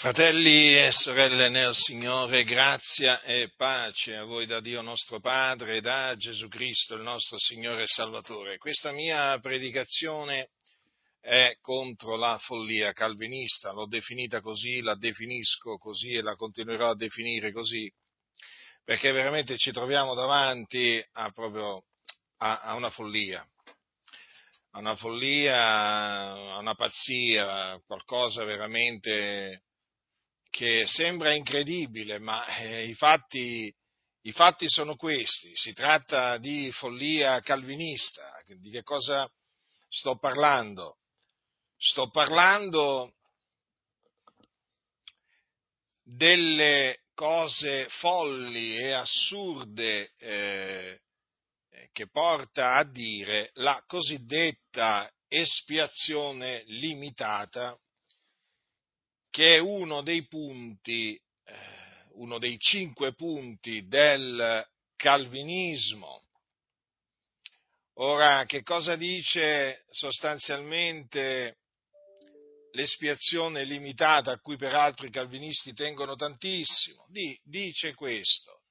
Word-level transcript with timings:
Fratelli 0.00 0.74
e 0.78 0.90
sorelle 0.92 1.50
nel 1.50 1.74
Signore, 1.74 2.42
grazia 2.44 3.20
e 3.20 3.52
pace 3.54 4.16
a 4.16 4.24
voi 4.24 4.46
da 4.46 4.58
Dio 4.58 4.80
nostro 4.80 5.20
Padre 5.20 5.76
e 5.76 5.80
da 5.82 6.16
Gesù 6.16 6.48
Cristo, 6.48 6.94
il 6.94 7.02
nostro 7.02 7.38
Signore 7.38 7.82
e 7.82 7.86
Salvatore. 7.86 8.56
Questa 8.56 8.92
mia 8.92 9.38
predicazione 9.40 10.52
è 11.20 11.54
contro 11.60 12.16
la 12.16 12.38
follia 12.38 12.94
calvinista, 12.94 13.72
l'ho 13.72 13.86
definita 13.86 14.40
così, 14.40 14.80
la 14.80 14.94
definisco 14.94 15.76
così 15.76 16.12
e 16.12 16.22
la 16.22 16.34
continuerò 16.34 16.88
a 16.88 16.96
definire 16.96 17.52
così, 17.52 17.86
perché 18.82 19.12
veramente 19.12 19.58
ci 19.58 19.70
troviamo 19.70 20.14
davanti 20.14 20.98
a, 21.12 21.30
proprio, 21.30 21.84
a, 22.38 22.60
a 22.60 22.74
una 22.74 22.88
follia, 22.88 23.46
a 24.70 24.78
una 24.78 24.96
follia, 24.96 26.54
a 26.54 26.56
una 26.56 26.74
pazzia, 26.74 27.78
qualcosa 27.84 28.44
veramente 28.44 29.64
che 30.50 30.86
sembra 30.86 31.32
incredibile, 31.32 32.18
ma 32.18 32.44
eh, 32.58 32.84
i, 32.86 32.94
fatti, 32.94 33.72
i, 34.22 34.32
fatti, 34.32 34.68
sono 34.68 34.96
questi. 34.96 35.52
Si 35.54 35.72
tratta 35.72 36.36
di 36.38 36.70
follia 36.72 37.40
calvinista. 37.40 38.30
Di 38.44 38.70
che 38.70 38.82
cosa 38.82 39.30
sto 39.88 40.18
parlando? 40.18 40.98
Sto 41.78 42.10
parlando 42.10 43.14
delle 46.02 47.04
cose 47.14 47.86
folli 47.88 48.76
e 48.76 48.92
assurde 48.92 50.12
eh, 50.18 51.00
che 51.92 52.08
porta 52.08 52.74
a 52.74 52.84
dire 52.84 53.50
la 53.54 53.82
cosiddetta 53.86 55.10
espiazione 55.28 56.64
limitata 56.66 57.78
che 59.30 59.56
è 59.56 59.58
uno 59.58 60.02
dei 60.02 60.26
punti, 60.26 61.14
eh, 61.14 61.54
uno 62.14 62.38
dei 62.38 62.58
cinque 62.58 63.14
punti 63.14 63.86
del 63.86 64.66
calvinismo. 64.96 66.24
Ora, 67.94 68.44
che 68.44 68.62
cosa 68.62 68.96
dice 68.96 69.84
sostanzialmente 69.90 71.58
l'espiazione 72.72 73.64
limitata 73.64 74.32
a 74.32 74.38
cui 74.38 74.56
peraltro 74.56 75.06
i 75.06 75.10
calvinisti 75.10 75.72
tengono 75.74 76.14
tantissimo? 76.16 77.06
dice 77.42 77.94
questo, 77.94 78.62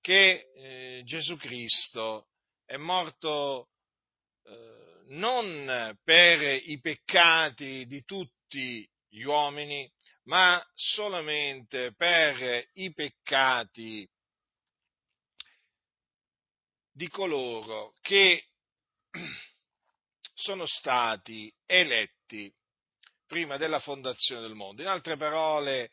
che 0.00 0.50
eh, 0.54 1.02
Gesù 1.04 1.36
Cristo 1.36 2.28
è 2.64 2.76
morto 2.76 3.70
eh, 4.44 5.02
non 5.08 5.98
per 6.04 6.42
i 6.64 6.78
peccati 6.80 7.86
di 7.86 8.04
tutti 8.04 8.88
gli 9.08 9.22
uomini, 9.22 9.90
ma 10.28 10.62
solamente 10.74 11.94
per 11.94 12.68
i 12.74 12.92
peccati 12.92 14.08
di 16.92 17.08
coloro 17.08 17.94
che 18.02 18.46
sono 20.34 20.66
stati 20.66 21.52
eletti 21.64 22.52
prima 23.26 23.56
della 23.56 23.80
fondazione 23.80 24.42
del 24.42 24.54
mondo. 24.54 24.82
In 24.82 24.88
altre 24.88 25.16
parole, 25.16 25.90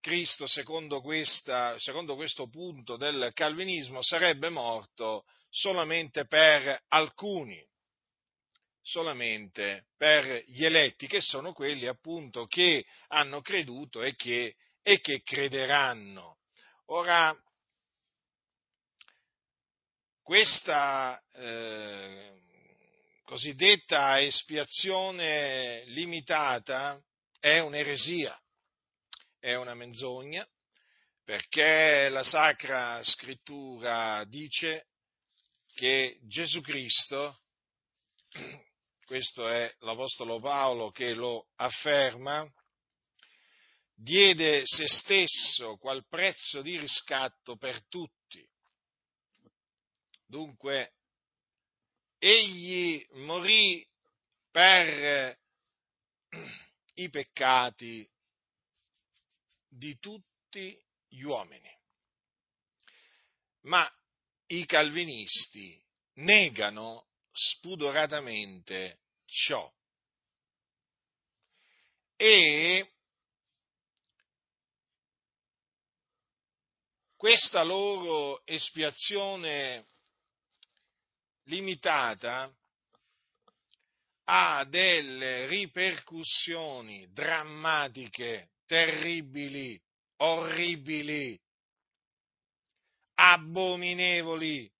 Cristo, 0.00 0.46
secondo, 0.46 1.02
questa, 1.02 1.78
secondo 1.78 2.14
questo 2.14 2.48
punto 2.48 2.96
del 2.96 3.30
calvinismo, 3.34 4.02
sarebbe 4.02 4.48
morto 4.48 5.24
solamente 5.50 6.26
per 6.26 6.84
alcuni, 6.88 7.62
solamente 8.84 9.86
per 9.96 10.44
gli 10.46 10.64
eletti, 10.64 11.06
che 11.06 11.20
sono 11.20 11.52
quelli 11.52 11.86
appunto 11.86 12.46
che 12.46 12.84
hanno 13.08 13.40
creduto 13.40 14.02
e 14.02 14.14
che, 14.14 14.56
e 14.82 15.00
che 15.00 15.22
crederanno. 15.22 16.38
Ora, 16.86 17.34
questa 20.22 21.22
eh, 21.32 22.34
cosiddetta 23.24 24.20
espiazione 24.20 25.84
limitata 25.86 27.02
è 27.40 27.60
un'eresia, 27.60 28.38
è 29.38 29.54
una 29.54 29.74
menzogna, 29.74 30.46
perché 31.24 32.10
la 32.10 32.22
Sacra 32.22 33.02
Scrittura 33.02 34.24
dice 34.24 34.88
che 35.74 36.18
Gesù 36.22 36.60
Cristo 36.60 37.38
questo 39.04 39.48
è 39.48 39.72
l'Apostolo 39.80 40.40
Paolo 40.40 40.90
che 40.90 41.14
lo 41.14 41.48
afferma, 41.56 42.50
diede 43.94 44.66
se 44.66 44.88
stesso 44.88 45.76
qual 45.76 46.06
prezzo 46.08 46.62
di 46.62 46.78
riscatto 46.78 47.56
per 47.56 47.86
tutti. 47.88 48.46
Dunque, 50.26 50.94
egli 52.18 53.06
morì 53.12 53.86
per 54.50 55.38
i 56.94 57.10
peccati 57.10 58.08
di 59.68 59.98
tutti 59.98 60.82
gli 61.08 61.22
uomini. 61.22 61.70
Ma 63.62 63.88
i 64.46 64.66
calvinisti 64.66 65.82
negano 66.14 67.08
spudoratamente 67.34 69.00
ciò. 69.26 69.70
E 72.16 72.92
questa 77.16 77.62
loro 77.62 78.46
espiazione 78.46 79.88
limitata 81.44 82.50
ha 84.26 84.64
delle 84.64 85.46
ripercussioni 85.46 87.10
drammatiche, 87.12 88.52
terribili, 88.64 89.78
orribili, 90.18 91.38
abominevoli 93.14 94.70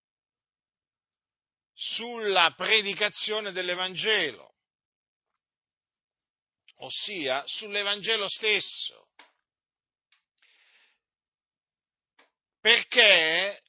sulla 1.74 2.54
predicazione 2.56 3.52
dell'Evangelo, 3.52 4.54
ossia 6.76 7.42
sull'Evangelo 7.46 8.28
stesso. 8.28 9.08
Perché 12.60 13.60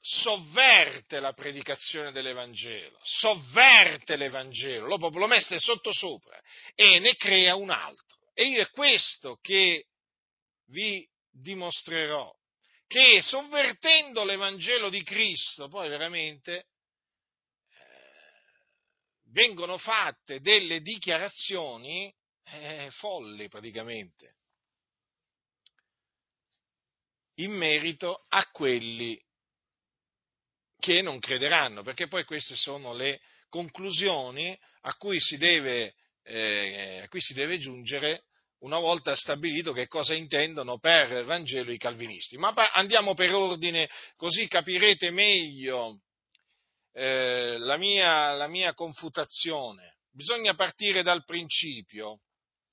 sovverte 0.00 1.20
la 1.20 1.32
predicazione 1.32 2.12
dell'Evangelo, 2.12 2.98
sovverte 3.02 4.16
l'Evangelo, 4.16 4.86
lo 4.86 4.98
lo 4.98 5.26
mette 5.26 5.58
sotto 5.58 5.92
sopra 5.92 6.38
e 6.74 6.98
ne 6.98 7.16
crea 7.16 7.56
un 7.56 7.70
altro. 7.70 8.18
E 8.34 8.44
io 8.44 8.60
è 8.60 8.70
questo 8.70 9.38
che 9.40 9.86
vi 10.66 11.08
dimostrerò, 11.30 12.30
che 12.86 13.20
sovvertendo 13.22 14.24
l'Evangelo 14.24 14.90
di 14.90 15.02
Cristo, 15.02 15.68
poi 15.68 15.88
veramente 15.88 16.66
vengono 19.36 19.76
fatte 19.76 20.40
delle 20.40 20.80
dichiarazioni 20.80 22.10
eh, 22.52 22.88
folli 22.92 23.48
praticamente 23.48 24.36
in 27.40 27.52
merito 27.52 28.24
a 28.30 28.48
quelli 28.50 29.22
che 30.78 31.02
non 31.02 31.18
crederanno, 31.18 31.82
perché 31.82 32.06
poi 32.08 32.24
queste 32.24 32.54
sono 32.54 32.94
le 32.94 33.20
conclusioni 33.50 34.58
a 34.82 34.94
cui 34.94 35.20
si 35.20 35.36
deve, 35.36 35.94
eh, 36.22 37.02
a 37.02 37.08
cui 37.08 37.20
si 37.20 37.34
deve 37.34 37.58
giungere 37.58 38.24
una 38.60 38.78
volta 38.78 39.14
stabilito 39.14 39.74
che 39.74 39.86
cosa 39.86 40.14
intendono 40.14 40.78
per 40.78 41.24
Vangelo 41.24 41.72
i 41.72 41.78
calvinisti. 41.78 42.38
Ma 42.38 42.54
andiamo 42.72 43.12
per 43.12 43.34
ordine, 43.34 43.90
così 44.16 44.48
capirete 44.48 45.10
meglio 45.10 46.00
eh, 46.96 47.58
la, 47.58 47.76
mia, 47.76 48.32
la 48.32 48.48
mia 48.48 48.72
confutazione. 48.72 49.98
Bisogna 50.10 50.54
partire 50.54 51.02
dal 51.02 51.24
principio, 51.24 52.20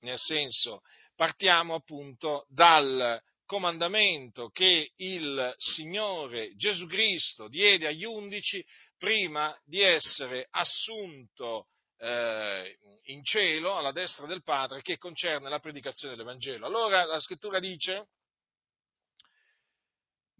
nel 0.00 0.18
senso, 0.18 0.80
partiamo 1.14 1.74
appunto 1.74 2.46
dal 2.48 3.20
comandamento 3.44 4.48
che 4.48 4.92
il 4.96 5.54
Signore 5.58 6.54
Gesù 6.56 6.86
Cristo 6.86 7.48
diede 7.48 7.86
agli 7.86 8.04
undici 8.04 8.64
prima 8.96 9.54
di 9.62 9.82
essere 9.82 10.46
assunto 10.50 11.66
eh, 11.98 12.78
in 13.04 13.22
cielo 13.24 13.76
alla 13.76 13.92
destra 13.92 14.26
del 14.26 14.42
Padre 14.42 14.80
che 14.80 14.96
concerne 14.96 15.50
la 15.50 15.58
predicazione 15.58 16.14
dell'Evangelo. 16.14 16.64
Allora 16.64 17.04
la 17.04 17.20
scrittura 17.20 17.58
dice 17.58 18.06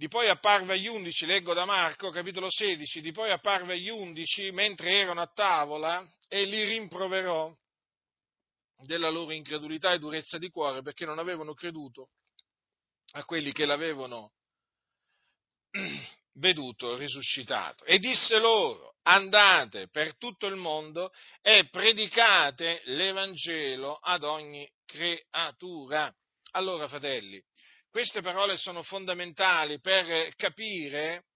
di 0.05 0.11
poi 0.11 0.29
apparve 0.29 0.75
agli 0.75 0.87
undici, 0.87 1.25
leggo 1.25 1.55
da 1.55 1.65
Marco, 1.65 2.11
capitolo 2.11 2.51
16, 2.51 3.01
di 3.01 3.11
poi 3.11 3.31
apparve 3.31 3.73
agli 3.73 3.89
undici 3.89 4.51
mentre 4.51 4.91
erano 4.91 5.23
a 5.23 5.33
tavola 5.33 6.07
e 6.29 6.45
li 6.45 6.63
rimproverò, 6.63 7.51
della 8.85 9.09
loro 9.09 9.33
incredulità 9.33 9.93
e 9.93 9.99
durezza 9.99 10.37
di 10.37 10.51
cuore 10.51 10.83
perché 10.83 11.07
non 11.07 11.19
avevano 11.19 11.55
creduto 11.55 12.11
a 13.13 13.25
quelli 13.25 13.51
che 13.51 13.65
l'avevano 13.65 14.33
veduto 16.37 16.97
risuscitato. 16.97 17.87
E 17.87 17.99
disse 17.99 18.39
loro, 18.39 18.97
andate 19.05 19.89
per 19.89 20.19
tutto 20.19 20.47
il 20.49 20.57
mondo 20.57 21.15
e 21.41 21.71
predicate 21.71 22.83
l'Evangelo 22.85 23.95
ad 23.95 24.23
ogni 24.23 24.71
creatura. 24.85 26.15
Allora, 26.51 26.89
fratelli, 26.89 27.43
queste 27.95 28.23
parole 28.23 28.57
sono 28.57 28.83
fondamentali 28.83 29.79
per 29.79 30.35
capire 30.35 31.27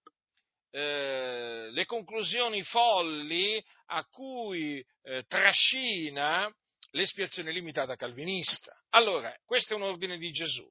eh, 0.71 1.69
le 1.71 1.85
conclusioni 1.85 2.61
folli 2.63 3.63
a 3.85 4.03
cui 4.03 4.85
eh, 5.03 5.23
trascina 5.25 6.53
l'espiazione 6.91 7.53
limitata 7.53 7.95
calvinista. 7.95 8.77
Allora, 8.89 9.33
questo 9.45 9.71
è 9.71 9.77
un 9.77 9.83
ordine 9.83 10.17
di 10.17 10.31
Gesù, 10.31 10.69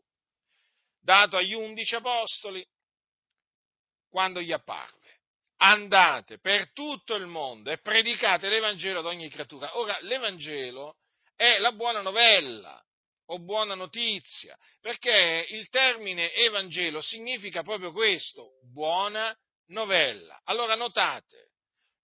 dato 1.00 1.38
agli 1.38 1.54
undici 1.54 1.94
apostoli 1.94 2.62
quando 4.10 4.42
gli 4.42 4.52
apparve. 4.52 5.20
Andate 5.56 6.38
per 6.38 6.70
tutto 6.74 7.14
il 7.14 7.24
mondo 7.24 7.70
e 7.70 7.78
predicate 7.78 8.50
l'Evangelo 8.50 8.98
ad 8.98 9.06
ogni 9.06 9.30
creatura. 9.30 9.78
Ora, 9.78 9.96
l'Evangelo 10.02 10.98
è 11.34 11.56
la 11.56 11.72
buona 11.72 12.02
novella 12.02 12.78
o 13.30 13.38
buona 13.40 13.74
notizia, 13.74 14.56
perché 14.80 15.46
il 15.50 15.68
termine 15.68 16.32
Evangelo 16.32 17.00
significa 17.00 17.62
proprio 17.62 17.92
questo, 17.92 18.58
buona 18.70 19.36
novella. 19.66 20.40
Allora 20.44 20.74
notate, 20.74 21.50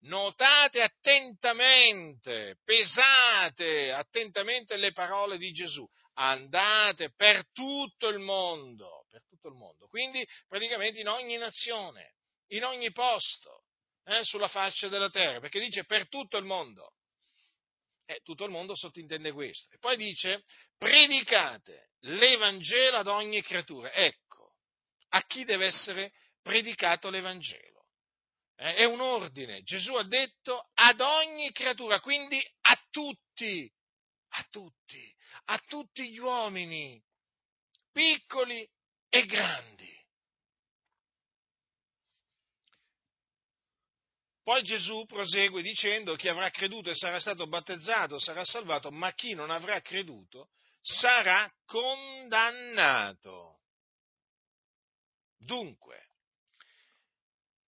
notate 0.03 0.83
attentamente, 0.83 2.59
pesate 2.65 3.93
attentamente 3.93 4.77
le 4.77 4.93
parole 4.93 5.39
di 5.39 5.53
Gesù, 5.53 5.87
andate 6.15 7.13
per 7.15 7.51
tutto 7.53 8.09
il 8.09 8.19
mondo, 8.19 9.07
per 9.11 9.25
tutto 9.27 9.49
il 9.49 9.55
mondo, 9.55 9.87
quindi 9.89 10.27
praticamente 10.47 11.01
in 11.01 11.09
ogni 11.09 11.37
nazione, 11.37 12.15
in 12.49 12.65
ogni 12.65 12.93
posto, 12.93 13.65
eh, 14.05 14.23
sulla 14.25 14.49
faccia 14.49 14.89
della 14.89 15.09
terra, 15.09 15.41
perché 15.41 15.59
dice 15.59 15.85
per 15.85 16.09
tutto 16.09 16.37
il 16.37 16.45
mondo. 16.45 16.93
Eh, 18.07 18.21
tutto 18.23 18.45
il 18.45 18.51
mondo 18.51 18.75
sottintende 18.75 19.33
questo. 19.33 19.75
E 19.75 19.79
poi 19.79 19.97
dice, 19.97 20.45
predicate 20.77 21.93
l'Evangelo 22.01 22.99
ad 22.99 23.07
ogni 23.07 23.43
creatura. 23.43 23.93
Ecco, 23.93 24.57
a 25.11 25.23
chi 25.25 25.45
deve 25.45 25.67
essere 25.67 26.13
predicato 26.43 27.09
l'Evangelo? 27.09 27.87
Eh, 28.57 28.75
è 28.77 28.85
un 28.85 29.01
ordine. 29.01 29.63
Gesù 29.63 29.95
ha 29.95 30.07
detto 30.07 30.71
ad 30.75 31.01
ogni 31.01 31.51
creatura, 31.53 32.01
quindi 32.01 32.41
a 32.63 32.81
tutti, 32.91 33.71
a 34.29 34.47
tutti, 34.51 35.15
a 35.47 35.59
tutti 35.67 36.11
gli 36.11 36.19
uomini, 36.19 37.03
piccoli 37.91 38.69
e 39.09 39.25
grandi. 39.27 39.94
Poi 44.45 44.63
Gesù 44.63 45.07
prosegue 45.07 45.63
dicendo 45.63 46.17
chi 46.17 46.29
avrà 46.29 46.51
creduto 46.51 46.91
e 46.91 46.95
sarà 46.95 47.19
stato 47.19 47.47
battezzato 47.47 48.19
sarà 48.19 48.45
salvato, 48.45 48.91
ma 48.91 49.11
chi 49.15 49.33
non 49.33 49.51
avrà 49.51 49.81
creduto 49.81 50.51
sarà 50.83 51.51
condannato. 51.65 53.61
Dunque, 55.39 56.09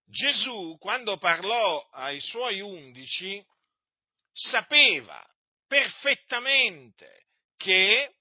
Gesù 0.04 0.76
quando 0.78 1.16
parlò 1.16 1.82
ai 1.92 2.20
suoi 2.20 2.60
undici 2.60 3.42
sapeva 4.30 5.26
perfettamente 5.66 7.24
che 7.56 8.16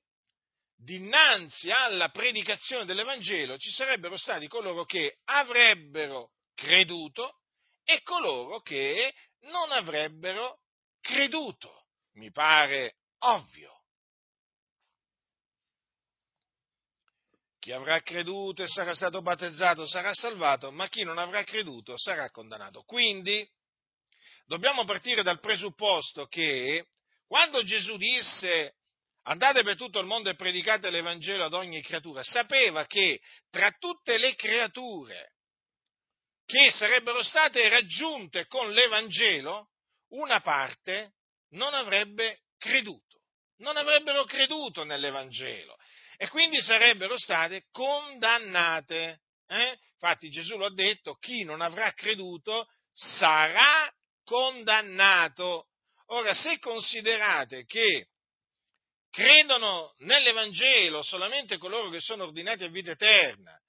dinanzi 0.77 1.71
alla 1.71 2.07
predicazione 2.07 2.85
dell'Evangelo 2.85 3.57
ci 3.57 3.69
sarebbero 3.69 4.15
stati 4.15 4.47
coloro 4.47 4.85
che 4.85 5.19
avrebbero 5.25 6.31
creduto 6.53 7.41
e 7.85 8.01
coloro 8.01 8.59
che 8.61 9.13
non 9.41 9.71
avrebbero 9.71 10.59
creduto. 10.99 11.85
Mi 12.13 12.31
pare 12.31 12.95
ovvio. 13.19 13.73
Chi 17.59 17.71
avrà 17.71 17.99
creduto 18.01 18.63
e 18.63 18.67
sarà 18.67 18.93
stato 18.93 19.21
battezzato 19.21 19.87
sarà 19.87 20.13
salvato, 20.13 20.71
ma 20.71 20.87
chi 20.87 21.03
non 21.03 21.17
avrà 21.17 21.43
creduto 21.43 21.97
sarà 21.97 22.29
condannato. 22.29 22.83
Quindi 22.83 23.47
dobbiamo 24.45 24.85
partire 24.85 25.23
dal 25.23 25.39
presupposto 25.39 26.27
che 26.27 26.88
quando 27.27 27.63
Gesù 27.63 27.97
disse 27.97 28.75
andate 29.23 29.63
per 29.63 29.75
tutto 29.75 29.99
il 29.99 30.05
mondo 30.05 30.29
e 30.29 30.35
predicate 30.35 30.89
l'Evangelo 30.89 31.45
ad 31.45 31.53
ogni 31.53 31.81
creatura, 31.81 32.21
sapeva 32.23 32.85
che 32.85 33.19
tra 33.49 33.71
tutte 33.71 34.17
le 34.17 34.35
creature 34.35 35.33
che 36.45 36.69
sarebbero 36.71 37.24
state 37.24 37.68
raggiunte 37.69 38.45
con 38.47 38.71
l'Evangelo, 38.71 39.69
una 40.09 40.42
parte 40.42 41.13
non 41.51 41.74
avrebbe 41.74 42.42
creduto, 42.57 43.21
non 43.57 43.77
avrebbero 43.77 44.24
creduto 44.25 44.83
nell'Evangelo 44.83 45.75
e 46.18 46.27
quindi 46.30 46.62
sarebbero 46.62 47.18
state 47.18 47.65
condannate. 47.71 49.21
Eh? 49.47 49.80
Infatti 49.94 50.30
Gesù 50.30 50.57
lo 50.57 50.65
ha 50.65 50.74
detto, 50.74 51.15
chi 51.15 51.44
non 51.44 51.62
avrà 51.62 51.92
creduto 51.94 52.68
sarà 52.94 53.91
condannato. 54.24 55.68
Ora, 56.07 56.33
se 56.33 56.59
considerate 56.59 57.65
che 57.65 58.07
credono 59.09 59.94
nell'Evangelo 60.00 61.01
solamente 61.01 61.57
coloro 61.57 61.89
che 61.89 62.00
sono 62.00 62.24
ordinati 62.24 62.63
a 62.63 62.69
vita 62.69 62.91
eterna 62.91 63.59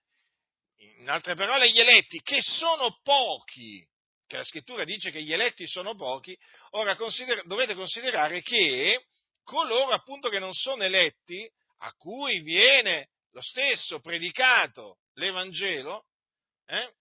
in 0.99 1.09
altre 1.09 1.35
parole, 1.35 1.71
gli 1.71 1.81
eletti, 1.81 2.21
che 2.23 2.41
sono 2.41 2.99
pochi, 3.03 3.87
che 4.27 4.37
la 4.37 4.45
scrittura 4.45 4.85
dice 4.85 5.11
che 5.11 5.23
gli 5.23 5.33
eletti 5.33 5.67
sono 5.67 5.95
pochi, 5.95 6.37
ora 6.71 6.97
consider- 6.97 7.45
dovete 7.47 7.75
considerare 7.75 8.43
che 8.43 9.07
coloro 9.45 9.93
appunto 9.93 10.29
che 10.29 10.39
non 10.39 10.53
sono 10.53 10.83
eletti, 10.83 11.49
a 11.79 11.93
cui 11.93 12.41
viene 12.41 13.11
lo 13.31 13.41
stesso 13.43 14.01
predicato 14.01 14.99
l'Evangelo, 15.15 16.07
eh, 16.67 16.95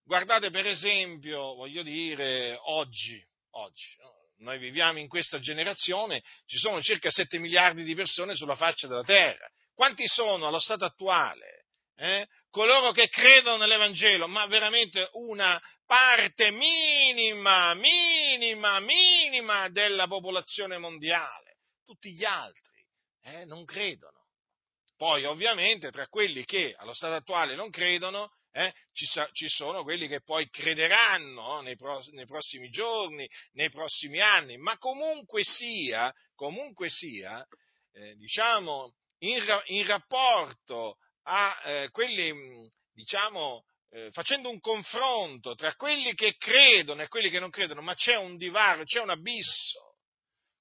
guardate 0.04 0.50
per 0.50 0.66
esempio, 0.66 1.54
voglio 1.54 1.84
dire, 1.84 2.58
oggi, 2.60 3.24
oggi, 3.52 3.96
noi 4.38 4.58
viviamo 4.58 4.98
in 4.98 5.08
questa 5.08 5.38
generazione, 5.38 6.24
ci 6.48 6.58
sono 6.58 6.82
circa 6.82 7.12
7 7.12 7.38
miliardi 7.38 7.84
di 7.84 7.94
persone 7.94 8.34
sulla 8.34 8.56
faccia 8.56 8.88
della 8.88 9.04
terra. 9.04 9.48
Quanti 9.76 10.08
sono 10.08 10.48
allo 10.48 10.60
stato 10.60 10.86
attuale? 10.86 11.66
Eh? 11.98 12.28
Coloro 12.50 12.92
che 12.92 13.10
credono 13.10 13.58
nell'Evangelo, 13.58 14.28
ma 14.28 14.46
veramente 14.48 15.10
una 15.14 15.62
parte 15.86 16.50
minima, 16.52 17.74
minima, 17.74 18.80
minima 18.80 19.70
della 19.70 20.08
popolazione 20.08 20.78
mondiale. 20.78 21.58
Tutti 21.86 22.12
gli 22.14 22.24
altri 22.24 22.84
eh, 23.24 23.46
non 23.46 23.66
credono. 23.66 24.24
Poi 24.98 25.26
ovviamente 25.26 25.92
tra 25.92 26.08
quelli 26.08 26.46
che 26.46 26.74
allo 26.78 26.94
stato 26.94 27.16
attuale 27.16 27.56
non 27.56 27.70
credono 27.70 28.32
eh, 28.52 28.74
ci, 28.94 29.06
sa, 29.06 29.28
ci, 29.34 29.50
sono 29.50 29.84
quelli 29.84 30.08
che 30.08 30.22
poi 30.22 30.50
crederanno 30.50 31.60
nei, 31.60 31.76
pro, 31.76 32.02
nei, 32.12 32.26
prossimi 32.26 32.70
giorni, 32.70 33.30
nei 33.54 33.70
prossimi 33.70 34.22
anni, 34.22 34.56
ma 34.56 34.78
comunque 34.78 35.44
sia, 35.44 36.14
comunque 36.34 36.88
sia 36.88 37.46
eh, 37.92 38.16
diciamo, 38.16 38.94
in, 39.28 39.62
in, 39.66 39.86
rapporto 39.86 40.98
a 41.24 41.62
eh, 41.66 41.90
quelli, 41.92 42.70
diciamo, 42.94 43.64
eh, 43.90 44.10
facendo 44.12 44.50
un 44.50 44.60
confronto 44.60 45.56
tra 45.56 45.74
quelli 45.76 46.14
che 46.14 46.36
credono 46.38 47.02
e 47.02 47.08
quelli 47.08 47.30
che 47.30 47.40
non 47.40 47.50
credono, 47.50 47.82
ma 47.82 47.94
c'è 47.94 48.18
un 48.18 48.38
divario, 48.38 48.84
c'è 48.84 49.00
un 49.00 49.10
abisso 49.10 49.98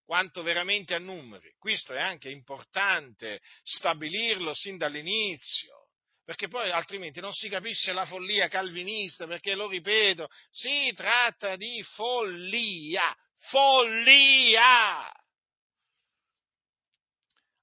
quanto 0.04 0.42
veramente 0.42 0.94
a 0.94 0.98
numeri. 0.98 1.54
Questo 1.58 1.94
è 1.94 2.00
anche 2.00 2.30
importante 2.30 3.40
stabilirlo 3.62 4.52
sin 4.54 4.76
dall'inizio 4.76 5.84
perché 6.24 6.48
poi 6.48 6.70
altrimenti 6.70 7.20
non 7.20 7.34
si 7.34 7.50
capisce 7.50 7.92
la 7.92 8.06
follia 8.06 8.48
calvinista, 8.48 9.26
perché 9.26 9.54
lo 9.54 9.68
ripeto, 9.68 10.28
si 10.50 10.90
tratta 10.94 11.54
di 11.56 11.82
follia, 11.82 13.14
follia! 13.50 15.12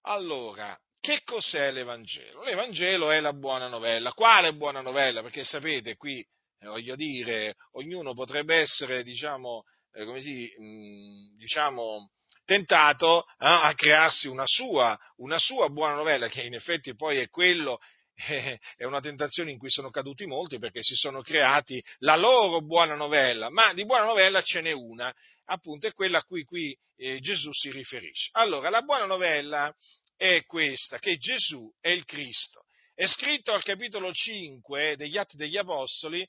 Allora, 0.01 0.79
che 1.01 1.21
cos'è 1.25 1.71
l'Evangelo? 1.71 2.43
L'Evangelo 2.43 3.09
è 3.11 3.19
la 3.19 3.33
buona 3.33 3.67
novella. 3.67 4.13
Quale 4.13 4.53
buona 4.53 4.81
novella? 4.81 5.21
Perché 5.21 5.43
sapete, 5.43 5.95
qui, 5.97 6.19
eh, 6.59 6.67
voglio 6.67 6.95
dire, 6.95 7.55
ognuno 7.73 8.13
potrebbe 8.13 8.57
essere, 8.57 9.03
diciamo, 9.03 9.63
eh, 9.93 10.05
come 10.05 10.21
si, 10.21 10.53
mh, 10.55 11.35
diciamo, 11.37 12.11
tentato 12.45 13.23
eh, 13.23 13.33
a 13.39 13.73
crearsi 13.75 14.27
una 14.27 14.45
sua, 14.45 14.97
una 15.17 15.39
sua 15.39 15.69
buona 15.69 15.95
novella, 15.95 16.27
che 16.27 16.43
in 16.43 16.53
effetti 16.53 16.95
poi 16.95 17.17
è 17.17 17.27
quello 17.29 17.79
è 18.77 18.83
una 18.83 18.99
tentazione 18.99 19.51
in 19.51 19.57
cui 19.57 19.71
sono 19.71 19.89
caduti 19.89 20.25
molti 20.25 20.59
perché 20.59 20.83
si 20.83 20.93
sono 20.93 21.21
creati 21.21 21.83
la 21.99 22.15
loro 22.15 22.61
buona 22.61 22.93
novella, 22.95 23.49
ma 23.49 23.73
di 23.73 23.85
buona 23.85 24.05
novella 24.05 24.41
ce 24.41 24.61
n'è 24.61 24.71
una, 24.71 25.11
appunto 25.45 25.87
è 25.87 25.93
quella 25.93 26.19
a 26.19 26.23
cui 26.23 26.43
qui 26.43 26.77
eh, 26.97 27.19
Gesù 27.19 27.51
si 27.51 27.71
riferisce. 27.71 28.29
Allora, 28.33 28.69
la 28.69 28.81
buona 28.81 29.05
novella 29.05 29.73
è 30.21 30.45
questa, 30.45 30.99
che 30.99 31.17
Gesù 31.17 31.67
è 31.79 31.89
il 31.89 32.05
Cristo. 32.05 32.65
È 32.93 33.07
scritto 33.07 33.53
al 33.53 33.63
capitolo 33.63 34.13
5 34.13 34.95
degli 34.95 35.17
Atti 35.17 35.35
degli 35.35 35.57
Apostoli, 35.57 36.23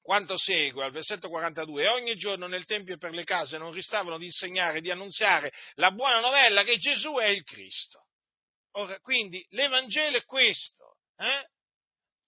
quanto 0.00 0.38
segue 0.38 0.84
al 0.86 0.90
versetto 0.90 1.28
42, 1.28 1.82
e 1.82 1.88
ogni 1.88 2.14
giorno 2.14 2.46
nel 2.46 2.64
Tempio 2.64 2.94
e 2.94 2.96
per 2.96 3.12
le 3.12 3.24
case 3.24 3.58
non 3.58 3.72
ristavano 3.72 4.16
di 4.16 4.24
insegnare, 4.24 4.80
di 4.80 4.90
annunziare 4.90 5.52
la 5.74 5.90
buona 5.90 6.20
novella 6.20 6.62
che 6.62 6.78
Gesù 6.78 7.16
è 7.16 7.26
il 7.26 7.44
Cristo. 7.44 8.06
Ora, 8.76 8.98
quindi 9.00 9.44
l'Evangelo 9.50 10.16
è 10.16 10.24
questo, 10.24 10.96
eh? 11.18 11.46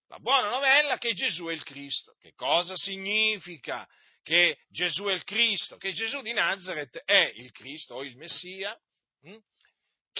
la 0.08 0.18
buona 0.18 0.50
novella 0.50 0.98
che 0.98 1.14
Gesù 1.14 1.46
è 1.46 1.52
il 1.52 1.62
Cristo. 1.62 2.16
Che 2.20 2.34
cosa 2.34 2.76
significa 2.76 3.88
che 4.22 4.58
Gesù 4.68 5.04
è 5.04 5.14
il 5.14 5.24
Cristo? 5.24 5.78
Che 5.78 5.94
Gesù 5.94 6.20
di 6.20 6.34
Nazareth 6.34 6.98
è 7.06 7.32
il 7.36 7.50
Cristo 7.50 7.94
o 7.94 8.04
il 8.04 8.16
Messia, 8.18 8.78
hm? 9.22 9.38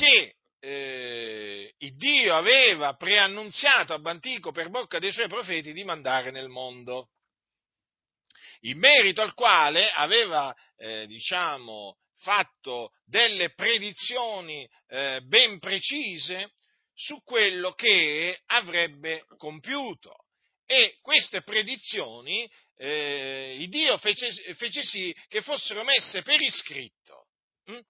Che 0.01 0.37
eh, 0.61 1.75
Dio 1.77 2.35
aveva 2.35 2.95
preannunziato 2.95 3.93
a 3.93 3.99
Bantico 3.99 4.51
per 4.51 4.71
bocca 4.71 4.99
dei 4.99 5.13
suoi 5.13 5.29
profeti 5.29 5.75
di 5.75 5.85
mandare 5.85 6.31
nel 6.31 6.49
mondo. 6.49 7.11
In 8.61 8.79
merito 8.79 9.21
al 9.21 9.35
quale 9.35 9.91
aveva, 9.91 10.55
eh, 10.77 11.07
diciamo, 11.07 11.99
fatto 12.17 12.93
delle 13.05 13.53
predizioni 13.53 14.67
eh, 14.89 15.21
ben 15.23 15.59
precise 15.59 16.53
su 16.95 17.23
quello 17.23 17.73
che 17.73 18.41
avrebbe 18.47 19.25
compiuto. 19.37 20.17
E 20.65 20.99
queste 21.03 21.43
predizioni 21.43 22.51
eh, 22.77 23.67
Dio 23.69 23.99
fece, 23.99 24.33
fece, 24.55 24.83
sì 24.83 25.15
che 25.29 25.43
fossero 25.43 25.85
messe 25.85 26.23
per 26.23 26.41
iscritto. 26.41 27.27
Hm? 27.65 27.81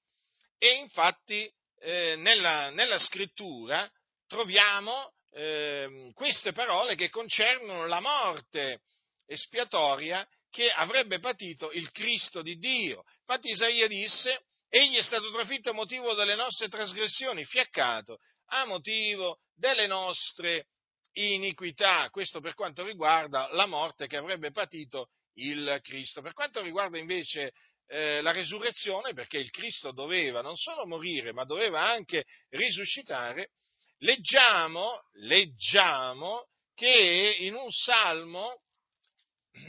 E 0.59 0.73
infatti 0.75 1.53
eh, 1.81 2.17
nella, 2.17 2.71
nella, 2.71 2.99
scrittura 2.99 3.91
troviamo 4.27 5.13
eh, 5.33 6.11
queste 6.15 6.53
parole 6.53 6.95
che 6.95 7.09
concernono 7.09 7.87
la 7.87 8.01
morte 8.01 8.83
espiatoria 9.27 10.27
che 10.51 10.71
avrebbe 10.71 11.21
patito 11.21 11.71
il 11.73 11.91
Cristo 11.93 12.43
di 12.43 12.57
Dio. 12.57 13.05
Infatti 13.21 13.51
Isaia 13.51 13.87
disse, 13.87 14.45
egli 14.69 14.97
è 14.97 15.03
stato 15.03 15.31
trafitto 15.31 15.71
a 15.71 15.75
motivo 15.75 16.15
delle 16.15 16.35
nostre 16.35 16.69
trasgressioni, 16.69 17.45
fiaccato 17.45 18.19
a 18.53 18.65
motivo 18.67 19.39
delle 19.55 19.87
nostre 19.87 20.67
iniquità. 21.13 22.11
Questo 22.11 22.41
per 22.41 22.55
quanto 22.55 22.85
riguarda 22.85 23.49
la 23.53 23.67
morte 23.67 24.07
che 24.07 24.17
avrebbe 24.17 24.51
patito 24.51 25.11
il 25.35 25.79
Cristo. 25.83 26.21
Per 26.21 26.33
quanto 26.33 26.61
riguarda 26.61 26.99
invece 26.99 27.53
eh, 27.91 28.21
la 28.21 28.31
resurrezione, 28.31 29.13
perché 29.13 29.39
il 29.39 29.51
Cristo 29.51 29.91
doveva 29.91 30.41
non 30.43 30.55
solo 30.55 30.87
morire, 30.87 31.33
ma 31.33 31.45
doveva 31.45 31.83
anche 31.83 32.25
risuscitare, 32.51 33.51
leggiamo, 33.99 35.03
leggiamo 35.15 36.47
che 36.75 37.37
in 37.41 37.55
un 37.55 37.69
salmo 37.71 38.63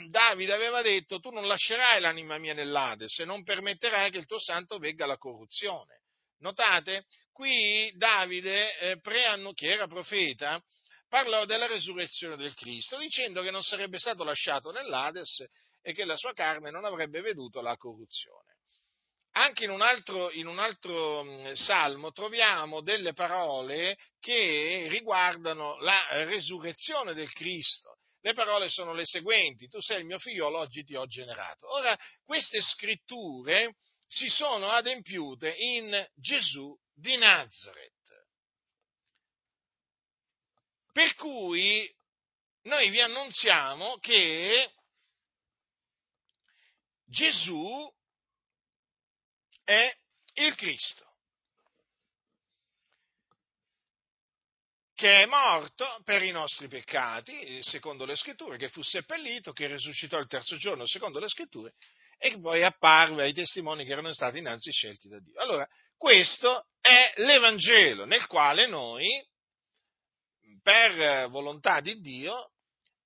Davide 0.09 0.53
aveva 0.53 0.83
detto 0.83 1.19
tu 1.19 1.31
non 1.31 1.47
lascerai 1.47 1.99
l'anima 1.99 2.37
mia 2.37 2.53
nell'Ades 2.53 3.17
e 3.19 3.25
non 3.25 3.43
permetterai 3.43 4.11
che 4.11 4.19
il 4.19 4.27
tuo 4.27 4.39
santo 4.39 4.77
vegga 4.77 5.07
la 5.07 5.17
corruzione. 5.17 6.01
Notate? 6.41 7.05
Qui 7.31 7.91
Davide, 7.95 8.77
eh, 8.77 8.99
preanno, 8.99 9.53
che 9.53 9.69
era 9.69 9.87
profeta, 9.87 10.63
parlò 11.09 11.45
della 11.45 11.65
resurrezione 11.65 12.35
del 12.35 12.53
Cristo, 12.53 12.97
dicendo 12.97 13.41
che 13.41 13.51
non 13.51 13.63
sarebbe 13.63 13.97
stato 13.97 14.23
lasciato 14.23 14.71
nell'Ades 14.71 15.43
e 15.81 15.93
che 15.93 16.05
la 16.05 16.15
sua 16.15 16.33
carne 16.33 16.69
non 16.69 16.85
avrebbe 16.85 17.21
veduto 17.21 17.61
la 17.61 17.75
corruzione. 17.77 18.57
Anche 19.33 19.63
in 19.63 19.69
un, 19.69 19.81
altro, 19.81 20.29
in 20.31 20.47
un 20.47 20.59
altro 20.59 21.23
mm, 21.23 21.53
salmo 21.53 22.11
troviamo 22.11 22.81
delle 22.81 23.13
parole 23.13 23.97
che 24.19 24.87
riguardano 24.89 25.77
la 25.79 26.25
resurrezione 26.25 27.13
del 27.13 27.31
Cristo 27.31 27.97
le 28.23 28.33
parole 28.33 28.69
sono 28.69 28.93
le 28.93 29.05
seguenti, 29.05 29.67
tu 29.67 29.81
sei 29.81 30.01
il 30.01 30.05
mio 30.05 30.19
figliolo, 30.19 30.59
oggi 30.59 30.83
ti 30.83 30.95
ho 30.95 31.05
generato. 31.07 31.71
Ora, 31.73 31.97
queste 32.23 32.61
scritture 32.61 33.77
si 34.07 34.29
sono 34.29 34.69
adempiute 34.69 35.51
in 35.55 36.07
Gesù 36.13 36.77
di 36.93 37.17
Nazareth. 37.17 37.91
Per 40.91 41.15
cui 41.15 41.89
noi 42.63 42.89
vi 42.89 43.01
annunziamo 43.01 43.97
che 43.97 44.71
Gesù 47.11 47.93
è 49.65 49.93
il 50.35 50.55
Cristo. 50.55 51.09
che 54.93 55.23
è 55.23 55.25
morto 55.25 55.99
per 56.03 56.21
i 56.21 56.29
nostri 56.29 56.67
peccati, 56.67 57.57
secondo 57.63 58.05
le 58.05 58.15
scritture, 58.15 58.55
che 58.55 58.69
fu 58.69 58.83
seppellito, 58.83 59.51
che 59.51 59.65
risuscitò 59.65 60.19
il 60.19 60.27
terzo 60.27 60.57
giorno, 60.57 60.85
secondo 60.85 61.17
le 61.17 61.27
scritture, 61.27 61.73
e 62.19 62.29
che 62.29 62.39
poi 62.39 62.61
apparve 62.61 63.23
ai 63.23 63.33
testimoni 63.33 63.83
che 63.83 63.93
erano 63.93 64.13
stati 64.13 64.37
innanzi 64.37 64.69
scelti 64.71 65.07
da 65.07 65.19
Dio. 65.19 65.41
Allora, 65.41 65.67
questo 65.97 66.67
è 66.79 67.13
l'Evangelo 67.15 68.05
nel 68.05 68.27
quale 68.27 68.67
noi, 68.67 69.27
per 70.61 71.29
volontà 71.31 71.81
di 71.81 71.99
Dio, 71.99 72.51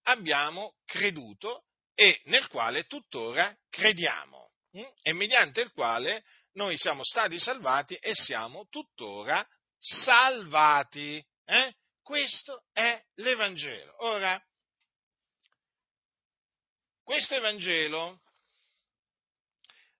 abbiamo 0.01 0.75
creduto 0.83 1.63
e 1.95 2.21
nel 2.25 2.47
quale 2.47 2.85
tuttora 2.85 3.55
crediamo, 3.69 4.51
hm? 4.71 4.83
e 5.01 5.13
mediante 5.13 5.61
il 5.61 5.71
quale 5.71 6.23
noi 6.53 6.77
siamo 6.77 7.03
stati 7.03 7.39
salvati 7.39 7.95
e 7.95 8.13
siamo 8.13 8.67
tuttora 8.69 9.45
salvati. 9.79 11.25
Eh? 11.45 11.73
Questo 12.01 12.65
è 12.71 13.01
l'Evangelo. 13.15 14.05
Ora, 14.05 14.41
questo 17.03 17.35
Evangelo 17.35 18.21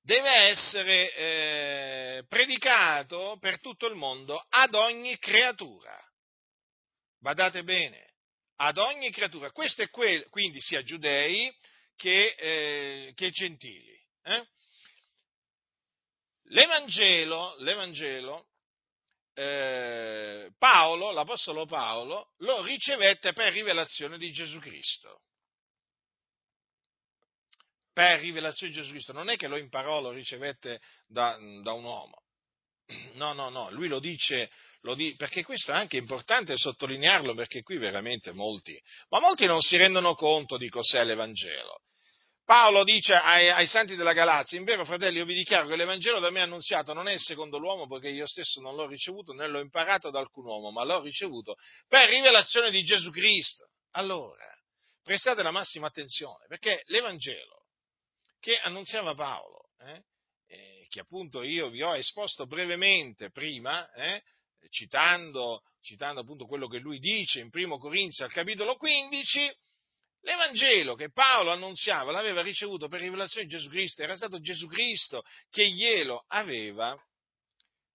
deve 0.02 0.30
essere 0.50 1.14
eh, 1.16 2.26
predicato 2.28 3.38
per 3.40 3.60
tutto 3.60 3.88
il 3.88 3.96
mondo 3.96 4.44
ad 4.50 4.76
ogni 4.76 5.18
creatura. 5.18 6.00
Badate 7.20 7.64
bene, 7.64 8.14
ad 8.58 8.78
ogni 8.78 9.10
creatura. 9.12 9.52
Questo 9.52 9.82
è 9.82 9.90
quello, 9.90 10.26
quindi 10.30 10.62
sia 10.62 10.84
giudei 10.84 11.52
che, 11.96 12.36
eh, 12.38 13.14
che 13.16 13.30
gentili. 13.32 14.00
Eh? 14.24 14.48
L'Evangelo, 16.50 17.56
l'Evangelo 17.60 18.50
eh, 19.34 20.52
Paolo, 20.58 21.12
l'Apostolo 21.12 21.66
Paolo, 21.66 22.32
lo 22.38 22.64
ricevette 22.64 23.34
per 23.34 23.52
rivelazione 23.52 24.18
di 24.18 24.32
Gesù 24.32 24.60
Cristo. 24.60 25.22
Per 27.92 28.20
rivelazione 28.20 28.72
di 28.72 28.80
Gesù 28.80 28.92
Cristo. 28.92 29.14
Non 29.14 29.30
è 29.30 29.36
che 29.36 29.48
lo 29.48 29.58
imparò, 29.58 30.02
lo 30.02 30.12
ricevette 30.12 30.82
da, 31.08 31.38
da 31.62 31.74
un 31.74 31.84
uomo. 31.84 32.24
No, 33.14 33.34
no, 33.34 33.50
no, 33.50 33.72
lui 33.72 33.88
lo 33.88 34.00
dice, 34.00 34.52
lo 34.86 34.94
di, 34.94 35.16
perché 35.18 35.44
questo 35.44 35.72
è 35.72 35.76
anche 35.76 35.98
importante 35.98 36.56
sottolinearlo, 36.56 37.34
perché 37.34 37.64
qui 37.64 37.78
veramente 37.78 38.32
molti, 38.32 38.80
ma 39.10 39.20
molti 39.20 39.46
non 39.46 39.60
si 39.60 39.76
rendono 39.76 40.14
conto 40.14 40.58
di 40.58 40.70
cos'è 40.70 41.04
l'Evangelo. 41.04 41.80
Paolo 42.46 42.84
dice 42.84 43.16
ai, 43.16 43.50
ai, 43.50 43.66
santi 43.66 43.96
della 43.96 44.14
Galazia, 44.14 44.60
in 44.60 44.66
vero 44.66 44.86
fratelli 44.86 45.18
io 45.18 45.26
vi 45.26 45.34
dichiaro 45.34 45.66
che 45.68 45.76
l'Evangelo 45.76 46.20
da 46.20 46.30
me 46.30 46.42
annunziato 46.42 46.94
non 46.94 47.08
è 47.08 47.18
secondo 47.18 47.58
l'uomo 47.58 47.88
perché 47.88 48.10
io 48.10 48.28
stesso 48.28 48.62
non 48.62 48.76
l'ho 48.76 48.86
ricevuto 48.86 49.34
né 49.34 49.48
l'ho 49.48 49.60
imparato 49.60 50.12
da 50.12 50.20
alcun 50.20 50.46
uomo, 50.46 50.70
ma 50.70 50.84
l'ho 50.84 51.02
ricevuto 51.02 51.56
per 51.88 52.08
rivelazione 52.08 52.70
di 52.70 52.84
Gesù 52.84 53.10
Cristo. 53.10 53.72
Allora, 53.94 54.46
prestate 55.02 55.42
la 55.42 55.50
massima 55.50 55.88
attenzione 55.88 56.46
perché 56.48 56.84
l'Evangelo 56.86 57.66
che 58.40 58.60
annunziava 58.60 59.16
Paolo, 59.16 59.72
eh, 59.80 60.04
eh, 60.48 60.86
che 60.88 61.00
appunto 61.00 61.42
io 61.42 61.70
vi 61.70 61.82
ho 61.82 61.96
esposto 61.96 62.46
brevemente 62.46 63.32
prima, 63.32 63.92
eh, 63.94 64.22
citando, 64.70 65.62
citando 65.82 66.22
appunto 66.22 66.46
quello 66.46 66.68
che 66.68 66.80
lui 66.80 67.00
dice 67.00 67.40
in 67.40 67.50
primo 67.50 67.78
Corinzi 67.78 68.24
al 68.24 68.32
capitolo 68.32 68.76
15, 68.76 69.54
L'Evangelo 70.26 70.96
che 70.96 71.12
Paolo 71.12 71.52
annunziava 71.52 72.12
l'aveva 72.12 72.42
ricevuto 72.42 72.88
per 72.88 73.00
rivelazione 73.00 73.46
di 73.46 73.52
Gesù 73.52 73.70
Cristo, 73.70 74.02
era 74.02 74.16
stato 74.16 74.42
Gesù 74.42 74.66
Cristo 74.66 75.24
che 75.52 75.70
glielo 75.70 76.26
aveva 76.30 76.98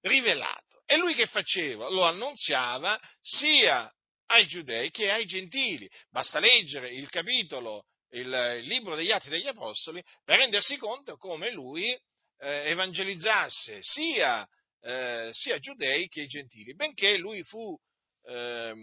rivelato. 0.03 0.83
E 0.87 0.97
lui 0.97 1.15
che 1.15 1.27
faceva? 1.27 1.89
Lo 1.89 2.05
annunziava 2.05 3.01
sia 3.21 3.93
ai 4.27 4.47
giudei 4.47 4.93
che 4.93 5.11
ai 5.11 5.27
gentili. 5.27 5.91
Basta 6.09 6.39
leggere 6.39 6.91
il 6.95 7.09
capitolo, 7.09 7.87
il, 8.11 8.61
libro 8.63 8.95
degli 8.95 9.11
Atti 9.11 9.29
degli 9.29 9.49
Apostoli 9.49 10.03
per 10.25 10.39
rendersi 10.39 10.77
conto 10.77 11.17
come 11.17 11.51
lui 11.51 11.91
eh, 12.39 12.71
evangelizzasse 12.71 13.81
sia, 13.83 14.49
eh, 14.83 15.31
sia 15.33 15.59
giudei 15.59 16.09
che 16.09 16.27
gentili, 16.27 16.75
benché 16.75 17.17
lui 17.19 17.43
fu 17.43 17.77
eh, 18.25 18.75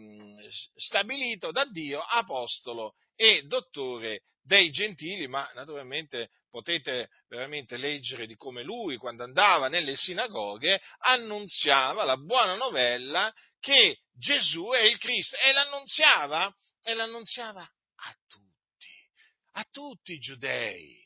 stabilito 0.75 1.51
da 1.51 1.65
Dio 1.65 1.99
apostolo 1.99 2.95
e 3.15 3.43
dottore 3.43 4.21
dei 4.41 4.69
gentili, 4.69 5.27
ma 5.27 5.49
naturalmente 5.53 6.29
potete 6.49 7.09
veramente 7.27 7.77
leggere 7.77 8.25
di 8.27 8.35
come 8.35 8.63
lui, 8.63 8.97
quando 8.97 9.23
andava 9.23 9.67
nelle 9.67 9.95
sinagoghe, 9.95 10.81
annunziava 10.99 12.03
la 12.03 12.17
buona 12.17 12.55
novella 12.55 13.33
che 13.59 13.99
Gesù 14.13 14.69
è 14.69 14.81
il 14.81 14.97
Cristo 14.97 15.35
e 15.37 15.51
l'annunziava, 15.51 16.53
e 16.81 16.93
l'annunziava 16.93 17.61
a 17.61 18.15
tutti, 18.27 19.09
a 19.53 19.67
tutti 19.69 20.13
i 20.13 20.19
giudei, 20.19 21.05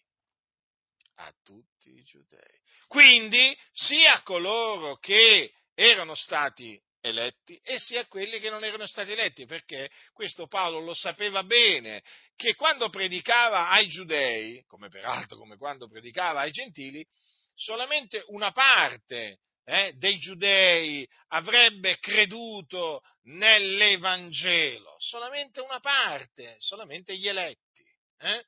a 1.16 1.34
tutti 1.44 1.90
i 1.90 2.04
giudei. 2.04 2.61
Quindi 2.92 3.58
sia 3.72 4.22
coloro 4.22 4.98
che 4.98 5.54
erano 5.74 6.14
stati 6.14 6.78
eletti 7.00 7.58
e 7.64 7.80
sia 7.80 8.06
quelli 8.06 8.38
che 8.38 8.50
non 8.50 8.66
erano 8.66 8.86
stati 8.86 9.14
eletti, 9.14 9.46
perché 9.46 9.90
questo 10.12 10.48
Paolo 10.48 10.82
lo 10.82 10.94
sapeva 10.94 11.42
bene, 11.46 12.04
che 12.36 12.54
quando 12.54 12.90
predicava 12.90 13.70
ai 13.70 13.88
giudei, 13.88 14.62
come 14.68 14.90
peraltro 14.90 15.38
come 15.38 15.56
quando 15.56 15.88
predicava 15.88 16.42
ai 16.42 16.52
gentili, 16.52 17.08
solamente 17.56 18.26
una 18.28 18.52
parte 18.52 19.40
eh, 19.64 19.94
dei 19.96 20.20
giudei 20.20 21.08
avrebbe 21.30 21.98
creduto 21.98 23.04
nell'Evangelo, 23.22 24.98
solamente 24.98 25.62
una 25.62 25.80
parte, 25.80 26.58
solamente 26.60 27.16
gli 27.16 27.30
eletti. 27.30 27.86
Eh? 28.18 28.46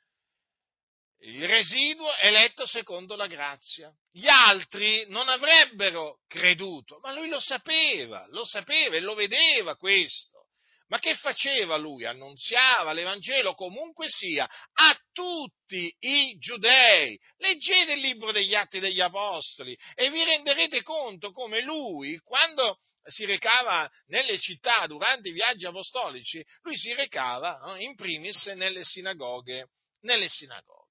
Il 1.25 1.47
residuo 1.47 2.13
eletto 2.17 2.65
secondo 2.65 3.15
la 3.15 3.27
grazia. 3.27 3.91
Gli 4.11 4.27
altri 4.27 5.05
non 5.07 5.29
avrebbero 5.29 6.19
creduto, 6.27 6.99
ma 7.01 7.13
lui 7.13 7.29
lo 7.29 7.39
sapeva, 7.39 8.25
lo 8.29 8.43
sapeva 8.43 8.95
e 8.95 8.99
lo 8.99 9.13
vedeva 9.13 9.75
questo. 9.75 10.41
Ma 10.87 10.99
che 10.99 11.15
faceva 11.15 11.77
lui? 11.77 12.05
Annunziava 12.05 12.91
l'Evangelo 12.91 13.55
comunque 13.55 14.09
sia 14.09 14.47
a 14.73 14.95
tutti 15.11 15.95
i 15.99 16.37
giudei. 16.37 17.17
Leggete 17.37 17.93
il 17.93 17.99
libro 17.99 18.31
degli 18.31 18.53
Atti 18.53 18.79
degli 18.79 18.99
Apostoli 18.99 19.75
e 19.95 20.09
vi 20.11 20.23
renderete 20.23 20.83
conto 20.83 21.31
come 21.31 21.61
lui, 21.61 22.19
quando 22.19 22.77
si 23.05 23.25
recava 23.25 23.89
nelle 24.07 24.37
città 24.37 24.85
durante 24.85 25.29
i 25.29 25.33
viaggi 25.33 25.65
apostolici, 25.65 26.45
lui 26.61 26.75
si 26.75 26.93
recava 26.93 27.75
in 27.79 27.95
primis 27.95 28.47
nelle 28.47 28.83
sinagoghe, 28.83 29.69
nelle 30.01 30.27
sinagoghe. 30.27 30.82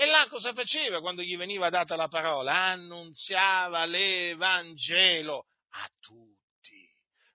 E 0.00 0.06
là 0.06 0.28
cosa 0.28 0.52
faceva 0.52 1.00
quando 1.00 1.22
gli 1.22 1.36
veniva 1.36 1.70
data 1.70 1.96
la 1.96 2.06
parola? 2.06 2.52
Annunziava 2.54 3.84
l'Evangelo 3.84 5.46
a 5.70 5.90
tutti, 5.98 6.88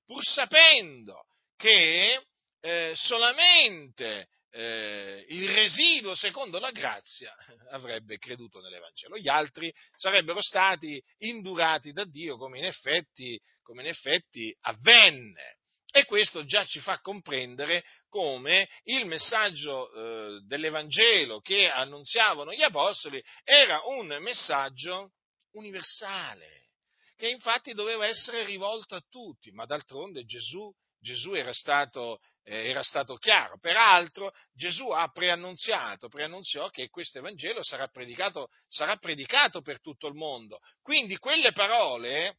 pur 0.06 0.24
sapendo 0.24 1.26
che 1.58 2.26
eh, 2.62 2.94
solamente 2.96 4.30
eh, 4.50 5.26
il 5.28 5.50
residuo, 5.50 6.16
secondo 6.16 6.58
la 6.58 6.72
grazia, 6.72 7.36
avrebbe 7.72 8.18
creduto 8.18 8.62
nell'Evangelo. 8.62 9.18
Gli 9.18 9.28
altri 9.28 9.70
sarebbero 9.94 10.42
stati 10.42 11.04
indurati 11.18 11.92
da 11.92 12.06
Dio, 12.06 12.38
come 12.38 12.60
in 12.60 12.66
effetti, 12.66 13.38
come 13.62 13.82
in 13.82 13.90
effetti 13.90 14.56
avvenne. 14.62 15.58
E 15.92 16.06
questo 16.06 16.46
già 16.46 16.64
ci 16.64 16.80
fa 16.80 17.02
comprendere 17.02 17.84
come 18.14 18.70
il 18.84 19.08
messaggio 19.08 19.92
eh, 19.92 20.42
dell'Evangelo 20.46 21.40
che 21.40 21.68
annunziavano 21.68 22.54
gli 22.54 22.62
Apostoli 22.62 23.20
era 23.44 23.82
un 23.86 24.06
messaggio 24.22 25.14
universale, 25.54 26.68
che 27.16 27.30
infatti 27.30 27.74
doveva 27.74 28.06
essere 28.06 28.46
rivolto 28.46 28.94
a 28.94 29.04
tutti, 29.10 29.50
ma 29.50 29.66
d'altronde 29.66 30.26
Gesù, 30.26 30.72
Gesù 31.00 31.34
era, 31.34 31.52
stato, 31.54 32.20
eh, 32.44 32.70
era 32.70 32.84
stato 32.84 33.16
chiaro. 33.16 33.58
Peraltro 33.58 34.32
Gesù 34.54 34.90
ha 34.90 35.10
preannunziato, 35.12 36.08
preannunziò 36.08 36.70
che 36.70 36.90
questo 36.90 37.18
Evangelo 37.18 37.64
sarà 37.64 37.88
predicato, 37.88 38.50
sarà 38.68 38.96
predicato 38.98 39.62
per 39.62 39.82
tutto 39.82 40.06
il 40.06 40.14
mondo. 40.14 40.60
Quindi 40.84 41.18
quelle 41.18 41.52
parole 41.52 42.38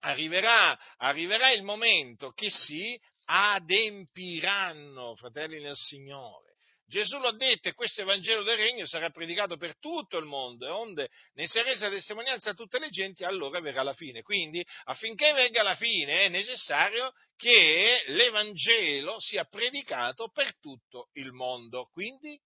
arriverà, 0.00 0.76
arriverà 0.96 1.52
il 1.52 1.62
momento 1.62 2.32
che 2.32 2.50
si 2.50 3.00
adempiranno, 3.26 5.14
fratelli 5.14 5.60
nel 5.60 5.76
Signore. 5.76 6.54
Gesù 6.88 7.18
l'ha 7.18 7.32
detto 7.32 7.68
e 7.68 7.74
questo 7.74 8.02
Evangelo 8.02 8.44
del 8.44 8.56
Regno 8.56 8.86
sarà 8.86 9.10
predicato 9.10 9.56
per 9.56 9.76
tutto 9.78 10.18
il 10.18 10.24
mondo 10.24 10.66
e 10.66 10.70
onde 10.70 11.10
ne 11.34 11.46
sia 11.48 11.64
resa 11.64 11.90
testimonianza 11.90 12.50
a 12.50 12.54
tutte 12.54 12.78
le 12.78 12.90
genti, 12.90 13.24
allora 13.24 13.58
verrà 13.58 13.82
la 13.82 13.92
fine. 13.92 14.22
Quindi 14.22 14.64
affinché 14.84 15.32
venga 15.32 15.64
la 15.64 15.74
fine 15.74 16.26
è 16.26 16.28
necessario 16.28 17.12
che 17.34 18.04
l'Evangelo 18.06 19.18
sia 19.18 19.44
predicato 19.44 20.28
per 20.28 20.56
tutto 20.60 21.08
il 21.14 21.32
mondo, 21.32 21.88
quindi 21.90 22.40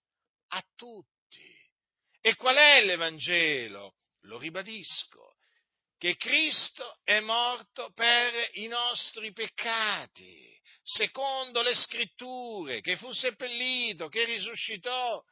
a 0.52 0.64
tutti. 0.74 1.08
E 2.22 2.34
qual 2.36 2.56
è 2.56 2.82
l'Evangelo? 2.82 3.96
Lo 4.22 4.38
ribadisco 4.38 5.34
che 6.00 6.16
Cristo 6.16 6.98
è 7.04 7.20
morto 7.20 7.92
per 7.92 8.32
i 8.54 8.66
nostri 8.68 9.34
peccati, 9.34 10.58
secondo 10.82 11.62
le 11.62 11.74
scritture, 11.74 12.80
che 12.80 12.96
fu 12.96 13.12
seppellito, 13.12 14.08
che 14.08 14.24
risuscitò 14.24 15.22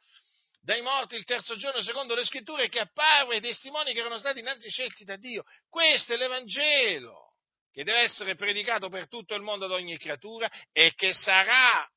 dai 0.61 0.81
morti 0.81 1.15
il 1.15 1.23
terzo 1.23 1.55
giorno, 1.55 1.81
secondo 1.81 2.15
le 2.15 2.25
scritture, 2.25 2.69
che 2.69 2.79
apparve 2.79 3.35
ai 3.35 3.41
testimoni 3.41 3.93
che 3.93 3.99
erano 3.99 4.19
stati 4.19 4.39
innanzi 4.39 4.69
scelti 4.69 5.03
da 5.03 5.15
Dio. 5.15 5.43
Questo 5.69 6.13
è 6.13 6.17
l'Evangelo, 6.17 7.35
che 7.71 7.83
deve 7.83 7.99
essere 7.99 8.35
predicato 8.35 8.89
per 8.89 9.07
tutto 9.07 9.35
il 9.35 9.41
mondo 9.41 9.65
ad 9.65 9.71
ogni 9.71 9.97
creatura 9.97 10.49
e 10.71 10.93
che 10.95 11.13
sarà, 11.13 11.87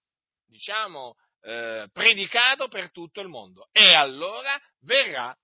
diciamo, 0.47 1.17
eh, 1.43 1.89
predicato 1.93 2.69
per 2.69 2.91
tutto 2.91 3.21
il 3.21 3.29
mondo. 3.29 3.69
E 3.73 3.93
allora 3.95 4.59
verrà 4.81 5.37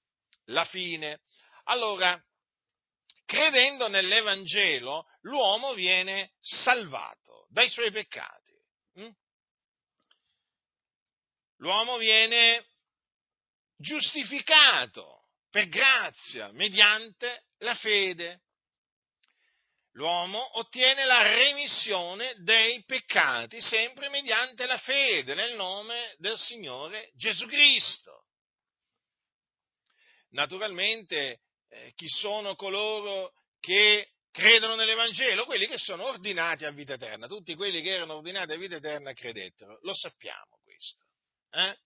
la 0.46 0.64
fine. 0.64 1.20
Allora, 1.64 2.18
credendo 3.26 3.88
nell'Evangelo, 3.88 5.06
l'uomo 5.22 5.74
viene 5.74 6.32
salvato 6.40 7.37
dai 7.48 7.68
suoi 7.68 7.90
peccati. 7.90 8.52
Mm? 9.00 9.10
L'uomo 11.56 11.96
viene 11.96 12.66
giustificato 13.76 15.28
per 15.50 15.68
grazia 15.68 16.52
mediante 16.52 17.46
la 17.58 17.74
fede. 17.74 18.42
L'uomo 19.92 20.58
ottiene 20.58 21.04
la 21.04 21.22
remissione 21.22 22.34
dei 22.38 22.84
peccati 22.84 23.60
sempre 23.60 24.08
mediante 24.08 24.66
la 24.66 24.78
fede 24.78 25.34
nel 25.34 25.54
nome 25.56 26.14
del 26.18 26.38
Signore 26.38 27.10
Gesù 27.14 27.46
Cristo. 27.46 28.26
Naturalmente 30.30 31.40
eh, 31.68 31.92
chi 31.94 32.06
sono 32.08 32.54
coloro 32.54 33.32
che 33.58 34.17
credono 34.38 34.76
nell'Evangelo? 34.76 35.44
Quelli 35.44 35.66
che 35.66 35.78
sono 35.78 36.04
ordinati 36.04 36.64
a 36.64 36.70
vita 36.70 36.94
eterna. 36.94 37.26
Tutti 37.26 37.56
quelli 37.56 37.82
che 37.82 37.90
erano 37.90 38.14
ordinati 38.14 38.52
a 38.52 38.56
vita 38.56 38.76
eterna 38.76 39.12
credettero. 39.12 39.78
Lo 39.82 39.94
sappiamo 39.94 40.60
questo. 40.62 41.04
Eh? 41.50 41.76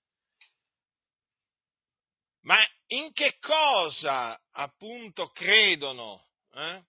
Ma 2.43 2.59
in 2.89 3.13
che 3.13 3.37
cosa 3.39 4.39
appunto 4.51 5.29
credono 5.29 6.27
eh? 6.55 6.83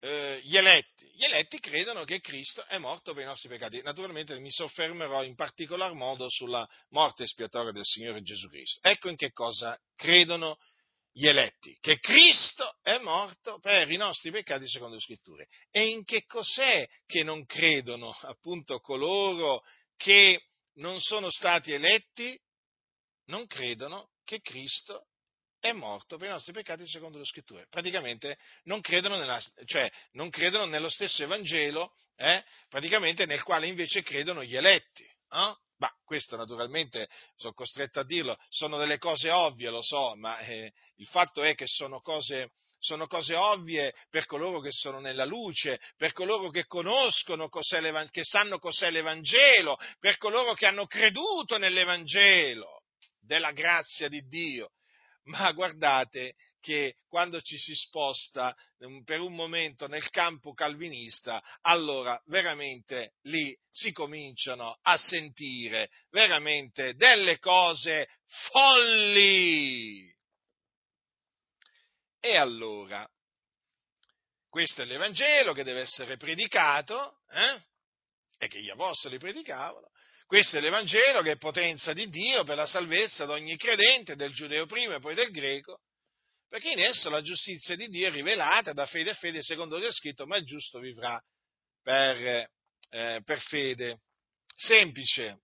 Eh, 0.00 0.40
gli 0.44 0.56
eletti? 0.56 1.10
Gli 1.12 1.24
eletti 1.24 1.58
credono 1.58 2.04
che 2.04 2.20
Cristo 2.20 2.64
è 2.66 2.78
morto 2.78 3.14
per 3.14 3.24
i 3.24 3.26
nostri 3.26 3.48
peccati. 3.48 3.82
Naturalmente 3.82 4.38
mi 4.38 4.50
soffermerò 4.50 5.22
in 5.22 5.34
particolar 5.34 5.92
modo 5.92 6.28
sulla 6.30 6.68
morte 6.90 7.24
espiatoria 7.24 7.72
del 7.72 7.84
Signore 7.84 8.22
Gesù 8.22 8.48
Cristo. 8.48 8.88
Ecco 8.88 9.08
in 9.08 9.16
che 9.16 9.32
cosa 9.32 9.78
credono 9.96 10.58
gli 11.12 11.26
eletti, 11.26 11.76
che 11.80 11.98
Cristo 11.98 12.78
è 12.82 12.98
morto 12.98 13.58
per 13.58 13.90
i 13.90 13.96
nostri 13.96 14.30
peccati 14.30 14.68
secondo 14.68 14.94
le 14.94 15.00
scritture. 15.00 15.48
E 15.70 15.88
in 15.88 16.04
che 16.04 16.24
cos'è 16.24 16.86
che 17.06 17.22
non 17.22 17.44
credono 17.44 18.10
appunto 18.22 18.78
coloro 18.80 19.62
che 19.96 20.42
non 20.74 21.00
sono 21.00 21.30
stati 21.30 21.72
eletti? 21.72 22.38
Non 23.26 23.46
credono 23.46 24.10
che 24.24 24.40
Cristo 24.40 25.08
è 25.60 25.72
morto 25.72 26.16
per 26.16 26.28
i 26.28 26.32
nostri 26.32 26.52
peccati 26.52 26.86
secondo 26.86 27.18
le 27.18 27.24
scritture. 27.24 27.66
Praticamente 27.68 28.38
non 28.64 28.80
credono, 28.80 29.16
nella, 29.16 29.40
cioè, 29.64 29.90
non 30.12 30.30
credono 30.30 30.66
nello 30.66 30.88
stesso 30.88 31.22
Evangelo, 31.22 31.92
eh, 32.16 32.44
praticamente 32.68 33.26
nel 33.26 33.42
quale 33.42 33.66
invece 33.66 34.02
credono 34.02 34.44
gli 34.44 34.56
eletti. 34.56 35.02
Eh? 35.02 35.56
Ma 35.78 35.90
questo 36.04 36.36
naturalmente, 36.36 37.08
sono 37.36 37.52
costretto 37.52 38.00
a 38.00 38.04
dirlo, 38.04 38.36
sono 38.48 38.78
delle 38.78 38.98
cose 38.98 39.30
ovvie, 39.30 39.70
lo 39.70 39.82
so, 39.82 40.14
ma 40.16 40.38
eh, 40.38 40.72
il 40.96 41.06
fatto 41.06 41.42
è 41.42 41.54
che 41.54 41.66
sono 41.66 42.00
cose, 42.00 42.50
sono 42.78 43.06
cose 43.06 43.34
ovvie 43.34 43.94
per 44.10 44.26
coloro 44.26 44.60
che 44.60 44.72
sono 44.72 44.98
nella 44.98 45.24
luce, 45.24 45.80
per 45.96 46.12
coloro 46.12 46.50
che 46.50 46.66
conoscono 46.66 47.48
che 47.48 48.24
sanno 48.24 48.58
cos'è 48.58 48.90
l'Evangelo, 48.90 49.78
per 50.00 50.16
coloro 50.16 50.54
che 50.54 50.66
hanno 50.66 50.86
creduto 50.86 51.58
nell'Evangelo 51.58 52.82
della 53.20 53.52
grazia 53.52 54.08
di 54.08 54.26
Dio. 54.26 54.72
Ma 55.24 55.52
guardate 55.52 56.34
che 56.68 56.96
quando 57.08 57.40
ci 57.40 57.56
si 57.56 57.74
sposta 57.74 58.54
mm, 58.84 59.00
per 59.04 59.20
un 59.20 59.34
momento 59.34 59.86
nel 59.86 60.10
campo 60.10 60.52
calvinista, 60.52 61.42
allora 61.62 62.20
veramente 62.26 63.14
lì 63.22 63.56
si 63.70 63.90
cominciano 63.90 64.78
a 64.82 64.98
sentire 64.98 65.88
veramente 66.10 66.94
delle 66.94 67.38
cose 67.38 68.06
folli. 68.50 70.14
E 72.20 72.36
allora, 72.36 73.08
questo 74.50 74.82
è 74.82 74.84
l'Evangelo 74.84 75.54
che 75.54 75.64
deve 75.64 75.80
essere 75.80 76.18
predicato, 76.18 77.20
eh? 77.30 77.64
e 78.40 78.46
che 78.46 78.60
gli 78.60 78.68
apostoli 78.68 79.16
predicavano, 79.16 79.88
questo 80.26 80.58
è 80.58 80.60
l'Evangelo 80.60 81.22
che 81.22 81.30
è 81.30 81.38
potenza 81.38 81.94
di 81.94 82.10
Dio 82.10 82.44
per 82.44 82.56
la 82.56 82.66
salvezza 82.66 83.24
di 83.24 83.32
ogni 83.32 83.56
credente, 83.56 84.16
del 84.16 84.34
giudeo 84.34 84.66
prima 84.66 84.96
e 84.96 85.00
poi 85.00 85.14
del 85.14 85.30
greco, 85.30 85.80
perché 86.48 86.70
in 86.70 86.80
esso 86.80 87.10
la 87.10 87.20
giustizia 87.20 87.76
di 87.76 87.88
Dio 87.88 88.08
è 88.08 88.10
rivelata 88.10 88.72
da 88.72 88.86
fede 88.86 89.10
a 89.10 89.14
fede, 89.14 89.42
secondo 89.42 89.78
che 89.78 89.88
è 89.88 89.92
scritto, 89.92 90.26
ma 90.26 90.36
il 90.36 90.44
giusto 90.44 90.78
vivrà 90.78 91.20
per, 91.82 92.48
eh, 92.90 93.20
per 93.24 93.40
fede. 93.40 94.00
Semplice. 94.54 95.42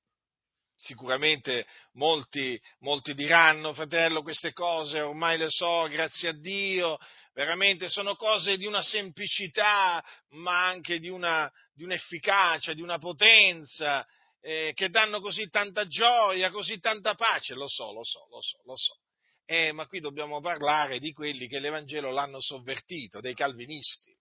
Sicuramente 0.76 1.66
molti, 1.92 2.60
molti 2.80 3.14
diranno, 3.14 3.72
fratello, 3.72 4.22
queste 4.22 4.52
cose 4.52 5.00
ormai 5.00 5.38
le 5.38 5.48
so, 5.48 5.86
grazie 5.88 6.30
a 6.30 6.32
Dio, 6.32 6.98
veramente 7.32 7.88
sono 7.88 8.16
cose 8.16 8.56
di 8.56 8.66
una 8.66 8.82
semplicità, 8.82 10.04
ma 10.30 10.66
anche 10.66 10.98
di, 10.98 11.08
una, 11.08 11.50
di 11.72 11.84
un'efficacia, 11.84 12.72
di 12.72 12.82
una 12.82 12.98
potenza, 12.98 14.04
eh, 14.40 14.72
che 14.74 14.90
danno 14.90 15.20
così 15.20 15.48
tanta 15.48 15.86
gioia, 15.86 16.50
così 16.50 16.78
tanta 16.78 17.14
pace, 17.14 17.54
lo 17.54 17.68
so, 17.68 17.92
lo 17.92 18.04
so, 18.04 18.26
lo 18.30 18.40
so, 18.40 18.60
lo 18.64 18.76
so. 18.76 18.98
Eh, 19.46 19.72
ma 19.72 19.86
qui 19.86 20.00
dobbiamo 20.00 20.40
parlare 20.40 20.98
di 20.98 21.12
quelli 21.12 21.46
che 21.46 21.58
l'Evangelo 21.58 22.10
l'hanno 22.10 22.40
sovvertito, 22.40 23.20
dei 23.20 23.34
calvinisti. 23.34 24.12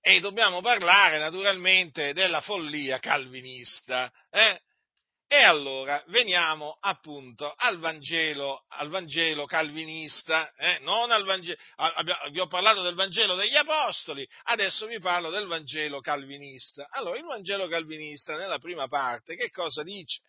E 0.00 0.20
dobbiamo 0.20 0.60
parlare 0.60 1.18
naturalmente 1.18 2.12
della 2.12 2.40
follia 2.40 2.98
calvinista. 2.98 4.12
Eh? 4.30 4.60
E 5.32 5.44
allora 5.44 6.04
veniamo 6.08 6.76
appunto 6.78 7.54
al 7.56 7.78
Vangelo, 7.78 8.64
al 8.68 8.90
Vangelo 8.90 9.46
calvinista, 9.46 10.52
eh? 10.56 10.78
al 10.84 11.24
Vangelo, 11.24 11.56
vi 12.30 12.38
ho 12.38 12.46
parlato 12.48 12.82
del 12.82 12.94
Vangelo 12.94 13.34
degli 13.34 13.56
Apostoli, 13.56 14.28
adesso 14.42 14.84
vi 14.86 14.98
parlo 14.98 15.30
del 15.30 15.46
Vangelo 15.46 16.00
calvinista. 16.00 16.86
Allora, 16.90 17.16
il 17.16 17.24
Vangelo 17.24 17.66
calvinista 17.66 18.36
nella 18.36 18.58
prima 18.58 18.88
parte 18.88 19.34
che 19.34 19.48
cosa 19.48 19.82
dice? 19.82 20.20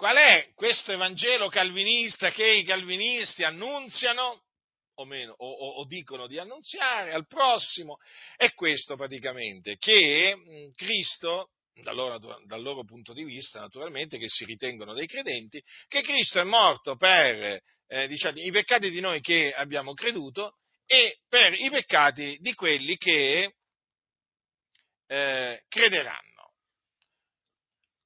Qual 0.00 0.16
è 0.16 0.52
questo 0.54 0.92
Evangelo 0.92 1.50
calvinista 1.50 2.30
che 2.30 2.54
i 2.54 2.64
calvinisti 2.64 3.44
annunziano? 3.44 4.44
O, 4.94 5.04
meno, 5.04 5.34
o, 5.36 5.46
o, 5.46 5.68
o 5.72 5.84
dicono 5.84 6.26
di 6.26 6.38
annunziare 6.38 7.12
al 7.12 7.26
prossimo, 7.26 7.98
è 8.38 8.54
questo 8.54 8.96
praticamente, 8.96 9.76
che 9.76 10.70
Cristo 10.74 11.50
dal 11.82 11.94
loro, 11.94 12.18
dal 12.46 12.62
loro, 12.62 12.82
punto 12.84 13.12
di 13.12 13.24
vista, 13.24 13.60
naturalmente, 13.60 14.16
che 14.16 14.30
si 14.30 14.46
ritengono 14.46 14.94
dei 14.94 15.06
credenti, 15.06 15.62
che 15.86 16.00
Cristo 16.00 16.40
è 16.40 16.44
morto 16.44 16.96
per 16.96 17.60
eh, 17.86 18.08
diciamo, 18.08 18.40
i 18.40 18.50
peccati 18.50 18.90
di 18.90 19.00
noi 19.00 19.20
che 19.20 19.52
abbiamo 19.52 19.92
creduto 19.92 20.60
e 20.86 21.18
per 21.28 21.52
i 21.52 21.68
peccati 21.68 22.38
di 22.40 22.54
quelli 22.54 22.96
che 22.96 23.54
eh, 25.08 25.62
crederanno. 25.68 26.54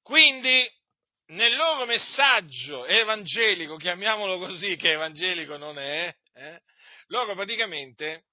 Quindi, 0.02 0.68
nel 1.26 1.54
loro 1.56 1.86
messaggio 1.86 2.84
evangelico, 2.84 3.76
chiamiamolo 3.76 4.38
così, 4.38 4.76
che 4.76 4.92
evangelico 4.92 5.56
non 5.56 5.78
è, 5.78 6.14
eh, 6.34 6.60
loro 7.06 7.34
praticamente 7.34 8.24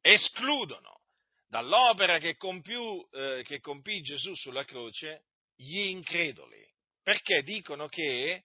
escludono 0.00 1.02
dall'opera 1.48 2.18
che, 2.18 2.36
compiù, 2.36 3.06
eh, 3.12 3.42
che 3.44 3.60
compì 3.60 4.00
Gesù 4.00 4.34
sulla 4.34 4.64
croce 4.64 5.24
gli 5.54 5.88
increduli, 5.88 6.64
perché 7.02 7.42
dicono 7.42 7.88
che 7.88 8.44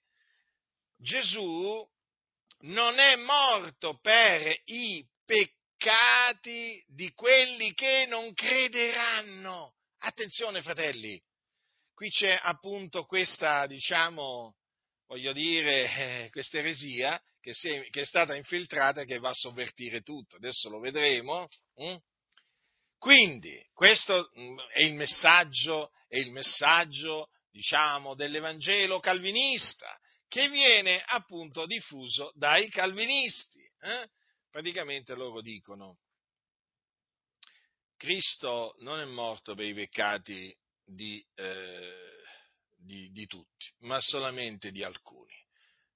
Gesù 0.97 1.87
non 2.61 2.97
è 2.97 3.15
morto 3.17 3.99
per 3.99 4.55
i 4.65 5.05
peccati 5.25 6.83
di 6.87 7.11
quelli 7.11 7.73
che 7.73 8.05
non 8.07 8.33
crederanno. 8.33 9.75
Attenzione, 9.99 10.61
fratelli, 10.61 11.21
qui 12.03 12.09
c'è 12.09 12.37
appunto 12.41 13.05
questa, 13.05 13.65
diciamo, 13.65 14.57
voglio 15.07 15.31
dire, 15.31 16.25
eh, 16.25 16.29
questa 16.31 16.57
eresia 16.57 17.17
che, 17.39 17.51
è, 17.51 17.89
che 17.89 18.01
è 18.01 18.05
stata 18.05 18.35
infiltrata 18.35 19.01
e 19.01 19.05
che 19.05 19.19
va 19.19 19.29
a 19.29 19.33
sovvertire 19.33 20.01
tutto. 20.01 20.35
Adesso 20.35 20.67
lo 20.67 20.79
vedremo. 20.79 21.47
Hm? 21.75 21.95
Quindi, 22.97 23.57
questo 23.71 24.31
mm, 24.37 24.59
è 24.73 24.81
il 24.81 24.95
messaggio, 24.95 25.91
è 26.09 26.17
il 26.17 26.31
messaggio 26.31 27.29
diciamo, 27.49 28.15
dell'Evangelo 28.15 28.99
calvinista, 28.99 29.97
che 30.27 30.49
viene 30.49 31.01
appunto 31.05 31.65
diffuso 31.65 32.33
dai 32.35 32.67
calvinisti. 32.67 33.61
Eh? 33.79 34.09
Praticamente 34.49 35.15
loro 35.15 35.39
dicono, 35.39 35.99
Cristo 37.95 38.75
non 38.79 38.99
è 38.99 39.05
morto 39.05 39.55
per 39.55 39.65
i 39.65 39.73
peccati 39.73 40.53
di, 40.85 41.23
eh, 41.35 42.23
di, 42.77 43.11
di 43.11 43.25
tutti, 43.25 43.71
ma 43.79 43.99
solamente 43.99 44.71
di 44.71 44.83
alcuni, 44.83 45.35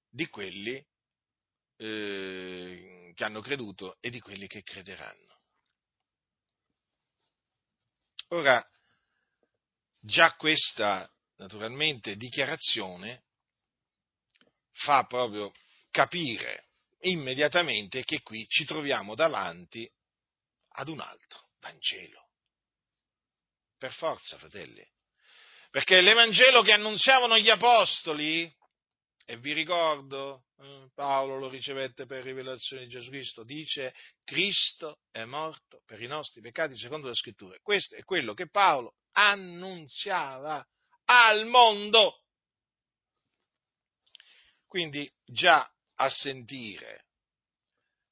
di 0.08 0.26
quelli 0.28 0.84
eh, 1.76 3.12
che 3.14 3.24
hanno 3.24 3.40
creduto 3.40 3.96
e 4.00 4.10
di 4.10 4.20
quelli 4.20 4.46
che 4.46 4.62
crederanno. 4.62 5.26
Ora, 8.28 8.64
già 10.00 10.34
questa, 10.36 11.10
naturalmente, 11.36 12.16
dichiarazione 12.16 13.24
fa 14.72 15.04
proprio 15.04 15.52
capire 15.90 16.66
immediatamente 17.00 18.02
che 18.04 18.22
qui 18.22 18.46
ci 18.48 18.64
troviamo 18.64 19.14
davanti 19.14 19.90
ad 20.70 20.88
un 20.88 21.00
altro 21.00 21.48
Vangelo. 21.60 22.27
Per 23.78 23.92
forza, 23.94 24.36
fratelli. 24.38 24.84
Perché 25.70 26.00
l'Evangelo 26.00 26.62
che 26.62 26.72
annunziavano 26.72 27.38
gli 27.38 27.48
Apostoli 27.48 28.52
e 29.30 29.36
vi 29.36 29.52
ricordo, 29.52 30.46
eh, 30.58 30.88
Paolo 30.94 31.36
lo 31.36 31.50
ricevette 31.50 32.06
per 32.06 32.24
rivelazione 32.24 32.84
di 32.84 32.88
Gesù 32.88 33.10
Cristo, 33.10 33.44
dice 33.44 33.94
Cristo 34.24 35.00
è 35.10 35.24
morto 35.24 35.82
per 35.84 36.00
i 36.00 36.06
nostri 36.06 36.40
peccati 36.40 36.74
secondo 36.76 37.08
le 37.08 37.14
scritture. 37.14 37.60
Questo 37.60 37.94
è 37.94 38.02
quello 38.04 38.32
che 38.32 38.48
Paolo 38.48 38.94
annunziava 39.12 40.66
al 41.04 41.44
mondo. 41.44 42.22
Quindi 44.66 45.10
già 45.26 45.70
a 45.96 46.08
sentire, 46.08 47.04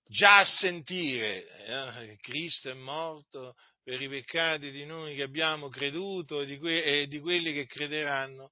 già 0.05 0.40
a 0.40 0.44
sentire, 0.44 1.64
eh, 1.64 2.16
Cristo 2.20 2.70
è 2.70 2.74
morto 2.74 3.55
per 3.87 4.03
i 4.03 4.09
peccati 4.09 4.72
di 4.72 4.85
noi 4.85 5.14
che 5.14 5.22
abbiamo 5.22 5.68
creduto 5.68 6.40
e 6.40 6.46
di, 6.46 6.59
que- 6.59 6.83
e 6.83 7.07
di 7.07 7.20
quelli 7.20 7.53
che 7.53 7.66
crederanno, 7.66 8.51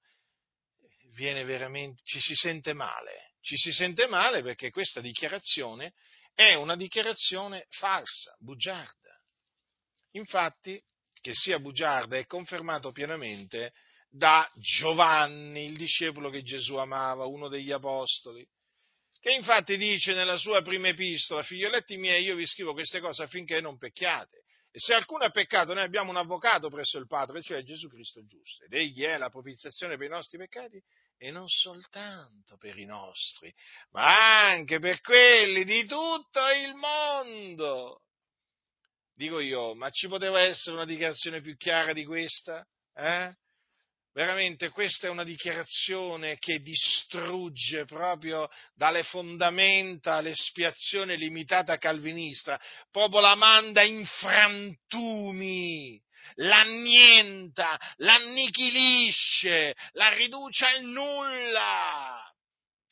ci 1.16 2.20
si 2.20 2.36
sente 2.36 2.72
male, 2.72 3.32
ci 3.40 3.56
si 3.56 3.72
sente 3.72 4.06
male 4.06 4.42
perché 4.42 4.70
questa 4.70 5.00
dichiarazione 5.00 5.92
è 6.36 6.54
una 6.54 6.76
dichiarazione 6.76 7.66
falsa, 7.70 8.36
bugiarda. 8.38 9.20
Infatti, 10.12 10.80
che 11.20 11.34
sia 11.34 11.58
bugiarda 11.58 12.16
è 12.16 12.26
confermato 12.26 12.92
pienamente 12.92 13.72
da 14.08 14.48
Giovanni, 14.54 15.64
il 15.64 15.76
discepolo 15.76 16.30
che 16.30 16.44
Gesù 16.44 16.76
amava, 16.76 17.26
uno 17.26 17.48
degli 17.48 17.72
apostoli, 17.72 18.46
che 19.18 19.32
infatti 19.32 19.76
dice 19.76 20.14
nella 20.14 20.36
sua 20.36 20.62
prima 20.62 20.86
epistola, 20.86 21.42
figlioletti 21.42 21.96
miei, 21.96 22.22
io 22.22 22.36
vi 22.36 22.46
scrivo 22.46 22.72
queste 22.72 23.00
cose 23.00 23.24
affinché 23.24 23.60
non 23.60 23.78
pecchiate. 23.78 24.43
E 24.76 24.80
se 24.80 24.92
alcuno 24.92 25.22
ha 25.22 25.30
peccato, 25.30 25.72
noi 25.72 25.84
abbiamo 25.84 26.10
un 26.10 26.16
avvocato 26.16 26.68
presso 26.68 26.98
il 26.98 27.06
Padre, 27.06 27.40
cioè 27.42 27.62
Gesù 27.62 27.86
Cristo 27.86 28.26
giusto, 28.26 28.64
ed 28.64 28.72
egli 28.72 29.04
è 29.04 29.16
la 29.18 29.30
propiziazione 29.30 29.96
per 29.96 30.06
i 30.06 30.10
nostri 30.10 30.36
peccati 30.36 30.82
e 31.16 31.30
non 31.30 31.46
soltanto 31.46 32.56
per 32.56 32.76
i 32.76 32.84
nostri, 32.84 33.54
ma 33.90 34.48
anche 34.48 34.80
per 34.80 35.00
quelli 35.00 35.62
di 35.62 35.86
tutto 35.86 36.40
il 36.64 36.74
mondo. 36.74 38.02
Dico 39.14 39.38
io, 39.38 39.76
ma 39.76 39.90
ci 39.90 40.08
poteva 40.08 40.40
essere 40.40 40.74
una 40.74 40.84
dichiarazione 40.84 41.40
più 41.40 41.56
chiara 41.56 41.92
di 41.92 42.04
questa? 42.04 42.66
Eh? 42.94 43.32
Veramente 44.14 44.68
questa 44.68 45.08
è 45.08 45.10
una 45.10 45.24
dichiarazione 45.24 46.38
che 46.38 46.60
distrugge 46.60 47.84
proprio 47.84 48.48
dalle 48.72 49.02
fondamenta 49.02 50.20
l'espiazione 50.20 51.16
limitata 51.16 51.78
calvinista, 51.78 52.60
proprio 52.92 53.20
la 53.20 53.34
manda 53.34 53.82
in 53.82 54.06
frantumi 54.06 56.00
l'annienta, 56.36 57.78
l'annichilisce, 57.96 59.74
la 59.92 60.08
riduce 60.14 60.64
al 60.64 60.84
nulla. 60.84 62.32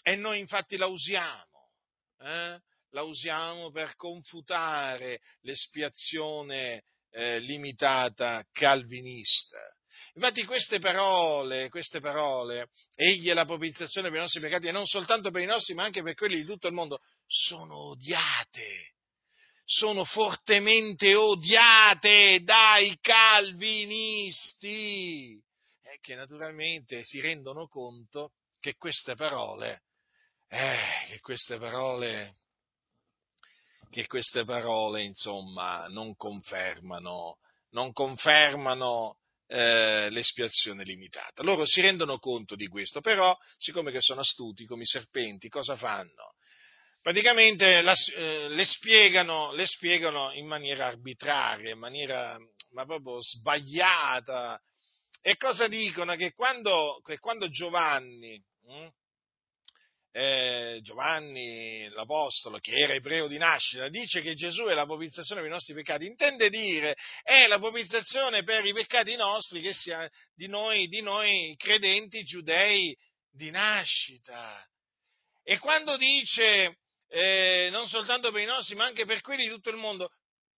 E 0.03 0.17
noi 0.17 0.41
infatti 0.41 0.77
la 0.77 0.87
usiamo, 0.87 1.71
eh? 2.19 2.61
la 2.91 3.03
usiamo 3.03 3.71
per 3.71 3.95
confutare 3.95 5.21
l'espiazione 5.43 6.83
eh, 7.11 7.39
limitata 7.39 8.45
calvinista. 8.51 9.59
Infatti 10.14 10.44
queste 10.44 10.79
parole, 10.79 11.70
queste 11.70 11.98
parole, 11.98 12.68
egli 12.94 13.29
è 13.29 13.33
la 13.33 13.46
propiziazione 13.46 14.09
per 14.09 14.18
i 14.18 14.20
nostri 14.20 14.40
peccati 14.40 14.66
e 14.66 14.72
non 14.72 14.85
soltanto 14.85 15.31
per 15.31 15.40
i 15.40 15.46
nostri, 15.46 15.72
ma 15.75 15.85
anche 15.85 16.03
per 16.03 16.14
quelli 16.14 16.37
di 16.37 16.44
tutto 16.44 16.66
il 16.66 16.75
mondo, 16.75 17.01
sono 17.27 17.90
odiate. 17.90 18.90
Sono 19.64 20.05
fortemente 20.05 21.14
odiate 21.14 22.42
dai 22.42 22.98
calvinisti, 23.01 24.61
e 25.83 25.98
che 26.03 26.14
naturalmente 26.14 27.03
si 27.05 27.20
rendono 27.20 27.66
conto 27.68 28.33
che 28.61 28.75
queste 28.77 29.14
parole, 29.14 29.85
eh, 30.48 31.07
che 31.09 31.20
queste 31.20 31.57
parole, 31.57 32.35
che 33.90 34.07
queste 34.07 34.44
parole, 34.44 35.05
insomma, 35.05 35.87
non 35.88 36.14
confermano, 36.16 37.38
non 37.70 37.92
confermano 37.92 39.16
eh, 39.53 40.09
l'espiazione 40.11 40.83
limitata. 40.83 41.43
Loro 41.43 41.67
si 41.67 41.81
rendono 41.81 42.19
conto 42.19 42.57
di 42.57 42.67
questo, 42.67 43.01
però, 43.01 43.37
siccome 43.59 43.93
che 43.93 44.01
sono 44.01 44.21
astuti 44.21 44.65
come 44.65 44.83
i 44.83 44.87
serpenti, 44.87 45.49
cosa 45.49 45.77
fanno? 45.77 46.35
praticamente 47.03 47.83
la, 47.83 47.95
eh, 48.17 48.49
le, 48.49 48.65
spiegano, 48.65 49.53
le, 49.53 49.67
spiegano, 49.67 50.33
in 50.33 50.47
maniera 50.47 50.87
arbitraria, 50.87 51.73
in 51.73 51.79
maniera 51.79 52.38
ma 52.71 52.87
proprio 52.87 53.21
sbagliata. 53.21 54.59
E 55.21 55.37
cosa 55.37 55.69
dicono? 55.69 56.15
Che 56.15 56.33
quando, 56.33 57.01
che 57.05 57.19
quando 57.19 57.49
Giovanni, 57.49 58.43
hm, 58.67 58.88
eh, 60.12 60.79
Giovanni 60.83 61.88
l'Apostolo, 61.88 62.59
che 62.59 62.77
era 62.77 62.92
ebreo 62.92 63.27
di 63.27 63.38
nascita, 63.38 63.88
dice 63.88 64.20
che 64.20 64.35
Gesù 64.35 64.64
è 64.64 64.75
la 64.75 64.85
propiziazione 64.85 65.40
per 65.40 65.51
i 65.51 65.53
nostri 65.53 65.75
peccati, 65.75 66.07
intende 66.07 66.51
dire 66.51 66.94
è 67.22 67.46
la 67.46 67.59
propiziazione 67.59 68.42
per 68.42 68.64
i 68.64 68.72
peccati 68.72 69.16
nostri 69.16 69.61
che 69.62 69.72
sia 69.72 70.09
di 70.35 70.48
noi, 70.48 70.87
di 70.88 71.01
noi 71.01 71.55
credenti 71.57 72.22
giudei 72.25 72.94
di 73.31 73.51
nascita. 73.51 74.62
E 75.42 75.59
quando 75.59 75.96
dice 75.96 76.77
eh, 77.09 77.68
non 77.70 77.87
soltanto 77.88 78.31
per 78.31 78.42
i 78.42 78.46
nostri, 78.46 78.75
ma 78.75 78.85
anche 78.85 79.05
per 79.05 79.20
quelli 79.20 79.44
di 79.44 79.51
tutto 79.51 79.70
il 79.70 79.77
mondo. 79.77 80.11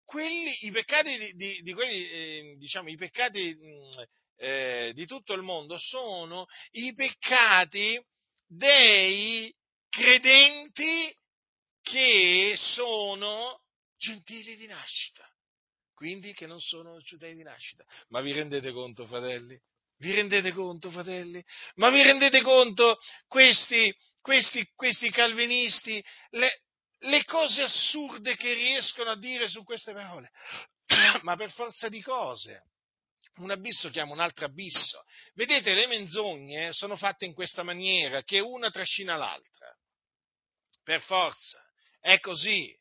Quelli, 0.05 0.55
I 0.61 0.71
peccati, 0.71 1.17
di, 1.17 1.33
di, 1.33 1.61
di 1.63 1.73
quelli, 1.73 2.09
eh, 2.09 2.55
diciamo, 2.59 2.91
i 2.91 2.97
peccati 2.97 3.57
mm, 3.57 3.91
eh, 4.37 4.93
di 4.95 5.07
tutto 5.07 5.33
il 5.33 5.43
mondo 5.43 5.79
sono 5.79 6.47
i 6.73 6.93
peccati 6.93 8.01
dei 8.57 9.55
credenti 9.89 11.15
che 11.83 12.55
sono 12.57 13.61
gentili 13.97 14.57
di 14.57 14.67
nascita, 14.67 15.29
quindi 15.95 16.33
che 16.33 16.47
non 16.47 16.61
sono 16.61 16.99
giudei 17.01 17.35
di 17.35 17.43
nascita. 17.43 17.85
Ma 18.09 18.21
vi 18.21 18.33
rendete 18.33 18.73
conto, 18.73 19.07
fratelli? 19.07 19.61
Vi 19.99 20.13
rendete 20.13 20.53
conto, 20.53 20.91
fratelli? 20.91 21.43
Ma 21.77 21.91
vi 21.91 22.03
rendete 22.03 22.43
conto 22.43 22.99
questi 23.29 23.95
questi, 24.25 24.67
questi 24.75 25.11
calvinisti, 25.11 26.03
le, 26.31 26.63
le 27.01 27.25
cose 27.27 27.61
assurde 27.61 28.37
che 28.37 28.55
riescono 28.55 29.11
a 29.11 29.19
dire 29.19 29.49
su 29.49 29.63
queste 29.65 29.93
parole, 29.93 30.31
ma 31.23 31.37
per 31.37 31.53
forza 31.53 31.91
di 31.91 32.01
cose. 32.01 32.63
Un 33.37 33.51
abisso 33.51 33.91
chiama 33.91 34.13
un 34.13 34.21
altro 34.21 34.45
abisso. 34.45 35.05
Vedete, 35.35 35.75
le 35.75 35.87
menzogne 35.87 36.73
sono 36.73 36.97
fatte 36.97 37.25
in 37.25 37.35
questa 37.35 37.63
maniera, 37.63 38.23
che 38.23 38.39
una 38.39 38.71
trascina 38.71 39.17
l'altra. 39.17 39.77
Per 40.83 41.01
forza. 41.01 41.61
È 42.01 42.21
così. 42.21 42.73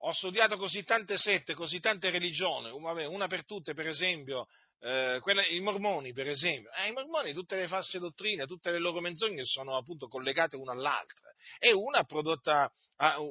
Ho 0.00 0.12
studiato 0.12 0.56
così 0.56 0.82
tante 0.84 1.18
sette, 1.18 1.54
così 1.54 1.80
tante 1.80 2.10
religioni, 2.10 2.70
una 2.70 3.26
per 3.26 3.44
tutte, 3.44 3.74
per 3.74 3.88
esempio, 3.88 4.46
eh, 4.80 5.18
quella, 5.20 5.44
i 5.46 5.60
mormoni, 5.60 6.12
per 6.12 6.28
esempio, 6.28 6.70
eh, 6.72 6.88
i 6.88 6.92
mormoni, 6.92 7.32
tutte 7.32 7.56
le 7.56 7.66
false 7.66 7.98
dottrine, 7.98 8.46
tutte 8.46 8.70
le 8.70 8.78
loro 8.78 9.00
menzogne 9.00 9.44
sono 9.44 9.76
appunto 9.76 10.06
collegate 10.06 10.56
una 10.56 10.72
all'altra 10.72 11.30
e 11.58 11.72
una, 11.72 12.04
prodotta, 12.04 12.70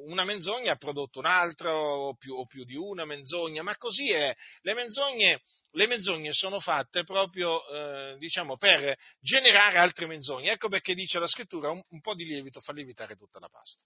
una 0.06 0.24
menzogna 0.24 0.74
ha 0.74 0.78
prodotto 0.78 1.20
un'altra 1.20 1.76
o 1.76 2.16
più, 2.16 2.36
o 2.36 2.46
più, 2.46 2.64
di 2.64 2.76
una 2.76 3.06
menzogna, 3.06 3.62
ma 3.62 3.76
così 3.78 4.12
è. 4.12 4.36
Le 4.62 4.74
menzogne, 4.74 5.44
le 5.72 5.88
menzogne 5.88 6.34
sono 6.34 6.60
fatte 6.60 7.04
proprio 7.04 7.66
eh, 7.68 8.18
diciamo, 8.18 8.58
per 8.58 8.98
generare 9.20 9.78
altre 9.78 10.08
menzogne. 10.08 10.52
Ecco 10.52 10.68
perché 10.68 10.94
dice 10.94 11.20
la 11.20 11.28
scrittura 11.28 11.70
un, 11.70 11.82
un 11.90 12.02
po' 12.02 12.16
di 12.16 12.26
lievito 12.26 12.60
fa 12.60 12.74
lievitare 12.74 13.16
tutta 13.16 13.40
la 13.40 13.50
pasta. 13.50 13.84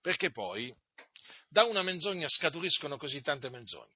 Perché 0.00 0.30
poi 0.30 0.74
da 1.48 1.64
una 1.64 1.82
menzogna 1.82 2.28
scaturiscono 2.28 2.96
così 2.96 3.20
tante 3.20 3.50
menzogne. 3.50 3.92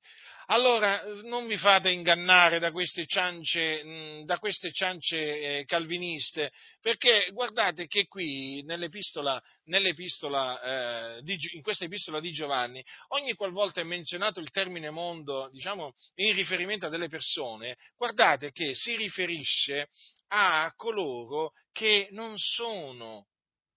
Allora, 0.52 1.00
non 1.22 1.46
vi 1.46 1.56
fate 1.56 1.92
ingannare 1.92 2.58
da 2.58 2.72
queste 2.72 3.06
ciance, 3.06 4.24
da 4.24 4.36
queste 4.40 4.72
ciance 4.72 5.16
eh, 5.58 5.64
calviniste, 5.64 6.50
perché 6.80 7.30
guardate 7.32 7.86
che 7.86 8.08
qui, 8.08 8.60
nell'epistola, 8.64 9.40
nell'epistola 9.66 11.18
eh, 11.18 11.22
di, 11.22 11.38
in 11.52 11.62
questa 11.62 11.84
epistola 11.84 12.18
di 12.18 12.32
Giovanni, 12.32 12.84
ogni 13.10 13.34
qualvolta 13.34 13.80
è 13.80 13.84
menzionato 13.84 14.40
il 14.40 14.50
termine 14.50 14.90
mondo, 14.90 15.48
diciamo, 15.52 15.94
in 16.16 16.34
riferimento 16.34 16.86
a 16.86 16.88
delle 16.88 17.06
persone, 17.06 17.76
guardate 17.96 18.50
che 18.50 18.74
si 18.74 18.96
riferisce 18.96 19.88
a 20.32 20.72
coloro 20.74 21.52
che 21.70 22.08
non 22.10 22.36
sono 22.36 23.28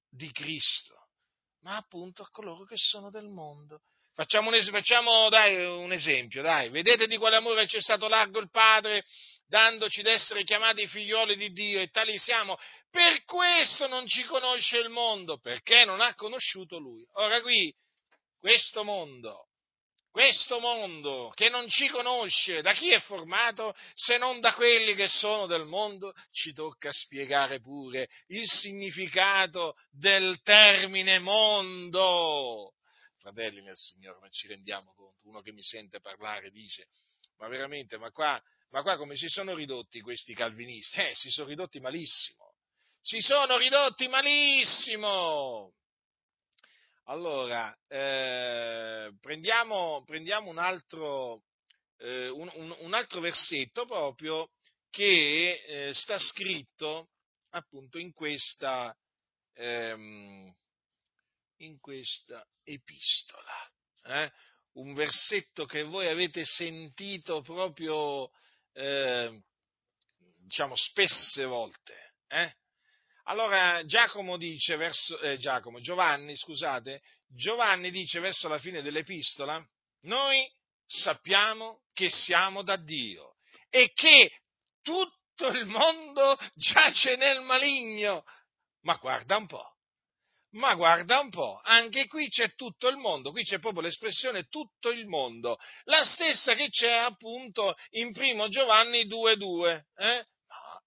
di 0.10 0.32
Cristo, 0.32 0.96
ma 1.60 1.76
appunto 1.76 2.24
a 2.24 2.30
coloro 2.32 2.64
che 2.64 2.78
sono 2.78 3.12
del 3.12 3.28
mondo. 3.28 3.84
Facciamo, 4.15 4.52
un, 4.52 4.62
facciamo 4.62 5.28
dai, 5.30 5.65
un 5.65 5.91
esempio, 5.91 6.43
dai. 6.43 6.69
Vedete 6.69 7.08
di 7.08 7.17
quale 7.17 7.38
amore 7.38 7.65
ci 7.65 7.78
è 7.78 7.82
stato 7.82 8.08
largo 8.08 8.39
il 8.39 8.52
Padre, 8.52 9.04
dandoci 9.47 10.04
d'essere 10.04 10.43
chiamati 10.43 10.86
figlioli 10.86 11.36
di 11.36 11.52
Dio, 11.52 11.80
e 11.80 11.88
tali 11.88 12.19
siamo. 12.19 12.60
Per 12.91 13.23
questo 13.23 13.88
non 13.88 14.06
ci 14.06 14.23
conosce 14.26 14.78
il 14.78 14.89
mondo, 14.89 15.39
perché 15.39 15.84
non 15.84 15.99
ha 15.99 16.13
conosciuto 16.13 16.78
Lui. 16.78 17.04
Ora 17.13 17.41
qui, 17.41 17.73
questo 18.39 18.84
mondo, 18.84 19.47
questo 20.12 20.60
mondo 20.60 21.32
che 21.34 21.49
non 21.49 21.67
ci 21.67 21.88
conosce, 21.88 22.62
da 22.62 22.73
chi 22.73 22.91
è 22.91 22.99
formato 22.99 23.73
se 23.95 24.19
non 24.19 24.39
da 24.39 24.54
quelli 24.54 24.93
che 24.93 25.08
sono 25.08 25.47
del 25.47 25.65
mondo, 25.65 26.13
ci 26.30 26.54
tocca 26.54 26.91
spiegare 26.91 27.60
pure 27.62 28.10
il 28.28 28.47
significato 28.47 29.73
del 29.89 30.39
termine 30.43 31.17
mondo 31.17 32.73
fratelli 33.24 33.62
nel 33.62 33.78
Signore, 33.78 34.20
ma 34.20 34.30
ci 34.30 34.48
rendiamo 34.48 34.94
conto, 34.94 35.18
uno 35.30 35.42
che 35.42 35.54
mi 35.54 35.64
sente 35.64 36.02
parlare 36.02 36.52
dice, 36.52 36.90
ma 37.38 37.48
veramente, 37.48 37.98
ma 37.98 38.12
qua, 38.12 38.40
ma 38.72 38.82
qua 38.82 38.98
come 38.98 39.16
si 39.16 39.30
sono 39.30 39.56
ridotti 39.56 40.02
questi 40.02 40.34
calvinisti? 40.34 41.00
Eh, 41.00 41.16
si 41.16 41.30
sono 41.30 41.48
ridotti 41.48 41.80
malissimo, 41.80 42.56
si 43.02 43.22
sono 43.22 43.58
ridotti 43.58 44.10
malissimo. 44.10 45.74
Allora, 47.06 47.74
eh, 47.88 49.14
prendiamo, 49.22 50.04
prendiamo 50.06 50.50
un, 50.50 50.58
altro, 50.58 51.44
eh, 52.00 52.28
un, 52.28 52.52
un, 52.56 52.76
un, 52.80 52.94
altro, 52.94 53.22
versetto 53.22 53.86
proprio 53.86 54.50
che 54.90 55.64
eh, 55.66 55.94
sta 55.94 56.18
scritto 56.20 57.10
appunto 57.52 58.00
in 58.00 58.12
questa, 58.14 58.96
ehm, 59.54 60.54
in 61.63 61.80
questa 61.80 62.45
epistola. 62.63 63.54
Eh? 64.06 64.32
Un 64.73 64.93
versetto 64.93 65.65
che 65.65 65.84
voi 65.84 66.08
avete 66.08 66.45
sentito 66.45 67.41
proprio, 67.41 68.30
eh, 68.73 69.41
diciamo, 70.45 70.76
spesse 70.76 71.45
volte. 71.45 72.13
Eh? 72.28 72.54
Allora 73.26 73.84
Giacomo 73.86 74.38
dice 74.38 74.76
verso, 74.76 75.19
eh, 75.19 75.38
Giacomo, 75.38 75.80
Giovanni, 75.80 76.36
scusate, 76.36 77.02
Giovanni 77.28 77.89
dice 77.89 78.19
verso 78.19 78.47
la 78.47 78.60
fine 78.60 78.82
dell'epistola, 78.82 79.65
noi 80.02 80.45
sappiamo 80.86 81.84
che 81.93 82.10
siamo 82.10 82.63
da 82.63 82.76
Dio 82.76 83.36
e 83.69 83.93
che 83.93 84.30
tutto 84.82 85.47
il 85.47 85.65
mondo 85.65 86.38
giace 86.56 87.15
nel 87.15 87.41
maligno. 87.41 88.26
Ma 88.82 88.95
guarda 88.95 89.38
un 89.38 89.47
po', 89.47 89.78
ma 90.54 90.74
guarda 90.76 91.20
un 91.20 91.30
po', 91.30 91.60
anche 91.63 92.08
qui 92.08 92.30
c'è 92.30 92.54
tutto 92.56 92.88
il 92.88 92.98
mondo, 92.98 93.32
qui 93.32 93.44
c'è 93.44 93.60
proprio 93.60 93.82
l'espressione 93.82 94.48
tutto 94.50 94.89
il 94.89 95.06
mondo, 95.08 95.58
la 95.86 96.04
stessa 96.04 96.56
che 96.56 96.70
c'è 96.70 96.92
appunto 96.92 97.76
in 97.92 98.12
primo 98.13 98.50
Giovanni 98.50 99.06
2.2. 99.08 99.82
Eh? 99.96 100.26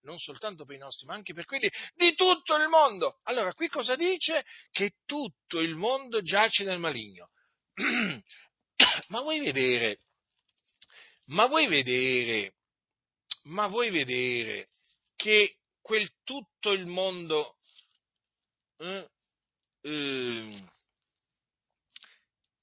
non 0.07 0.18
soltanto 0.18 0.64
per 0.64 0.76
i 0.76 0.79
nostri, 0.79 1.05
ma 1.07 1.14
anche 1.14 1.35
per 1.35 1.44
quelli 1.44 1.68
di 1.94 2.14
tutto 2.14 2.55
il 2.55 2.68
mondo. 2.68 3.18
Allora, 3.24 3.52
qui 3.55 3.68
cosa 3.68 3.96
dice? 3.96 4.44
Che 4.70 4.92
tutto 5.05 5.61
il 5.61 5.74
mondo 5.74 6.22
giace 6.22 6.62
nel 6.62 6.79
maligno. 6.79 7.31
ma 9.09 9.20
vuoi 9.20 9.40
vedere, 9.40 9.98
ma 11.26 11.46
vuoi 11.46 11.66
vedere, 11.66 12.55
ma 13.44 13.66
vuoi 13.66 13.90
vedere 13.90 14.68
che 15.16 15.57
quel 15.81 16.09
tutto 16.22 16.70
il 16.70 16.87
mondo, 16.87 17.57
eh, 18.79 19.09
eh, 19.87 20.64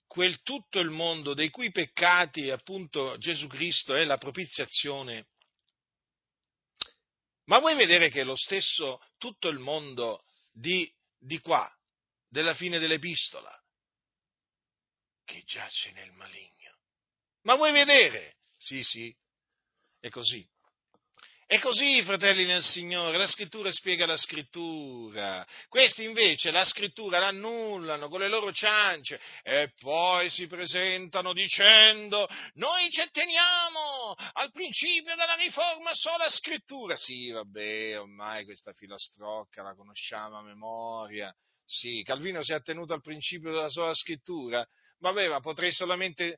quel 0.08 0.42
tutto 0.42 0.80
il 0.80 0.90
mondo 0.90 1.34
dei 1.34 1.50
cui 1.50 1.72
peccati 1.72 2.50
appunto 2.50 3.18
Gesù 3.18 3.48
Cristo 3.48 3.96
è 3.96 4.04
la 4.04 4.18
propiziazione, 4.18 5.28
ma 7.46 7.60
vuoi 7.60 7.76
vedere 7.76 8.10
che 8.10 8.24
lo 8.24 8.36
stesso 8.36 9.02
tutto 9.18 9.48
il 9.48 9.60
mondo 9.60 10.26
di, 10.52 10.92
di 11.18 11.40
qua, 11.40 11.72
della 12.28 12.54
fine 12.54 12.78
dell'epistola, 12.78 13.58
che 15.24 15.42
giace 15.46 15.92
nel 15.92 16.12
maligno? 16.12 16.78
Ma 17.42 17.56
vuoi 17.56 17.72
vedere? 17.72 18.38
Sì, 18.58 18.84
sì, 18.84 19.14
è 20.00 20.10
così. 20.10 20.48
È 21.54 21.60
così, 21.60 22.02
fratelli 22.02 22.46
nel 22.46 22.63
Signore, 22.63 23.16
la 23.16 23.28
scrittura 23.28 23.72
spiega 23.72 24.08
la 24.08 24.18
scrittura. 24.18 25.46
Questi 25.70 26.04
invece 26.04 26.50
la 26.50 26.63
scrittura 26.63 27.20
l'annullano 27.20 28.10
con 28.10 28.22
le 28.22 28.28
loro 28.28 28.52
ciance 28.52 29.20
e 29.44 29.72
poi 29.80 30.32
si 30.32 30.48
presentano 30.48 31.32
dicendo 31.32 32.28
noi 32.56 32.89
ci 32.89 33.02
atteniamo 33.02 34.16
al 34.34 34.50
principio 34.50 35.16
della 35.16 35.36
riforma 35.36 35.94
sola 35.94 36.28
scrittura. 36.28 36.96
Sì, 36.96 37.30
vabbè, 37.30 38.00
ormai 38.00 38.46
questa 38.46 38.74
filastrocca 38.74 39.62
la 39.62 39.76
conosciamo 39.76 40.38
a 40.38 40.42
memoria. 40.42 41.32
Sì, 41.63 42.02
Calvino 42.02 42.42
si 42.42 42.54
è 42.54 42.56
attenuto 42.56 42.94
al 42.94 43.04
principio 43.04 43.52
della 43.52 43.70
sola 43.70 43.94
scrittura 43.94 44.68
vabbè, 45.04 45.28
ma 45.28 45.39
potrei 45.42 45.72
solamente 45.72 46.38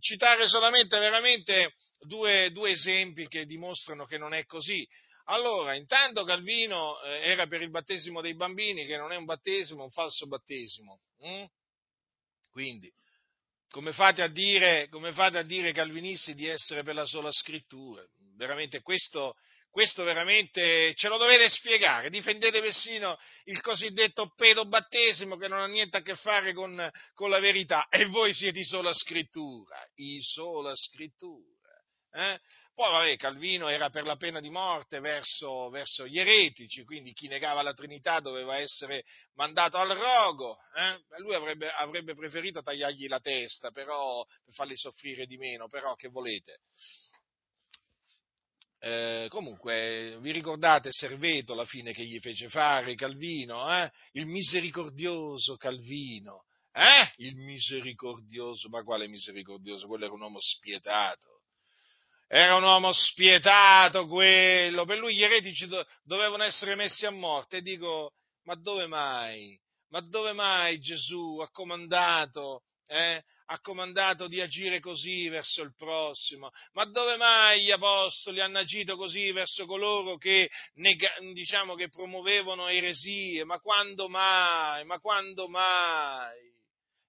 citare 0.00 0.48
solamente 0.48 0.98
veramente 0.98 1.74
due, 2.00 2.50
due, 2.52 2.70
esempi 2.70 3.28
che 3.28 3.46
dimostrano 3.46 4.06
che 4.06 4.18
non 4.18 4.34
è 4.34 4.44
così. 4.44 4.86
Allora, 5.24 5.74
intanto 5.74 6.24
Calvino 6.24 7.00
eh, 7.02 7.30
era 7.30 7.46
per 7.46 7.62
il 7.62 7.70
battesimo 7.70 8.20
dei 8.20 8.34
bambini, 8.34 8.86
che 8.86 8.96
non 8.96 9.12
è 9.12 9.16
un 9.16 9.24
battesimo, 9.24 9.80
è 9.80 9.84
un 9.84 9.90
falso 9.90 10.26
battesimo. 10.26 11.00
Mm? 11.26 11.44
Quindi, 12.50 12.90
come 13.68 13.92
fate, 13.92 14.22
a 14.22 14.28
dire, 14.28 14.88
come 14.88 15.12
fate 15.12 15.38
a 15.38 15.42
dire 15.42 15.72
calvinisti 15.72 16.34
di 16.34 16.46
essere 16.46 16.82
per 16.82 16.94
la 16.94 17.04
sola 17.04 17.30
scrittura? 17.30 18.02
Veramente 18.36 18.80
questo 18.80 19.34
questo 19.70 20.02
veramente 20.02 20.92
ce 20.94 21.08
lo 21.08 21.18
dovete 21.18 21.48
spiegare. 21.48 22.10
Difendete 22.10 22.60
persino 22.60 23.18
il 23.44 23.60
cosiddetto 23.60 24.32
pedobattesimo 24.34 25.36
che 25.36 25.46
non 25.46 25.60
ha 25.60 25.66
niente 25.66 25.98
a 25.98 26.02
che 26.02 26.16
fare 26.16 26.52
con, 26.52 26.90
con 27.14 27.30
la 27.30 27.38
verità. 27.38 27.86
E 27.88 28.06
voi 28.06 28.32
siete 28.32 28.64
sola 28.64 28.92
scrittura. 28.92 29.76
I 29.96 30.20
sola 30.20 30.74
scrittura. 30.74 31.57
Eh? 32.12 32.40
Poi, 32.74 32.92
vabbè, 32.92 33.16
Calvino 33.16 33.68
era 33.68 33.90
per 33.90 34.04
la 34.04 34.14
pena 34.14 34.40
di 34.40 34.50
morte 34.50 35.00
verso, 35.00 35.68
verso, 35.68 36.06
gli 36.06 36.18
eretici, 36.18 36.84
quindi 36.84 37.12
chi 37.12 37.26
negava 37.26 37.60
la 37.60 37.72
Trinità 37.72 38.20
doveva 38.20 38.56
essere 38.58 39.02
mandato 39.34 39.78
al 39.78 39.88
rogo. 39.88 40.56
Eh? 40.76 41.18
Lui 41.18 41.34
avrebbe, 41.34 41.70
avrebbe, 41.70 42.14
preferito 42.14 42.62
tagliargli 42.62 43.08
la 43.08 43.18
testa, 43.18 43.70
però, 43.72 44.24
per 44.44 44.54
farli 44.54 44.76
soffrire 44.76 45.26
di 45.26 45.36
meno, 45.36 45.66
però 45.66 45.96
che 45.96 46.06
volete? 46.08 46.60
Eh, 48.80 49.26
comunque, 49.28 50.16
vi 50.20 50.30
ricordate 50.30 50.92
Serveto 50.92 51.54
la 51.54 51.64
fine 51.64 51.92
che 51.92 52.04
gli 52.04 52.20
fece 52.20 52.48
fare 52.48 52.94
Calvino? 52.94 53.68
Eh? 53.76 53.90
Il 54.12 54.26
misericordioso 54.26 55.56
Calvino. 55.56 56.44
Eh? 56.70 57.12
Il 57.16 57.34
misericordioso, 57.38 58.68
ma 58.68 58.84
quale 58.84 59.08
misericordioso? 59.08 59.88
Quello 59.88 60.04
era 60.04 60.14
un 60.14 60.20
uomo 60.20 60.38
spietato. 60.38 61.37
Era 62.28 62.56
un 62.56 62.62
uomo 62.62 62.92
spietato 62.92 64.06
quello, 64.06 64.84
per 64.84 64.98
lui 64.98 65.14
gli 65.14 65.22
eretici 65.22 65.66
do- 65.66 65.86
dovevano 66.02 66.42
essere 66.44 66.74
messi 66.74 67.06
a 67.06 67.10
morte. 67.10 67.56
E 67.58 67.62
dico, 67.62 68.12
ma 68.44 68.54
dove 68.54 68.86
mai? 68.86 69.58
Ma 69.90 70.00
dove 70.00 70.32
mai 70.32 70.78
Gesù 70.78 71.38
ha 71.40 71.48
comandato 71.50 72.64
eh, 72.88 73.22
ha 73.50 73.60
comandato 73.60 74.28
di 74.28 74.40
agire 74.40 74.80
così 74.80 75.28
verso 75.28 75.62
il 75.62 75.74
prossimo, 75.74 76.50
ma 76.72 76.84
dove 76.84 77.16
mai 77.16 77.62
gli 77.64 77.70
apostoli 77.70 78.40
hanno 78.40 78.58
agito 78.58 78.96
così 78.96 79.30
verso 79.30 79.64
coloro 79.66 80.16
che, 80.16 80.50
diciamo, 81.32 81.74
che 81.74 81.88
promuovevano 81.88 82.68
eresie? 82.68 83.44
Ma 83.44 83.58
quando 83.58 84.08
mai? 84.08 84.84
Ma 84.84 84.98
quando 84.98 85.48
mai? 85.48 86.38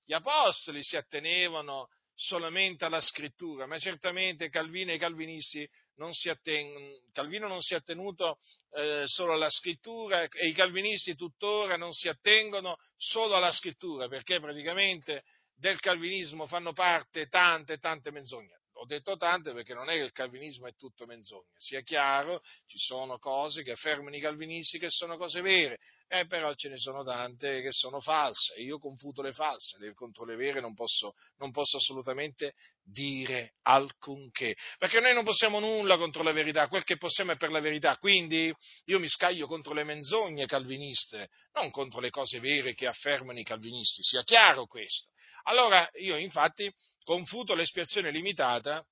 Gli 0.05 0.13
apostoli 0.13 0.81
si 0.83 0.95
attenevano 0.95 1.89
solamente 2.19 2.83
alla 2.83 2.99
scrittura, 2.99 3.65
ma 3.65 3.79
certamente 3.79 4.49
Calvino 4.49 4.91
e 4.91 4.95
i 4.95 4.99
calvinisti 4.99 5.65
non 5.95 6.13
si 6.13 6.27
attengono, 6.27 6.99
Calvino 7.13 7.47
non 7.47 7.61
si 7.61 7.73
è 7.73 7.77
attenuto 7.77 8.39
eh, 8.71 9.03
solo 9.05 9.33
alla 9.33 9.49
scrittura 9.49 10.23
e 10.23 10.47
i 10.47 10.53
calvinisti 10.53 11.15
tuttora 11.15 11.77
non 11.77 11.93
si 11.93 12.09
attengono 12.09 12.75
solo 12.97 13.35
alla 13.35 13.51
scrittura, 13.51 14.09
perché 14.09 14.41
praticamente 14.41 15.23
del 15.55 15.79
calvinismo 15.79 16.45
fanno 16.45 16.73
parte 16.73 17.27
tante 17.27 17.77
tante 17.77 18.11
menzogne. 18.11 18.57
Ho 18.73 18.85
detto 18.85 19.15
tante 19.15 19.53
perché 19.53 19.73
non 19.73 19.89
è 19.89 19.93
che 19.93 20.03
il 20.03 20.11
calvinismo 20.11 20.67
è 20.67 20.75
tutto 20.75 21.05
menzogna, 21.05 21.53
sia 21.55 21.81
chiaro, 21.81 22.41
ci 22.65 22.77
sono 22.77 23.17
cose 23.17 23.63
che 23.63 23.71
affermano 23.71 24.15
i 24.15 24.21
calvinisti 24.21 24.77
che 24.77 24.89
sono 24.89 25.15
cose 25.15 25.41
vere, 25.41 25.79
eh, 26.11 26.25
però 26.25 26.53
ce 26.55 26.69
ne 26.69 26.77
sono 26.77 27.03
tante 27.03 27.61
che 27.61 27.71
sono 27.71 28.01
false 28.01 28.55
e 28.55 28.63
io 28.63 28.79
confuto 28.79 29.21
le 29.21 29.31
false, 29.31 29.77
le, 29.77 29.93
contro 29.93 30.25
le 30.25 30.35
vere 30.35 30.59
non 30.59 30.73
posso, 30.73 31.13
non 31.37 31.51
posso 31.51 31.77
assolutamente 31.77 32.55
dire 32.83 33.53
alcunché, 33.61 34.55
perché 34.79 34.99
noi 34.99 35.13
non 35.13 35.23
possiamo 35.23 35.59
nulla 35.59 35.97
contro 35.97 36.23
la 36.23 36.31
verità, 36.31 36.67
quel 36.67 36.83
che 36.83 36.97
possiamo 36.97 37.31
è 37.31 37.37
per 37.37 37.51
la 37.51 37.59
verità, 37.59 37.95
quindi 37.97 38.51
io 38.85 38.99
mi 38.99 39.07
scaglio 39.07 39.45
contro 39.45 39.73
le 39.73 39.83
menzogne 39.83 40.47
calviniste, 40.47 41.29
non 41.53 41.69
contro 41.69 41.99
le 41.99 42.09
cose 42.09 42.39
vere 42.39 42.73
che 42.73 42.87
affermano 42.87 43.37
i 43.37 43.43
calvinisti, 43.43 44.01
sia 44.01 44.23
chiaro 44.23 44.65
questo. 44.65 45.11
Allora 45.43 45.87
io 45.93 46.17
infatti 46.17 46.73
confuto 47.03 47.53
l'espiazione 47.53 48.11
limitata 48.11 48.83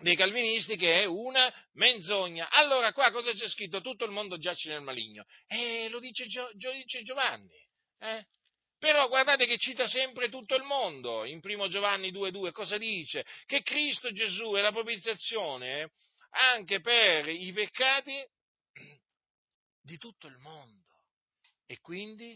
dei 0.00 0.16
calvinisti 0.16 0.76
che 0.76 1.02
è 1.02 1.04
una 1.04 1.52
menzogna. 1.72 2.48
Allora 2.50 2.92
qua 2.92 3.10
cosa 3.10 3.32
c'è 3.32 3.48
scritto? 3.48 3.80
Tutto 3.80 4.04
il 4.04 4.10
mondo 4.10 4.38
giace 4.38 4.70
nel 4.70 4.80
maligno. 4.80 5.24
E 5.46 5.88
lo 5.90 5.98
dice, 5.98 6.26
Gio, 6.26 6.50
dice 6.54 7.02
Giovanni. 7.02 7.54
Eh? 7.98 8.26
Però 8.78 9.08
guardate 9.08 9.44
che 9.44 9.58
cita 9.58 9.86
sempre 9.86 10.30
tutto 10.30 10.54
il 10.54 10.62
mondo. 10.62 11.24
In 11.24 11.40
1 11.42 11.68
Giovanni 11.68 12.10
2.2 12.12 12.52
cosa 12.52 12.78
dice? 12.78 13.24
Che 13.44 13.62
Cristo 13.62 14.10
Gesù 14.10 14.52
è 14.52 14.60
la 14.60 14.72
propiziazione 14.72 15.92
anche 16.30 16.80
per 16.80 17.28
i 17.28 17.52
peccati 17.52 18.24
di 19.82 19.96
tutto 19.98 20.26
il 20.28 20.38
mondo. 20.38 20.86
E 21.66 21.78
quindi 21.80 22.34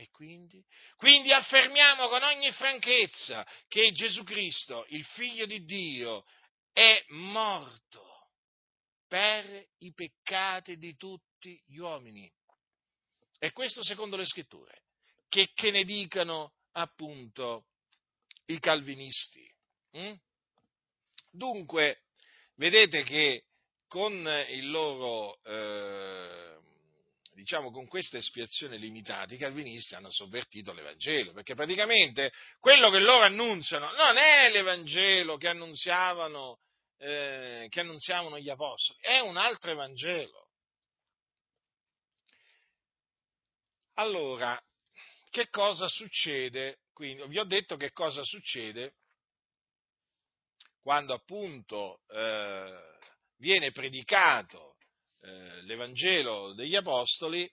e 0.00 0.10
quindi? 0.12 0.64
Quindi 0.94 1.32
affermiamo 1.32 2.06
con 2.06 2.22
ogni 2.22 2.52
franchezza 2.52 3.44
che 3.66 3.90
Gesù 3.90 4.22
Cristo, 4.22 4.86
il 4.90 5.04
Figlio 5.04 5.44
di 5.44 5.64
Dio, 5.64 6.24
è 6.78 7.04
morto 7.08 8.28
per 9.08 9.66
i 9.78 9.92
peccati 9.92 10.76
di 10.76 10.94
tutti 10.94 11.60
gli 11.66 11.78
uomini. 11.78 12.32
E 13.36 13.50
questo 13.50 13.82
secondo 13.82 14.16
le 14.16 14.24
scritture. 14.24 14.84
Che, 15.28 15.50
che 15.54 15.72
ne 15.72 15.82
dicano 15.82 16.52
appunto 16.72 17.66
i 18.46 18.60
calvinisti. 18.60 19.44
Hm? 19.90 20.14
Dunque, 21.32 22.02
vedete 22.54 23.02
che 23.02 23.46
con 23.88 24.12
il 24.48 24.70
loro, 24.70 25.42
eh, 25.42 26.58
diciamo, 27.32 27.72
con 27.72 27.88
questa 27.88 28.18
espiazione 28.18 28.76
limitata, 28.76 29.34
i 29.34 29.38
calvinisti 29.38 29.96
hanno 29.96 30.12
sovvertito 30.12 30.72
l'Evangelo, 30.72 31.32
perché 31.32 31.56
praticamente 31.56 32.30
quello 32.60 32.88
che 32.90 33.00
loro 33.00 33.24
annunziano 33.24 33.90
non 33.96 34.16
è 34.16 34.48
l'Evangelo 34.50 35.36
che 35.36 35.48
annunziavano, 35.48 36.60
eh, 36.98 37.66
che 37.68 37.80
annunziavano 37.80 38.38
gli 38.38 38.50
apostoli, 38.50 38.98
è 39.00 39.20
un 39.20 39.36
altro 39.36 39.70
Evangelo. 39.70 40.48
Allora, 43.94 44.60
che 45.30 45.48
cosa 45.48 45.88
succede? 45.88 46.78
Quindi, 46.92 47.26
vi 47.28 47.38
ho 47.38 47.44
detto 47.44 47.76
che 47.76 47.92
cosa 47.92 48.22
succede 48.22 48.94
quando 50.80 51.14
appunto 51.14 52.00
eh, 52.08 52.98
viene 53.36 53.72
predicato 53.72 54.76
eh, 55.20 55.62
l'Evangelo 55.62 56.54
degli 56.54 56.74
Apostoli 56.74 57.50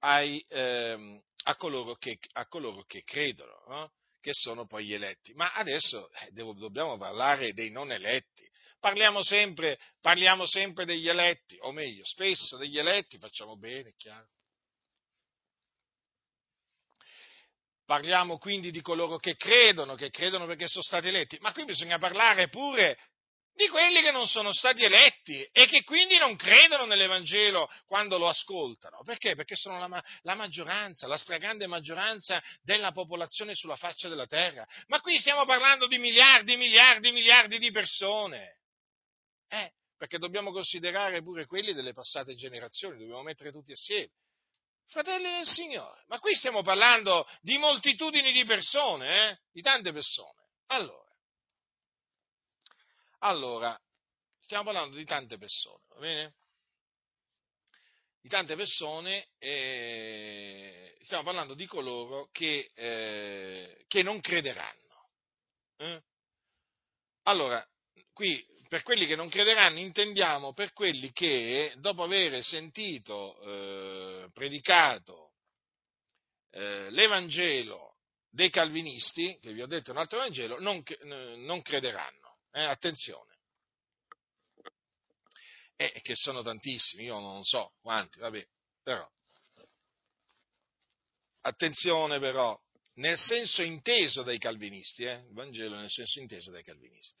ai, 0.00 0.44
ehm, 0.48 1.22
a, 1.44 1.56
coloro 1.56 1.94
che, 1.94 2.18
a, 2.32 2.46
coloro 2.46 2.82
che, 2.84 3.02
credono, 3.04 3.62
no? 3.68 3.92
che 4.20 4.32
sono 4.32 4.66
poi 4.66 4.86
gli 4.86 4.94
eletti. 4.94 5.32
Ma 5.34 5.52
adesso 5.52 6.10
eh, 6.12 6.30
devo, 6.32 6.54
dobbiamo 6.54 6.96
parlare 6.96 7.52
dei 7.52 7.70
non 7.70 7.92
eletti. 7.92 8.50
Parliamo 8.82 9.22
sempre, 9.22 9.78
parliamo 10.00 10.44
sempre 10.44 10.84
degli 10.84 11.08
eletti, 11.08 11.56
o 11.60 11.70
meglio, 11.70 12.04
spesso 12.04 12.56
degli 12.56 12.78
eletti, 12.78 13.16
facciamo 13.16 13.56
bene, 13.56 13.94
chiaro. 13.96 14.26
Parliamo 17.86 18.38
quindi 18.38 18.72
di 18.72 18.80
coloro 18.80 19.18
che 19.18 19.36
credono, 19.36 19.94
che 19.94 20.10
credono 20.10 20.46
perché 20.46 20.66
sono 20.66 20.82
stati 20.82 21.06
eletti, 21.06 21.38
ma 21.38 21.52
qui 21.52 21.64
bisogna 21.64 21.98
parlare 21.98 22.48
pure 22.48 22.98
di 23.54 23.68
quelli 23.68 24.02
che 24.02 24.10
non 24.10 24.26
sono 24.26 24.52
stati 24.52 24.82
eletti 24.82 25.44
e 25.52 25.66
che 25.66 25.84
quindi 25.84 26.18
non 26.18 26.34
credono 26.34 26.84
nell'Evangelo 26.84 27.70
quando 27.86 28.18
lo 28.18 28.26
ascoltano. 28.26 29.02
Perché? 29.04 29.36
Perché 29.36 29.54
sono 29.54 29.78
la, 29.78 30.02
la, 30.22 30.34
maggioranza, 30.34 31.06
la 31.06 31.16
stragrande 31.16 31.68
maggioranza 31.68 32.42
della 32.60 32.90
popolazione 32.90 33.54
sulla 33.54 33.76
faccia 33.76 34.08
della 34.08 34.26
terra. 34.26 34.66
Ma 34.88 35.00
qui 35.00 35.18
stiamo 35.18 35.44
parlando 35.44 35.86
di 35.86 35.98
miliardi, 35.98 36.56
miliardi, 36.56 37.12
miliardi 37.12 37.60
di 37.60 37.70
persone. 37.70 38.56
Eh, 39.52 39.70
perché 39.98 40.16
dobbiamo 40.16 40.50
considerare 40.50 41.22
pure 41.22 41.44
quelli 41.44 41.74
delle 41.74 41.92
passate 41.92 42.34
generazioni, 42.34 42.96
dobbiamo 42.96 43.20
mettere 43.20 43.52
tutti 43.52 43.72
assieme. 43.72 44.10
Fratelli 44.86 45.30
del 45.30 45.44
Signore, 45.44 46.04
ma 46.06 46.18
qui 46.20 46.34
stiamo 46.34 46.62
parlando 46.62 47.28
di 47.42 47.58
moltitudini 47.58 48.32
di 48.32 48.44
persone, 48.44 49.30
eh? 49.30 49.40
di 49.52 49.60
tante 49.60 49.92
persone. 49.92 50.48
Allora, 50.68 51.14
allora, 53.18 53.78
stiamo 54.40 54.64
parlando 54.64 54.96
di 54.96 55.04
tante 55.04 55.36
persone, 55.36 55.84
va 55.88 55.98
bene? 55.98 56.34
Di 58.22 58.28
tante 58.30 58.56
persone, 58.56 59.28
eh, 59.36 60.96
stiamo 61.02 61.24
parlando 61.24 61.52
di 61.52 61.66
coloro 61.66 62.30
che, 62.32 62.70
eh, 62.72 63.84
che 63.86 64.02
non 64.02 64.18
crederanno. 64.22 65.10
Eh? 65.76 66.02
Allora, 67.24 67.62
qui 68.14 68.51
per 68.72 68.84
quelli 68.84 69.04
che 69.04 69.16
non 69.16 69.28
crederanno 69.28 69.80
intendiamo 69.80 70.54
per 70.54 70.72
quelli 70.72 71.12
che 71.12 71.74
dopo 71.76 72.04
aver 72.04 72.42
sentito 72.42 73.38
eh, 73.42 74.30
predicato 74.32 75.34
eh, 76.52 76.88
l'Evangelo 76.88 77.98
dei 78.30 78.48
calvinisti, 78.48 79.38
che 79.42 79.52
vi 79.52 79.60
ho 79.60 79.66
detto 79.66 79.90
un 79.90 79.98
altro 79.98 80.20
Vangelo, 80.20 80.58
non, 80.58 80.82
non 81.02 81.60
crederanno. 81.60 82.38
Eh, 82.50 82.62
attenzione. 82.62 83.40
Eh, 85.76 86.00
che 86.00 86.14
sono 86.14 86.40
tantissimi, 86.40 87.04
io 87.04 87.20
non 87.20 87.44
so 87.44 87.74
quanti, 87.82 88.20
vabbè, 88.20 88.42
però. 88.82 89.06
Attenzione 91.42 92.18
però, 92.18 92.58
nel 92.94 93.18
senso 93.18 93.60
inteso 93.60 94.22
dai 94.22 94.38
calvinisti, 94.38 95.04
eh, 95.04 95.26
il 95.28 95.34
Vangelo 95.34 95.76
nel 95.76 95.90
senso 95.90 96.20
inteso 96.20 96.50
dai 96.50 96.64
calvinisti, 96.64 97.20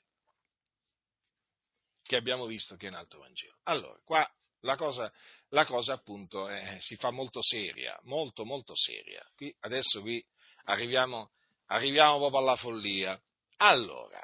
che 2.02 2.16
abbiamo 2.16 2.46
visto 2.46 2.76
che 2.76 2.86
è 2.86 2.90
un 2.90 2.96
altro 2.96 3.20
Vangelo. 3.20 3.56
Allora, 3.64 3.98
qua 4.04 4.28
la 4.60 4.76
cosa, 4.76 5.12
la 5.50 5.64
cosa 5.64 5.94
appunto 5.94 6.48
eh, 6.48 6.76
si 6.80 6.96
fa 6.96 7.10
molto 7.10 7.40
seria, 7.42 7.98
molto 8.04 8.44
molto 8.44 8.74
seria. 8.76 9.22
Qui, 9.36 9.54
adesso 9.60 10.00
qui 10.00 10.24
arriviamo, 10.64 11.30
arriviamo 11.66 12.18
proprio 12.18 12.40
alla 12.40 12.56
follia. 12.56 13.20
Allora, 13.58 14.20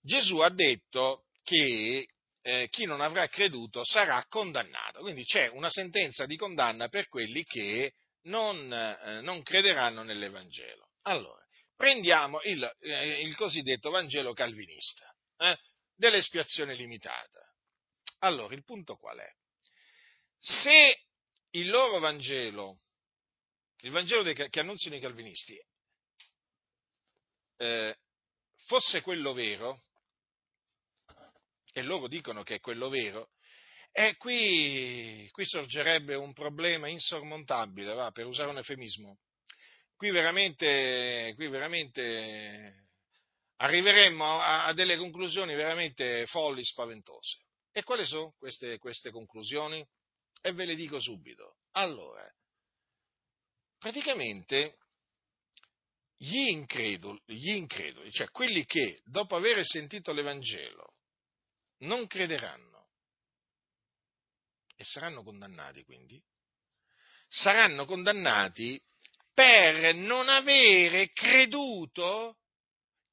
Gesù 0.00 0.38
ha 0.38 0.50
detto 0.50 1.24
che 1.42 2.08
eh, 2.42 2.68
chi 2.70 2.84
non 2.84 3.00
avrà 3.00 3.26
creduto 3.28 3.84
sarà 3.84 4.24
condannato, 4.28 5.00
quindi 5.00 5.24
c'è 5.24 5.48
una 5.48 5.70
sentenza 5.70 6.26
di 6.26 6.36
condanna 6.36 6.88
per 6.88 7.08
quelli 7.08 7.44
che 7.44 7.94
non, 8.22 8.72
eh, 8.72 9.20
non 9.20 9.42
crederanno 9.42 10.02
nell'Evangelo. 10.02 10.90
Allora, 11.02 11.44
prendiamo 11.74 12.40
il, 12.42 12.62
eh, 12.80 13.20
il 13.20 13.34
cosiddetto 13.36 13.90
Vangelo 13.90 14.32
calvinista, 14.32 15.12
eh, 15.38 15.58
dell'espiazione 15.96 16.74
limitata. 16.74 17.52
Allora, 18.20 18.54
il 18.54 18.64
punto 18.64 18.96
qual 18.96 19.18
è? 19.18 19.30
Se 20.38 21.06
il 21.50 21.68
loro 21.68 21.98
Vangelo, 21.98 22.82
il 23.80 23.90
Vangelo 23.90 24.22
dei, 24.22 24.34
che 24.34 24.60
annunziano 24.60 24.96
i 24.96 25.00
calvinisti, 25.00 25.58
eh, 27.56 27.98
fosse 28.66 29.00
quello 29.00 29.32
vero, 29.32 29.84
e 31.72 31.82
loro 31.82 32.08
dicono 32.08 32.42
che 32.42 32.56
è 32.56 32.60
quello 32.60 32.88
vero, 32.88 33.30
e 33.92 34.16
qui, 34.16 35.28
qui 35.32 35.46
sorgerebbe 35.46 36.14
un 36.14 36.32
problema 36.32 36.88
insormontabile, 36.88 37.94
va, 37.94 38.10
per 38.10 38.26
usare 38.26 38.50
un 38.50 38.58
eufemismo. 38.58 39.20
Qui 39.96 40.10
veramente, 40.10 41.32
qui 41.34 41.48
veramente 41.48 42.85
arriveremmo 43.56 44.40
a, 44.40 44.66
a, 44.66 44.72
delle 44.72 44.96
conclusioni 44.96 45.54
veramente 45.54 46.26
folli, 46.26 46.64
spaventose. 46.64 47.38
E 47.72 47.82
quali 47.82 48.06
sono 48.06 48.34
queste, 48.38 48.78
queste 48.78 49.10
conclusioni? 49.10 49.86
E 50.40 50.52
ve 50.52 50.64
le 50.64 50.74
dico 50.74 51.00
subito. 51.00 51.58
Allora, 51.72 52.26
praticamente 53.78 54.76
gli 56.16 56.48
increduli, 56.48 57.20
gli 57.26 57.50
increduli, 57.50 58.10
cioè 58.10 58.30
quelli 58.30 58.64
che 58.64 59.00
dopo 59.04 59.36
aver 59.36 59.64
sentito 59.64 60.12
l'Evangelo 60.12 60.94
non 61.80 62.06
crederanno 62.06 62.88
e 64.76 64.84
saranno 64.84 65.22
condannati 65.22 65.84
quindi. 65.84 66.22
Saranno 67.28 67.84
condannati 67.86 68.80
per 69.34 69.94
non 69.94 70.28
avere 70.28 71.10
creduto 71.12 72.38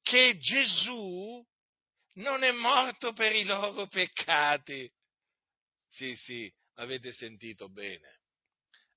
che 0.04 0.36
Gesù 0.38 1.42
non 2.16 2.44
è 2.44 2.52
morto 2.52 3.12
per 3.14 3.34
i 3.34 3.44
loro 3.44 3.88
peccati. 3.88 4.88
Sì, 5.88 6.14
sì, 6.14 6.52
avete 6.74 7.10
sentito 7.10 7.70
bene. 7.70 8.20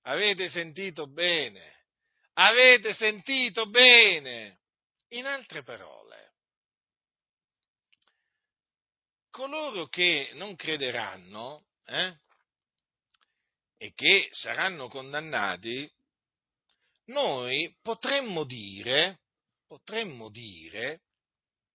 Avete 0.01 0.49
sentito 0.49 1.07
bene. 1.07 1.85
Avete 2.33 2.93
sentito 2.93 3.67
bene. 3.69 4.59
In 5.11 5.25
altre 5.25 5.63
parole, 5.63 6.33
coloro 9.29 9.87
che 9.87 10.31
non 10.33 10.57
crederanno 10.57 11.67
eh, 11.85 12.17
e 13.77 13.93
che 13.93 14.27
saranno 14.31 14.89
condannati, 14.89 15.89
noi 17.05 17.73
potremmo 17.81 18.43
dire, 18.43 19.21
potremmo 19.67 20.29
dire 20.29 21.01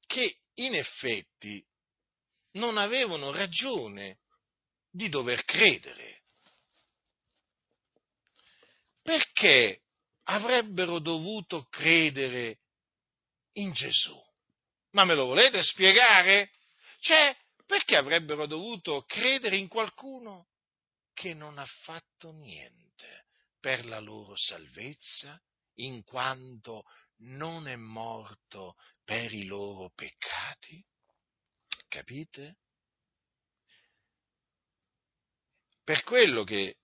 che 0.06 0.38
in 0.54 0.74
effetti 0.74 1.64
non 2.52 2.78
avevano 2.78 3.30
ragione 3.30 4.18
di 4.90 5.08
dover 5.08 5.44
credere. 5.44 6.22
Perché 9.02 9.82
avrebbero 10.24 10.98
dovuto 10.98 11.66
credere 11.68 12.60
in 13.54 13.72
Gesù? 13.72 14.20
Ma 14.90 15.04
me 15.04 15.14
lo 15.14 15.26
volete 15.26 15.62
spiegare? 15.62 16.50
Cioè, 17.00 17.36
perché 17.66 17.96
avrebbero 17.96 18.46
dovuto 18.46 19.02
credere 19.02 19.56
in 19.56 19.68
qualcuno 19.68 20.48
che 21.14 21.34
non 21.34 21.58
ha 21.58 21.66
fatto 21.66 22.32
niente 22.32 23.24
per 23.60 23.86
la 23.86 23.98
loro 23.98 24.36
salvezza, 24.36 25.40
in 25.76 26.04
quanto 26.04 26.84
non 27.22 27.68
è 27.68 27.76
morto 27.76 28.76
per 29.04 29.32
i 29.32 29.46
loro 29.46 29.90
peccati? 29.94 30.84
Capite? 31.88 32.58
Per 35.84 36.02
quello 36.04 36.44
che 36.44 36.76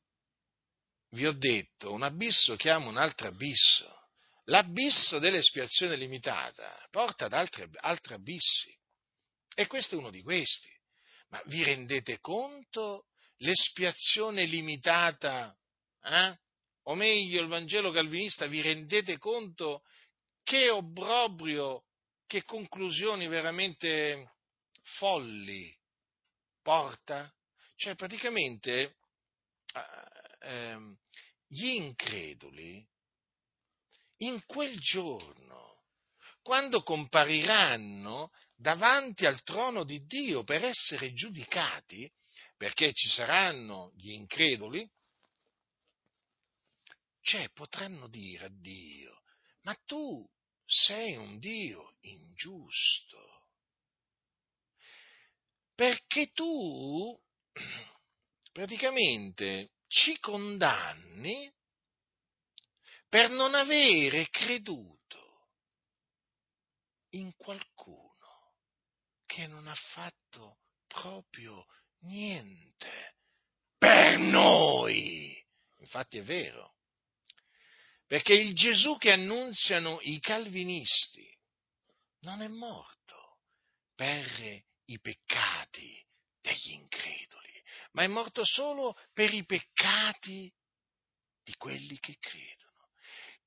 vi 1.10 1.26
ho 1.26 1.32
detto, 1.32 1.92
un 1.92 2.02
abisso 2.02 2.56
chiama 2.56 2.88
un 2.88 2.96
altro 2.96 3.28
abisso. 3.28 3.96
L'abisso 4.44 5.18
dell'espiazione 5.18 5.96
limitata 5.96 6.86
porta 6.90 7.26
ad 7.26 7.32
altri, 7.32 7.68
altri 7.80 8.14
abissi. 8.14 8.76
E 9.54 9.66
questo 9.66 9.94
è 9.94 9.98
uno 9.98 10.10
di 10.10 10.22
questi. 10.22 10.70
Ma 11.28 11.42
vi 11.46 11.62
rendete 11.62 12.18
conto 12.20 13.06
l'espiazione 13.38 14.44
limitata? 14.44 15.56
Eh? 16.02 16.38
O 16.84 16.94
meglio, 16.94 17.42
il 17.42 17.48
Vangelo 17.48 17.90
calvinista, 17.90 18.46
vi 18.46 18.62
rendete 18.62 19.18
conto 19.18 19.82
che 20.48 20.70
obbrobrio, 20.70 21.84
che 22.26 22.42
conclusioni 22.42 23.28
veramente 23.28 24.32
folli 24.96 25.70
porta? 26.62 27.30
Cioè, 27.76 27.94
praticamente, 27.96 28.96
eh, 30.40 30.96
gli 31.46 31.66
increduli, 31.66 32.82
in 34.22 34.42
quel 34.46 34.78
giorno, 34.78 35.82
quando 36.40 36.82
compariranno 36.82 38.32
davanti 38.56 39.26
al 39.26 39.42
trono 39.42 39.84
di 39.84 40.02
Dio 40.06 40.44
per 40.44 40.64
essere 40.64 41.12
giudicati, 41.12 42.10
perché 42.56 42.94
ci 42.94 43.08
saranno 43.10 43.92
gli 43.96 44.12
increduli, 44.12 44.90
cioè 47.20 47.50
potranno 47.50 48.08
dire 48.08 48.46
a 48.46 48.50
Dio, 48.50 49.20
ma 49.64 49.74
tu 49.84 50.26
sei 50.68 51.16
un 51.16 51.38
Dio 51.38 51.96
ingiusto, 52.00 53.46
perché 55.74 56.30
tu 56.32 57.18
praticamente 58.52 59.70
ci 59.86 60.18
condanni 60.20 61.50
per 63.08 63.30
non 63.30 63.54
avere 63.54 64.28
creduto 64.28 65.48
in 67.10 67.34
qualcuno 67.36 68.52
che 69.24 69.46
non 69.46 69.66
ha 69.66 69.74
fatto 69.74 70.58
proprio 70.86 71.64
niente 72.00 73.14
per 73.78 74.18
noi. 74.18 75.34
Infatti 75.78 76.18
è 76.18 76.22
vero, 76.22 76.77
perché 78.08 78.32
il 78.32 78.54
Gesù 78.54 78.96
che 78.96 79.12
annunziano 79.12 79.98
i 80.00 80.18
calvinisti 80.18 81.30
non 82.20 82.40
è 82.40 82.48
morto 82.48 83.40
per 83.94 84.64
i 84.86 84.98
peccati 84.98 86.02
degli 86.40 86.72
increduli, 86.72 87.62
ma 87.92 88.04
è 88.04 88.06
morto 88.06 88.44
solo 88.44 88.98
per 89.12 89.34
i 89.34 89.44
peccati 89.44 90.50
di 91.44 91.54
quelli 91.56 91.98
che 91.98 92.16
credono. 92.18 92.88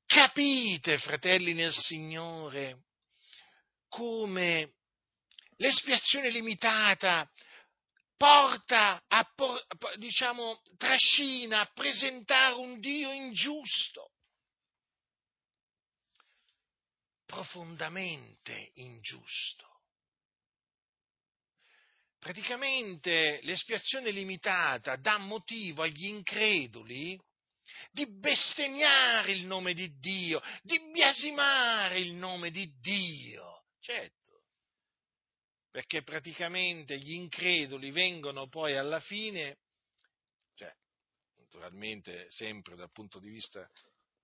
Capite, 0.05 0.99
fratelli 0.99 1.53
nel 1.53 1.73
Signore, 1.73 2.83
come 3.87 4.75
l'espiazione 5.55 6.29
limitata 6.29 7.27
porta 8.15 9.03
a, 9.07 9.27
diciamo, 9.95 10.61
trascina 10.77 11.61
a 11.61 11.71
presentare 11.73 12.53
un 12.53 12.79
Dio 12.79 13.11
ingiusto, 13.11 14.10
profondamente 17.31 18.71
ingiusto. 18.75 19.79
Praticamente 22.19 23.39
l'espiazione 23.43 24.11
limitata 24.11 24.97
dà 24.97 25.17
motivo 25.17 25.81
agli 25.81 26.05
increduli 26.07 27.19
di 27.91 28.05
bestemmiare 28.19 29.31
il 29.31 29.45
nome 29.45 29.73
di 29.73 29.97
Dio, 29.97 30.41
di 30.61 30.91
biasimare 30.91 31.99
il 31.99 32.11
nome 32.13 32.51
di 32.51 32.69
Dio. 32.79 33.63
Certo, 33.79 34.43
perché 35.71 36.03
praticamente 36.03 36.99
gli 36.99 37.13
increduli 37.13 37.91
vengono 37.91 38.49
poi 38.49 38.75
alla 38.75 38.99
fine, 38.99 39.57
cioè, 40.53 40.71
naturalmente 41.37 42.29
sempre 42.29 42.75
dal 42.75 42.91
punto 42.91 43.19
di 43.19 43.29
vista 43.29 43.67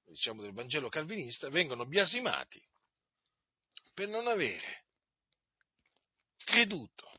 diciamo, 0.05 0.41
del 0.41 0.53
Vangelo 0.53 0.89
calvinista, 0.89 1.49
vengono 1.49 1.87
biasimati 1.87 2.66
per 3.97 4.09
non 4.09 4.27
avere 4.27 4.85
creduto 6.37 7.11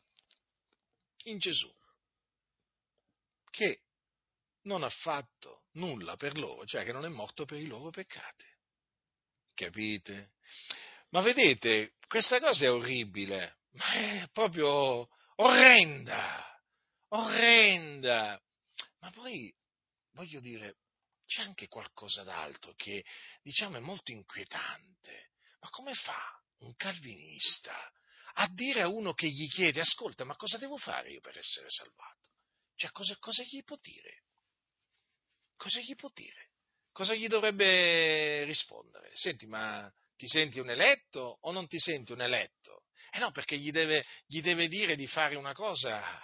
in 1.24 1.38
Gesù, 1.38 1.68
che 3.50 3.82
non 4.62 4.84
ha 4.84 4.88
fatto 4.88 5.64
nulla 5.72 6.14
per 6.14 6.38
loro, 6.38 6.64
cioè 6.66 6.84
che 6.84 6.92
non 6.92 7.04
è 7.04 7.08
morto 7.08 7.46
per 7.46 7.58
i 7.58 7.66
loro 7.66 7.90
peccati. 7.90 8.46
Capite? 9.54 10.34
Ma 11.08 11.20
vedete, 11.20 11.94
questa 12.06 12.38
cosa 12.38 12.66
è 12.66 12.70
orribile, 12.70 13.58
ma 13.70 13.94
è 13.94 14.28
proprio 14.30 15.08
orrenda, 15.34 16.62
orrenda. 17.08 18.40
Ma 19.00 19.10
poi, 19.10 19.52
voglio 20.12 20.38
dire, 20.38 20.76
c'è 21.26 21.42
anche 21.42 21.66
qualcosa 21.66 22.22
d'altro 22.22 22.72
che, 22.76 23.04
diciamo, 23.42 23.78
è 23.78 23.80
molto 23.80 24.12
inquietante. 24.12 25.32
Ma 25.58 25.70
come 25.70 25.92
fa 25.94 26.37
un 26.58 26.74
calvinista 26.76 27.74
a 28.40 28.48
dire 28.48 28.82
a 28.82 28.88
uno 28.88 29.14
che 29.14 29.28
gli 29.28 29.48
chiede, 29.48 29.80
ascolta, 29.80 30.24
ma 30.24 30.36
cosa 30.36 30.58
devo 30.58 30.76
fare 30.76 31.10
io 31.10 31.20
per 31.20 31.36
essere 31.36 31.68
salvato? 31.68 32.30
Cioè, 32.76 32.90
cosa, 32.92 33.16
cosa 33.18 33.42
gli 33.42 33.62
può 33.64 33.76
dire? 33.80 34.22
Cosa 35.56 35.80
gli 35.80 35.96
può 35.96 36.08
dire? 36.14 36.50
Cosa 36.92 37.14
gli 37.14 37.26
dovrebbe 37.26 38.44
rispondere? 38.44 39.10
Senti, 39.14 39.46
ma 39.46 39.92
ti 40.16 40.28
senti 40.28 40.60
un 40.60 40.70
eletto 40.70 41.38
o 41.40 41.50
non 41.50 41.66
ti 41.66 41.78
senti 41.78 42.12
un 42.12 42.22
eletto? 42.22 42.84
Eh 43.10 43.18
no, 43.18 43.32
perché 43.32 43.56
gli 43.56 43.72
deve, 43.72 44.04
gli 44.26 44.40
deve 44.40 44.68
dire 44.68 44.94
di 44.94 45.06
fare 45.06 45.34
una 45.34 45.52
cosa 45.52 46.22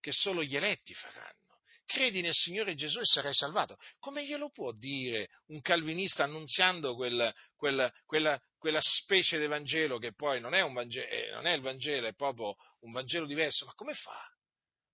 che 0.00 0.12
solo 0.12 0.42
gli 0.42 0.56
eletti 0.56 0.92
faranno 0.94 1.45
credi 1.86 2.20
nel 2.20 2.34
Signore 2.34 2.74
Gesù 2.74 2.98
e 2.98 3.04
sarai 3.04 3.32
salvato. 3.32 3.78
Come 3.98 4.26
glielo 4.26 4.50
può 4.50 4.72
dire 4.72 5.28
un 5.46 5.60
calvinista 5.60 6.24
annunziando 6.24 6.94
quel, 6.94 7.32
quel, 7.56 7.90
quella, 8.04 8.38
quella, 8.58 8.80
specie 8.80 9.38
di 9.38 9.46
Vangelo 9.46 9.98
che 9.98 10.12
poi 10.12 10.40
non 10.40 10.52
è, 10.52 10.68
Vangelo, 10.70 11.06
eh, 11.06 11.30
non 11.30 11.46
è 11.46 11.52
il 11.52 11.62
Vangelo, 11.62 12.06
è 12.06 12.14
proprio 12.14 12.54
un 12.80 12.92
Vangelo 12.92 13.24
diverso? 13.24 13.64
Ma 13.64 13.72
come 13.74 13.94
fa? 13.94 14.20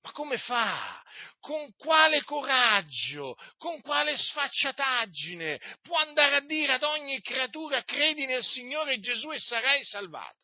Ma 0.03 0.13
come 0.13 0.37
fa? 0.37 1.03
Con 1.39 1.73
quale 1.77 2.23
coraggio, 2.25 3.37
con 3.57 3.81
quale 3.81 4.17
sfacciataggine 4.17 5.61
può 5.81 5.97
andare 5.97 6.37
a 6.37 6.41
dire 6.41 6.73
ad 6.73 6.83
ogni 6.83 7.21
creatura 7.21 7.83
credi 7.85 8.27
nel 8.27 8.43
Signore 8.43 8.99
Gesù 8.99 9.31
e 9.33 9.39
sarai 9.39 9.85
salvata? 9.85 10.37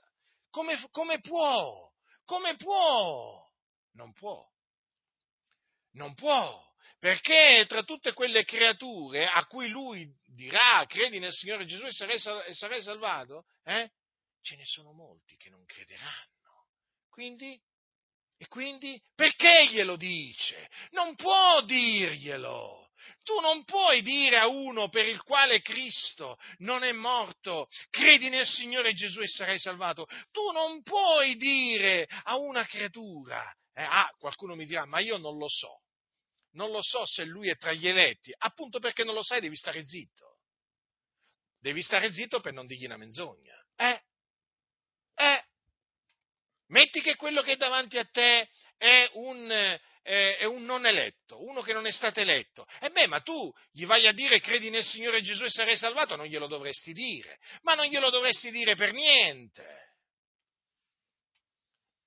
Come, 0.51 0.78
come 0.90 1.20
può? 1.20 1.90
Come 2.24 2.57
può? 2.57 3.46
Non 3.94 4.12
può. 4.12 4.44
Non 5.93 6.14
può, 6.14 6.62
perché 6.99 7.64
tra 7.68 7.82
tutte 7.82 8.12
quelle 8.12 8.45
creature 8.45 9.26
a 9.26 9.45
cui 9.47 9.68
lui 9.68 10.09
dirà 10.26 10.84
credi 10.86 11.18
nel 11.18 11.32
Signore 11.32 11.64
Gesù 11.64 11.86
e 11.86 11.93
sarai, 11.93 12.16
e 12.47 12.55
sarai 12.55 12.82
salvato, 12.82 13.45
eh, 13.64 13.91
ce 14.43 14.57
ne 14.57 14.64
sono 14.64 14.93
molti 14.93 15.36
che 15.36 15.51
non 15.51 15.64
crederanno. 15.64 16.66
Quindi, 17.09 17.59
e 18.36 18.47
quindi 18.49 19.01
perché 19.14 19.68
glielo 19.70 19.97
dice? 19.97 20.68
Non 20.91 21.14
può 21.14 21.62
dirglielo. 21.62 22.86
Tu 23.24 23.39
non 23.41 23.64
puoi 23.64 24.03
dire 24.03 24.39
a 24.39 24.49
uno 24.49 24.89
per 24.89 25.07
il 25.07 25.22
quale 25.22 25.61
Cristo 25.61 26.39
non 26.59 26.82
è 26.82 26.93
morto, 26.93 27.68
credi 27.91 28.28
nel 28.28 28.47
Signore 28.47 28.93
Gesù 28.95 29.20
e 29.20 29.28
sarai 29.28 29.59
salvato. 29.59 30.07
Tu 30.30 30.51
non 30.53 30.82
puoi 30.82 31.36
dire 31.36 32.09
a 32.24 32.36
una 32.36 32.64
creatura, 32.64 33.45
eh, 33.81 33.83
ah, 33.83 34.11
qualcuno 34.18 34.55
mi 34.55 34.66
dirà, 34.66 34.85
ma 34.87 35.01
io 35.01 35.16
non 35.18 35.37
lo 35.37 35.49
so 35.49 35.83
non 36.53 36.70
lo 36.70 36.83
so 36.83 37.05
se 37.07 37.24
lui 37.24 37.49
è 37.49 37.57
tra 37.57 37.72
gli 37.72 37.87
eletti, 37.87 38.33
appunto 38.37 38.79
perché 38.79 39.05
non 39.05 39.14
lo 39.14 39.22
sai 39.22 39.41
devi 39.41 39.57
stare 39.57 39.85
zitto. 39.85 40.39
Devi 41.61 41.83
stare 41.83 42.12
zitto 42.12 42.41
per 42.41 42.53
non 42.53 42.66
dirgli 42.66 42.85
una 42.85 42.97
menzogna. 42.97 43.55
Eh? 43.76 44.03
Eh? 45.14 45.45
Metti 46.68 47.01
che 47.01 47.16
quello 47.16 47.43
che 47.43 47.53
è 47.53 47.57
davanti 47.57 47.99
a 47.99 48.05
te 48.05 48.49
è 48.76 49.11
un, 49.14 49.51
eh, 49.51 50.37
è 50.37 50.45
un 50.45 50.64
non 50.64 50.87
eletto, 50.87 51.43
uno 51.45 51.62
che 51.62 51.72
non 51.72 51.87
è 51.87 51.93
stato 51.93 52.20
eletto. 52.20 52.66
E 52.81 52.91
beh, 52.91 53.07
ma 53.07 53.20
tu 53.20 53.53
gli 53.70 53.87
vai 53.87 54.07
a 54.07 54.12
dire 54.12 54.41
credi 54.41 54.70
nel 54.70 54.85
Signore 54.85 55.20
Gesù 55.22 55.45
e 55.45 55.51
sarai 55.51 55.76
salvato, 55.76 56.16
non 56.16 56.26
glielo 56.26 56.47
dovresti 56.47 56.93
dire. 56.93 57.39
Ma 57.62 57.74
non 57.74 57.87
glielo 57.87 58.11
dovresti 58.11 58.51
dire 58.51 58.74
per 58.76 58.93
niente 58.93 59.88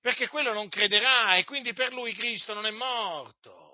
perché 0.02 0.28
quello 0.28 0.52
non 0.52 0.68
crederà 0.68 1.38
e 1.38 1.44
quindi 1.46 1.74
per 1.74 1.94
lui 1.94 2.14
Cristo 2.14 2.54
non 2.54 2.66
è 2.66 2.72
morto. 2.72 3.70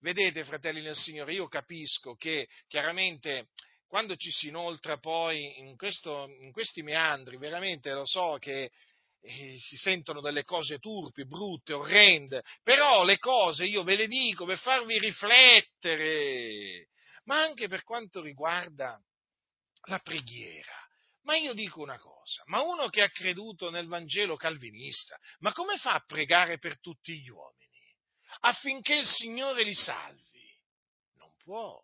Vedete, 0.00 0.44
fratelli 0.44 0.80
nel 0.80 0.96
Signore, 0.96 1.32
io 1.32 1.46
capisco 1.46 2.14
che 2.16 2.48
chiaramente 2.66 3.48
quando 3.86 4.16
ci 4.16 4.30
si 4.30 4.48
inoltra 4.48 4.96
poi 4.96 5.58
in, 5.58 5.76
questo, 5.76 6.26
in 6.40 6.50
questi 6.50 6.82
meandri, 6.82 7.36
veramente 7.36 7.92
lo 7.92 8.06
so 8.06 8.38
che 8.40 8.70
eh, 9.20 9.56
si 9.58 9.76
sentono 9.76 10.20
delle 10.20 10.44
cose 10.44 10.78
turpi, 10.78 11.26
brutte, 11.26 11.74
orrende, 11.74 12.42
però 12.62 13.04
le 13.04 13.18
cose 13.18 13.66
io 13.66 13.82
ve 13.84 13.96
le 13.96 14.06
dico 14.06 14.46
per 14.46 14.58
farvi 14.58 14.98
riflettere. 14.98 16.88
ma 17.24 17.42
anche 17.42 17.68
per 17.68 17.84
quanto 17.84 18.22
riguarda 18.22 18.98
la 19.88 19.98
preghiera. 19.98 20.74
Ma 21.22 21.36
io 21.36 21.52
dico 21.52 21.80
una 21.80 21.98
cosa, 21.98 22.42
ma 22.46 22.62
uno 22.62 22.88
che 22.88 23.02
ha 23.02 23.08
creduto 23.08 23.70
nel 23.70 23.86
Vangelo 23.86 24.36
calvinista, 24.36 25.16
ma 25.38 25.52
come 25.52 25.76
fa 25.76 25.94
a 25.94 26.04
pregare 26.04 26.58
per 26.58 26.80
tutti 26.80 27.20
gli 27.20 27.28
uomini? 27.28 27.60
Affinché 28.40 28.96
il 28.96 29.06
Signore 29.06 29.62
li 29.62 29.74
salvi? 29.74 30.60
Non 31.14 31.32
può, 31.36 31.80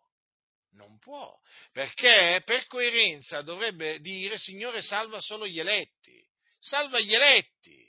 non 0.71 0.97
può, 0.99 1.33
perché 1.71 2.41
per 2.43 2.65
coerenza 2.67 3.41
dovrebbe 3.41 3.99
dire 4.01 4.37
Signore 4.37 4.81
salva 4.81 5.21
solo 5.21 5.47
gli 5.47 5.59
eletti, 5.59 6.21
salva 6.57 6.99
gli 6.99 7.13
eletti. 7.13 7.87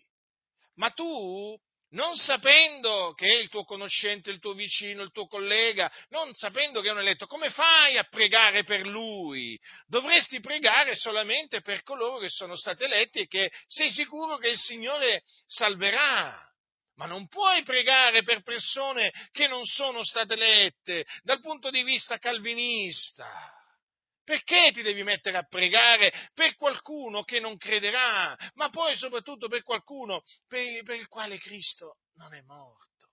Ma 0.75 0.91
tu 0.91 1.61
non 1.91 2.15
sapendo 2.15 3.13
che 3.15 3.27
è 3.27 3.37
il 3.37 3.49
tuo 3.49 3.65
conoscente, 3.65 4.31
il 4.31 4.39
tuo 4.39 4.53
vicino, 4.53 5.03
il 5.03 5.11
tuo 5.11 5.27
collega, 5.27 5.91
non 6.11 6.33
sapendo 6.35 6.81
che 6.81 6.89
è 6.89 6.93
un 6.93 7.01
eletto, 7.01 7.27
come 7.27 7.51
fai 7.51 7.97
a 7.97 8.05
pregare 8.05 8.65
per 8.65 8.87
lui? 8.87 9.59
Dovresti 9.87 10.41
pregare 10.41 10.95
solamente 10.95 11.61
per 11.63 11.83
coloro 11.83 12.19
che 12.19 12.29
sono 12.29 12.57
stati 12.57 12.85
eletti 12.85 13.21
e 13.21 13.27
che 13.27 13.51
sei 13.67 13.91
sicuro 13.91 14.37
che 14.37 14.51
il 14.51 14.59
Signore 14.59 15.23
salverà. 15.47 16.47
Ma 16.97 17.07
non 17.07 17.29
puoi 17.29 17.63
pregare 17.63 18.23
per 18.23 18.43
persone 18.43 19.11
che 19.33 19.47
non 19.47 19.65
sono 19.65 20.05
state 20.05 20.35
elette 20.35 21.07
dal 21.23 21.41
punto 21.41 21.71
di 21.71 21.83
vista 21.83 22.19
calvinista. 22.19 23.60
Perché 24.31 24.71
ti 24.71 24.83
devi 24.83 25.03
mettere 25.03 25.39
a 25.39 25.43
pregare 25.43 26.13
per 26.35 26.55
qualcuno 26.55 27.25
che 27.25 27.41
non 27.41 27.57
crederà, 27.57 28.37
ma 28.55 28.69
poi 28.69 28.95
soprattutto 28.95 29.49
per 29.49 29.65
qualcuno 29.65 30.23
per, 30.47 30.85
per 30.85 31.01
il 31.01 31.09
quale 31.09 31.37
Cristo 31.37 31.97
non 32.15 32.33
è 32.33 32.41
morto? 32.43 33.09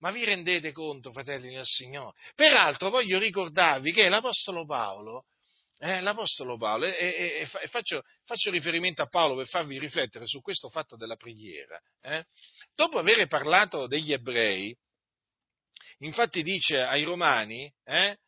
Ma 0.00 0.10
vi 0.10 0.24
rendete 0.24 0.72
conto, 0.72 1.12
fratelli 1.12 1.54
del 1.54 1.64
Signore? 1.64 2.18
Peraltro 2.34 2.90
voglio 2.90 3.16
ricordarvi 3.20 3.92
che 3.92 4.08
l'Apostolo 4.08 4.66
Paolo, 4.66 5.26
eh, 5.78 6.00
l'Apostolo 6.00 6.56
Paolo, 6.56 6.86
e, 6.86 6.94
e, 6.98 7.48
e 7.48 7.66
faccio, 7.68 8.02
faccio, 8.24 8.50
riferimento 8.50 9.02
a 9.02 9.06
Paolo 9.06 9.36
per 9.36 9.46
farvi 9.46 9.78
riflettere 9.78 10.26
su 10.26 10.40
questo 10.40 10.68
fatto 10.68 10.96
della 10.96 11.14
preghiera, 11.14 11.80
eh, 12.00 12.24
dopo 12.74 12.98
aver 12.98 13.24
parlato 13.28 13.86
degli 13.86 14.12
ebrei, 14.12 14.76
infatti 15.98 16.42
dice 16.42 16.80
ai 16.80 17.04
romani, 17.04 17.72
eh, 17.84 18.18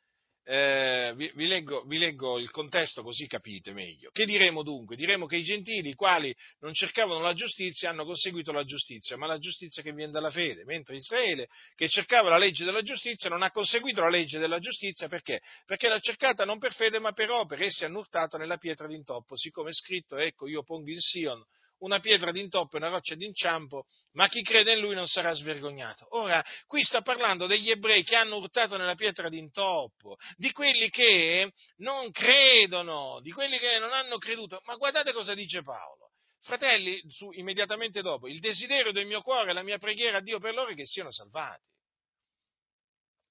eh, 0.50 1.12
vi, 1.14 1.30
vi, 1.34 1.46
leggo, 1.46 1.82
vi, 1.82 1.98
leggo, 1.98 2.38
il 2.38 2.50
contesto 2.50 3.02
così 3.02 3.26
capite 3.26 3.74
meglio. 3.74 4.08
Che 4.10 4.24
diremo 4.24 4.62
dunque? 4.62 4.96
Diremo 4.96 5.26
che 5.26 5.36
i 5.36 5.42
gentili, 5.42 5.90
i 5.90 5.94
quali 5.94 6.34
non 6.60 6.72
cercavano 6.72 7.20
la 7.20 7.34
giustizia, 7.34 7.90
hanno 7.90 8.06
conseguito 8.06 8.50
la 8.50 8.64
giustizia, 8.64 9.18
ma 9.18 9.26
la 9.26 9.36
giustizia 9.36 9.82
che 9.82 9.92
viene 9.92 10.10
dalla 10.10 10.30
fede, 10.30 10.64
mentre 10.64 10.96
Israele, 10.96 11.48
che 11.74 11.90
cercava 11.90 12.30
la 12.30 12.38
legge 12.38 12.64
della 12.64 12.80
giustizia, 12.80 13.28
non 13.28 13.42
ha 13.42 13.50
conseguito 13.50 14.00
la 14.00 14.08
legge 14.08 14.38
della 14.38 14.58
giustizia 14.58 15.06
perché? 15.06 15.42
Perché 15.66 15.86
l'ha 15.86 16.00
cercata 16.00 16.46
non 16.46 16.58
per 16.58 16.72
fede 16.72 16.98
ma 16.98 17.12
per 17.12 17.30
opere, 17.30 17.66
e 17.66 17.70
si 17.70 17.84
è 17.84 17.88
urtato 17.90 18.38
nella 18.38 18.56
pietra 18.56 18.86
d'intoppo, 18.86 19.36
siccome 19.36 19.68
è 19.68 19.74
scritto, 19.74 20.16
ecco 20.16 20.48
io 20.48 20.62
pongo 20.62 20.88
in 20.88 20.98
Sion 20.98 21.44
una 21.78 22.00
pietra 22.00 22.32
d'intoppo 22.32 22.76
e 22.76 22.78
una 22.78 22.88
roccia 22.88 23.14
d'inciampo, 23.14 23.84
ma 24.12 24.28
chi 24.28 24.42
crede 24.42 24.74
in 24.74 24.80
lui 24.80 24.94
non 24.94 25.06
sarà 25.06 25.32
svergognato. 25.32 26.06
Ora, 26.16 26.44
qui 26.66 26.82
sta 26.82 27.02
parlando 27.02 27.46
degli 27.46 27.70
ebrei 27.70 28.02
che 28.02 28.16
hanno 28.16 28.36
urtato 28.36 28.76
nella 28.76 28.94
pietra 28.94 29.28
d'intoppo, 29.28 30.16
di 30.36 30.50
quelli 30.52 30.88
che 30.90 31.52
non 31.76 32.10
credono, 32.10 33.20
di 33.20 33.30
quelli 33.30 33.58
che 33.58 33.78
non 33.78 33.92
hanno 33.92 34.18
creduto. 34.18 34.60
Ma 34.64 34.76
guardate 34.76 35.12
cosa 35.12 35.34
dice 35.34 35.62
Paolo. 35.62 36.10
Fratelli, 36.40 37.02
su, 37.10 37.30
immediatamente 37.32 38.00
dopo, 38.00 38.28
il 38.28 38.40
desiderio 38.40 38.92
del 38.92 39.06
mio 39.06 39.22
cuore 39.22 39.52
la 39.52 39.62
mia 39.62 39.78
preghiera 39.78 40.18
a 40.18 40.22
Dio 40.22 40.38
per 40.38 40.54
loro 40.54 40.70
è 40.70 40.74
che 40.74 40.86
siano 40.86 41.12
salvati. 41.12 41.66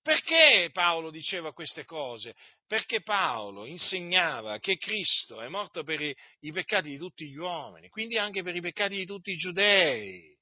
Perché 0.08 0.70
Paolo 0.72 1.10
diceva 1.10 1.52
queste 1.52 1.84
cose? 1.84 2.34
Perché 2.68 3.02
Paolo 3.02 3.66
insegnava 3.66 4.60
che 4.60 4.78
Cristo 4.78 5.42
è 5.42 5.48
morto 5.48 5.84
per 5.84 6.02
i, 6.02 6.52
peccati 6.52 6.90
di 6.90 6.98
tutti 6.98 7.30
gli 7.30 7.38
uomini, 7.38 7.88
quindi 7.88 8.18
anche 8.18 8.44
per 8.44 8.56
i 8.56 8.62
peccati 8.62 8.98
di 8.98 9.06
tutti 9.06 9.32
i 9.32 9.38
giudei. 9.38 10.38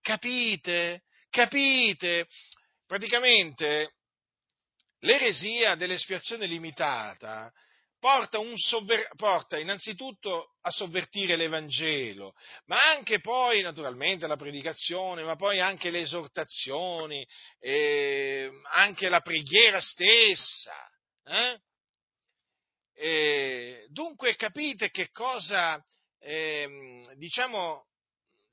Capite? 0.00 1.02
Capite? 1.30 2.28
Praticamente 2.86 3.94
l'eresia 5.00 5.74
dell'espiazione 5.74 6.46
limitata 6.46 7.52
porta, 7.98 8.38
sovver- 8.56 9.14
porta, 9.14 9.58
innanzitutto 9.58 10.56
a 10.60 10.70
sovvertire 10.70 11.36
l'Evangelo, 11.36 12.34
ma 12.66 12.82
anche 12.90 13.20
poi 13.20 13.62
naturalmente 13.62 14.26
la 14.26 14.36
predicazione, 14.36 15.22
ma 15.22 15.36
poi 15.36 15.60
anche 15.60 15.90
le 15.90 16.00
esortazioni, 16.00 17.24
eh, 17.60 18.50
anche 18.72 19.08
la 19.08 19.20
preghiera 19.20 19.80
stessa. 19.80 20.74
Eh? 21.24 21.60
E 22.94 23.86
dunque 23.90 24.36
capite 24.36 24.90
che 24.90 25.10
cosa, 25.10 25.82
eh, 26.18 27.06
diciamo, 27.16 27.86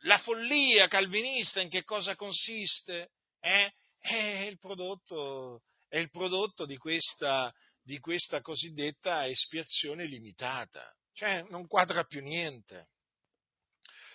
la 0.03 0.17
follia 0.19 0.87
calvinista 0.87 1.61
in 1.61 1.69
che 1.69 1.83
cosa 1.83 2.15
consiste? 2.15 3.11
Eh? 3.39 3.73
È 3.99 4.45
il 4.49 4.57
prodotto, 4.57 5.63
è 5.87 5.97
il 5.97 6.09
prodotto 6.09 6.65
di 6.65 6.77
questa 6.77 7.53
di 7.89 7.97
questa 7.99 8.39
cosiddetta 8.41 9.25
espiazione 9.27 10.05
limitata, 10.05 10.95
cioè 11.13 11.41
non 11.49 11.65
quadra 11.65 12.03
più 12.03 12.21
niente. 12.21 12.89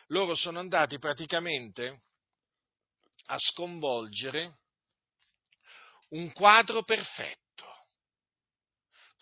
Loro 0.09 0.37
sono 0.37 0.61
andati 0.61 0.97
praticamente 1.01 2.03
a 3.27 3.37
sconvolgere 3.37 4.59
un 6.11 6.31
quadro 6.33 6.85
perfetto. 6.85 7.44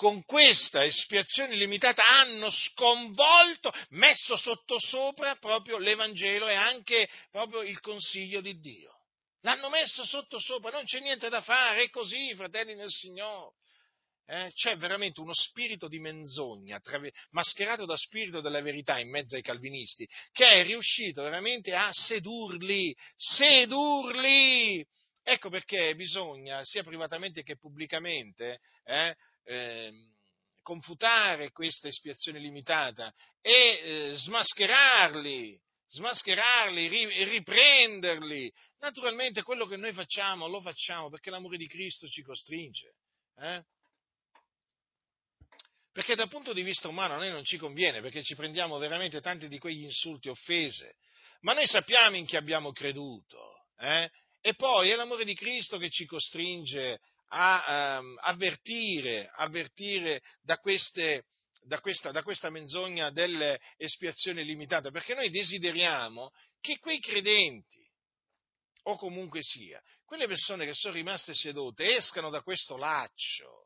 Con 0.03 0.25
questa 0.25 0.85
espiazione 0.85 1.55
limitata 1.55 2.03
hanno 2.05 2.51
sconvolto, 2.51 3.73
messo 3.91 4.37
sottosopra 4.37 5.37
proprio 5.37 5.79
l'Evangelo 5.79 6.49
e 6.49 6.55
anche 6.55 7.09
proprio 7.31 7.63
il 7.63 7.79
consiglio 7.79 8.41
di 8.41 8.59
Dio. 8.59 8.93
L'hanno 9.43 9.69
messo 9.69 10.05
sottosopra, 10.05 10.73
non 10.73 10.83
c'è 10.83 10.99
niente 10.99 11.29
da 11.29 11.41
fare, 11.41 11.85
è 11.85 11.91
così, 11.91 12.35
fratelli 12.35 12.75
nel 12.75 12.91
Signore 12.91 13.55
eh, 14.27 14.51
c'è 14.53 14.77
veramente 14.77 15.21
uno 15.21 15.35
spirito 15.35 15.87
di 15.87 16.01
menzogna, 16.01 16.81
mascherato 17.31 17.87
da 17.87 17.97
spirito 17.97 18.41
della 18.41 18.61
verità 18.61 18.99
in 18.99 19.09
mezzo 19.09 19.37
ai 19.37 19.43
calvinisti, 19.43 20.09
che 20.33 20.49
è 20.49 20.65
riuscito 20.65 21.23
veramente 21.23 21.77
a 21.77 21.91
sedurli, 21.93 22.93
sedurli! 23.15 24.85
Ecco 25.25 25.49
perché 25.51 25.95
bisogna, 25.95 26.65
sia 26.65 26.83
privatamente 26.83 27.45
che 27.45 27.57
pubblicamente, 27.57 28.59
eh, 28.85 29.15
eh, 29.45 29.93
confutare 30.62 31.51
questa 31.51 31.88
espiazione 31.88 32.38
limitata 32.38 33.12
e 33.40 33.53
eh, 33.53 34.12
smascherarli, 34.14 35.61
smascherarli, 35.88 36.88
ri, 36.88 37.24
riprenderli. 37.24 38.53
Naturalmente 38.80 39.43
quello 39.43 39.66
che 39.66 39.76
noi 39.76 39.93
facciamo 39.93 40.47
lo 40.47 40.61
facciamo 40.61 41.11
perché 41.11 41.30
l'amore 41.30 41.57
di 41.57 41.66
Cristo 41.66 42.09
ci 42.09 42.22
costringe. 42.22 42.95
Eh? 43.36 43.62
Perché 45.93 46.14
dal 46.14 46.28
punto 46.28 46.53
di 46.53 46.62
vista 46.62 46.88
umano 46.88 47.14
a 47.14 47.16
noi 47.18 47.30
non 47.30 47.45
ci 47.45 47.59
conviene, 47.59 48.01
perché 48.01 48.22
ci 48.22 48.34
prendiamo 48.34 48.78
veramente 48.78 49.20
tanti 49.20 49.47
di 49.49 49.59
quegli 49.59 49.82
insulti, 49.82 50.30
offese, 50.30 50.97
ma 51.40 51.53
noi 51.53 51.66
sappiamo 51.66 52.16
in 52.16 52.24
chi 52.24 52.36
abbiamo 52.36 52.72
creduto. 52.72 53.66
Eh? 53.78 54.11
E 54.40 54.55
poi 54.55 54.88
è 54.88 54.97
l'amore 54.97 55.24
di 55.24 55.34
Cristo 55.34 55.76
che 55.76 55.90
ci 55.90 56.07
costringe 56.07 57.01
a 57.35 57.99
um, 57.99 58.18
avvertire, 58.20 59.30
avvertire 59.35 60.22
da, 60.43 60.59
queste, 60.59 61.24
da, 61.62 61.80
questa, 61.80 62.11
da 62.11 62.22
questa 62.22 62.51
menzogna 62.51 63.11
delle 63.11 63.59
espiazioni 63.76 64.45
limitate, 64.45 64.91
perché 64.91 65.14
noi 65.14 65.30
desideriamo 65.30 66.30
che 66.61 66.78
quei 66.78 67.01
credenti, 67.01 67.80
o 68.85 68.97
comunque 68.97 69.41
sia, 69.43 69.80
quelle 70.05 70.26
persone 70.26 70.66
che 70.66 70.74
sono 70.74 70.95
rimaste 70.95 71.35
sedute, 71.35 71.97
escano 71.97 72.30
da 72.30 72.43
questo 72.43 72.76
laccio 72.76 73.62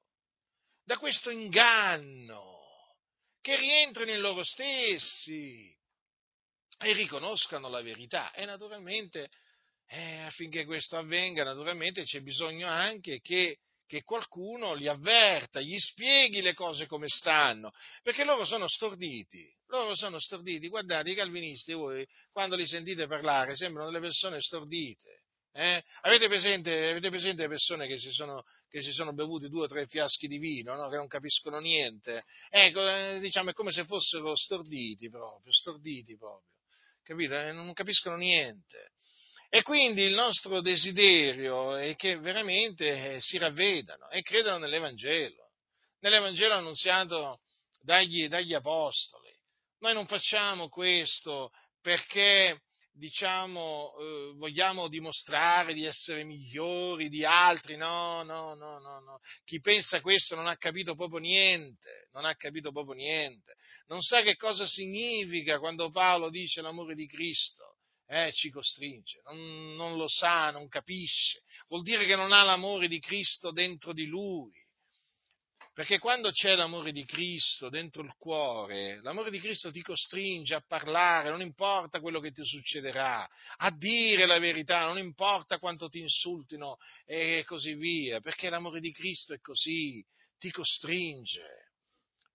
da 0.87 0.99
questo 0.99 1.31
inganno, 1.31 2.95
che 3.41 3.57
rientrino 3.57 4.13
in 4.13 4.21
loro 4.21 4.45
stessi 4.45 5.77
e 6.79 6.93
riconoscano 6.93 7.69
la 7.69 7.83
verità. 7.83 8.33
E 8.33 8.45
naturalmente, 8.45 9.29
eh, 9.89 10.21
affinché 10.21 10.65
questo 10.65 10.97
avvenga, 10.97 11.45
naturalmente 11.45 12.03
c'è 12.03 12.21
bisogno 12.21 12.69
anche 12.69 13.21
che, 13.21 13.59
che 13.87 14.03
qualcuno 14.03 14.75
li 14.75 14.89
avverta, 14.89 15.61
gli 15.61 15.79
spieghi 15.79 16.41
le 16.41 16.55
cose 16.55 16.87
come 16.87 17.09
stanno, 17.09 17.73
perché 18.03 18.25
loro 18.25 18.45
sono 18.45 18.67
storditi, 18.69 19.49
loro 19.69 19.95
sono 19.95 20.19
storditi. 20.19 20.69
Guardate, 20.69 21.11
i 21.11 21.15
calvinisti, 21.15 21.73
voi, 21.73 22.07
quando 22.33 22.57
li 22.57 22.67
sentite 22.67 23.07
parlare, 23.07 23.55
sembrano 23.55 23.91
delle 23.91 24.03
persone 24.03 24.41
stordite. 24.41 25.23
Eh? 25.53 25.83
Avete, 26.03 26.29
presente, 26.29 26.91
avete, 26.91 27.09
presente, 27.09 27.43
le 27.43 27.49
persone 27.49 27.87
che 27.87 27.99
si, 27.99 28.11
sono, 28.11 28.43
che 28.69 28.83
si 28.83 28.93
sono 28.93 29.15
bevuti 29.15 29.49
due 29.49 29.65
o 29.65 29.67
tre 29.67 29.87
fiaschi 29.87 30.27
di 30.27 30.37
vino, 30.37 30.75
no? 30.75 30.91
che 30.91 30.97
non 30.97 31.07
capiscono 31.07 31.61
niente? 31.61 32.25
Ecco, 32.51 32.87
eh, 32.87 33.21
diciamo, 33.21 33.51
è 33.51 33.53
come 33.55 33.73
se 33.73 33.87
fossero 33.87 34.37
storditi 34.37 35.09
proprio, 35.09 35.51
storditi 35.51 36.15
proprio, 36.19 36.53
capite? 37.03 37.49
Eh, 37.49 37.53
non 37.53 37.73
capiscono 37.73 38.17
niente. 38.17 38.91
E 39.49 39.63
quindi 39.63 40.03
il 40.03 40.15
nostro 40.15 40.61
desiderio 40.61 41.77
è 41.77 41.95
che 41.95 42.19
veramente 42.19 43.15
eh, 43.15 43.21
si 43.21 43.39
ravvedano 43.39 44.09
e 44.11 44.23
credano 44.23 44.59
nell'Evangelo, 44.59 45.53
nell'Evangelo 46.01 46.55
annunziato 46.55 47.41
dagli, 47.81 48.29
dagli 48.29 48.55
apostoli. 48.55 49.33
Noi 49.79 49.95
non 49.95 50.07
facciamo 50.07 50.69
questo 50.69 51.51
perché 51.81 52.61
diciamo, 52.97 53.93
eh, 53.99 54.33
vogliamo 54.37 54.89
dimostrare 54.89 55.75
di 55.75 55.85
essere 55.85 56.25
migliori 56.25 57.09
di 57.09 57.25
altri, 57.25 57.77
no, 57.77 58.23
no, 58.23 58.55
no, 58.55 58.79
no, 58.79 59.01
no. 59.01 59.21
Chi 59.45 59.61
pensa 59.61 60.01
questo 60.01 60.35
non 60.35 60.47
ha 60.47 60.57
capito 60.57 60.95
proprio 60.95 61.21
niente, 61.21 62.09
non 62.13 62.25
ha 62.25 62.35
capito 62.35 62.73
proprio 62.73 62.95
niente. 62.95 63.55
Non 63.87 64.01
sa 64.01 64.23
che 64.23 64.37
cosa 64.37 64.67
significa 64.67 65.59
quando 65.59 65.91
Paolo 65.91 66.31
dice 66.31 66.63
l'amore 66.63 66.95
di 66.95 67.07
Cristo. 67.07 67.76
Eh, 68.09 68.33
ci 68.33 68.51
costringe, 68.51 69.21
non, 69.25 69.75
non 69.75 69.97
lo 69.97 70.07
sa, 70.09 70.51
non 70.51 70.69
capisce. 70.69 71.43
Vuol 71.69 71.83
dire 71.83 72.07
che 72.07 72.15
non 72.15 72.33
ha 72.33 72.43
l'amore 72.43 72.87
di 72.87 73.01
Cristo 73.01 73.51
dentro 73.51 73.93
di 73.93 74.07
lui 74.07 74.53
perché 75.77 75.99
quando 75.99 76.31
c'è 76.31 76.55
l'amore 76.55 76.91
di 76.91 77.05
Cristo 77.05 77.69
dentro 77.69 78.03
il 78.03 78.15
cuore, 78.17 78.99
l'amore 79.03 79.29
di 79.29 79.39
Cristo 79.39 79.71
ti 79.71 79.83
costringe 79.83 80.55
a 80.55 80.65
parlare, 80.67 81.29
non 81.29 81.43
importa 81.43 82.01
quello 82.01 82.19
che 82.19 82.33
ti 82.33 82.43
succederà, 82.43 83.29
a 83.59 83.71
dire 83.77 84.25
la 84.25 84.39
verità, 84.39 84.87
non 84.87 84.97
importa 84.97 85.59
quanto 85.59 85.91
ti 85.91 85.99
insultino 85.99 86.79
e 87.05 87.45
così 87.45 87.75
via, 87.75 88.21
perché 88.21 88.49
l'amore 88.49 88.81
di 88.81 88.91
Cristo 88.91 89.35
è 89.35 89.39
così, 89.39 90.03
ti 90.39 90.51
costringe, 90.51 91.66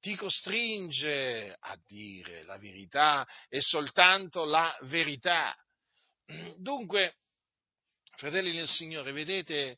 ti 0.01 0.15
costringe 0.15 1.55
a 1.57 1.79
dire 1.85 2.43
la 2.43 2.57
verità 2.57 3.25
e 3.47 3.61
soltanto 3.61 4.43
la 4.43 4.75
verità. 4.81 5.55
Dunque, 6.57 7.17
fratelli 8.15 8.51
del 8.51 8.67
Signore, 8.67 9.11
vedete 9.11 9.77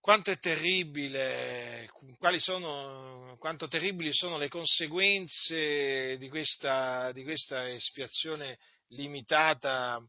quanto 0.00 0.30
è 0.30 0.38
terribile, 0.38 1.90
sono, 2.38 3.36
quanto 3.38 3.68
terribili 3.68 4.14
sono 4.14 4.38
le 4.38 4.48
conseguenze 4.48 6.16
di 6.16 6.28
questa, 6.30 7.12
di 7.12 7.22
questa 7.22 7.68
espiazione 7.68 8.58
limitata, 8.88 10.02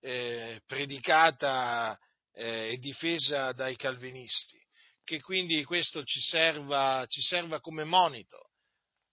eh, 0.00 0.60
predicata 0.66 1.96
eh, 2.32 2.72
e 2.72 2.78
difesa 2.78 3.52
dai 3.52 3.76
calvinisti, 3.76 4.57
che 5.08 5.22
quindi 5.22 5.64
questo 5.64 6.04
ci 6.04 6.20
serva, 6.20 7.02
ci 7.08 7.22
serva 7.22 7.60
come 7.60 7.82
monito, 7.84 8.50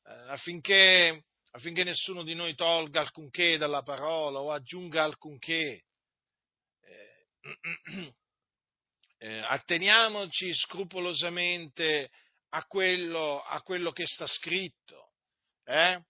eh, 0.04 0.12
affinché, 0.28 1.24
affinché 1.52 1.86
nessuno 1.86 2.24
di 2.24 2.34
noi 2.34 2.54
tolga 2.54 3.00
alcunché 3.00 3.56
dalla 3.56 3.82
parola 3.82 4.42
o 4.42 4.52
aggiunga 4.52 5.06
alcunché. 5.06 5.86
Eh, 6.82 7.28
eh, 9.20 9.38
atteniamoci 9.48 10.54
scrupolosamente 10.54 12.10
a 12.50 12.66
quello, 12.66 13.40
a 13.40 13.62
quello 13.62 13.94
che 13.94 14.06
sta 14.06 14.28
scritto, 14.28 15.14
eh? 15.64 16.04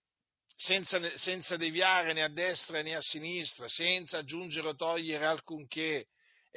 senza, 0.56 1.16
senza 1.16 1.56
deviare 1.56 2.12
né 2.12 2.24
a 2.24 2.28
destra 2.28 2.82
né 2.82 2.96
a 2.96 3.00
sinistra, 3.00 3.68
senza 3.68 4.18
aggiungere 4.18 4.66
o 4.66 4.74
togliere 4.74 5.26
alcunché. 5.26 6.08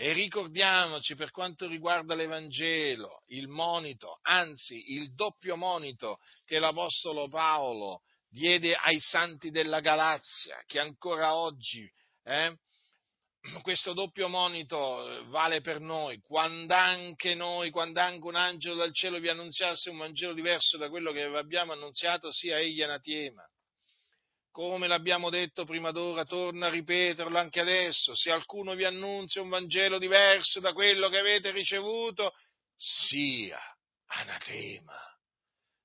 E 0.01 0.13
ricordiamoci 0.13 1.13
per 1.15 1.29
quanto 1.29 1.67
riguarda 1.67 2.15
l'Evangelo, 2.15 3.23
il 3.31 3.49
monito, 3.49 4.19
anzi 4.21 4.93
il 4.93 5.11
doppio 5.11 5.57
monito 5.57 6.19
che 6.45 6.57
l'Apostolo 6.57 7.27
Paolo 7.27 8.03
diede 8.29 8.75
ai 8.75 8.97
santi 8.97 9.49
della 9.49 9.81
Galazia, 9.81 10.63
che 10.65 10.79
ancora 10.79 11.35
oggi 11.35 11.85
eh, 12.23 12.57
questo 13.61 13.91
doppio 13.91 14.29
monito 14.29 15.05
eh, 15.05 15.25
vale 15.25 15.59
per 15.59 15.81
noi, 15.81 16.21
quando 16.21 16.73
anche 16.73 17.35
noi, 17.35 17.69
quando 17.69 17.99
anche 17.99 18.25
un 18.25 18.35
angelo 18.35 18.75
dal 18.75 18.93
cielo 18.93 19.19
vi 19.19 19.27
annunziasse 19.27 19.89
un 19.89 19.97
Vangelo 19.97 20.31
diverso 20.31 20.77
da 20.77 20.87
quello 20.87 21.11
che 21.11 21.27
vi 21.29 21.35
abbiamo 21.35 21.73
annunziato, 21.73 22.31
sia 22.31 22.57
egli 22.57 22.81
anatema. 22.81 23.43
Come 24.59 24.89
l'abbiamo 24.89 25.29
detto 25.29 25.63
prima 25.63 25.91
d'ora, 25.91 26.25
torna 26.25 26.67
a 26.67 26.69
ripeterlo 26.69 27.37
anche 27.37 27.61
adesso, 27.61 28.13
se 28.13 28.29
qualcuno 28.29 28.75
vi 28.75 28.83
annunzia 28.83 29.41
un 29.41 29.47
Vangelo 29.47 29.97
diverso 29.97 30.59
da 30.59 30.73
quello 30.73 31.07
che 31.07 31.17
avete 31.17 31.51
ricevuto, 31.51 32.33
sia 32.75 33.57
anatema. 34.07 34.99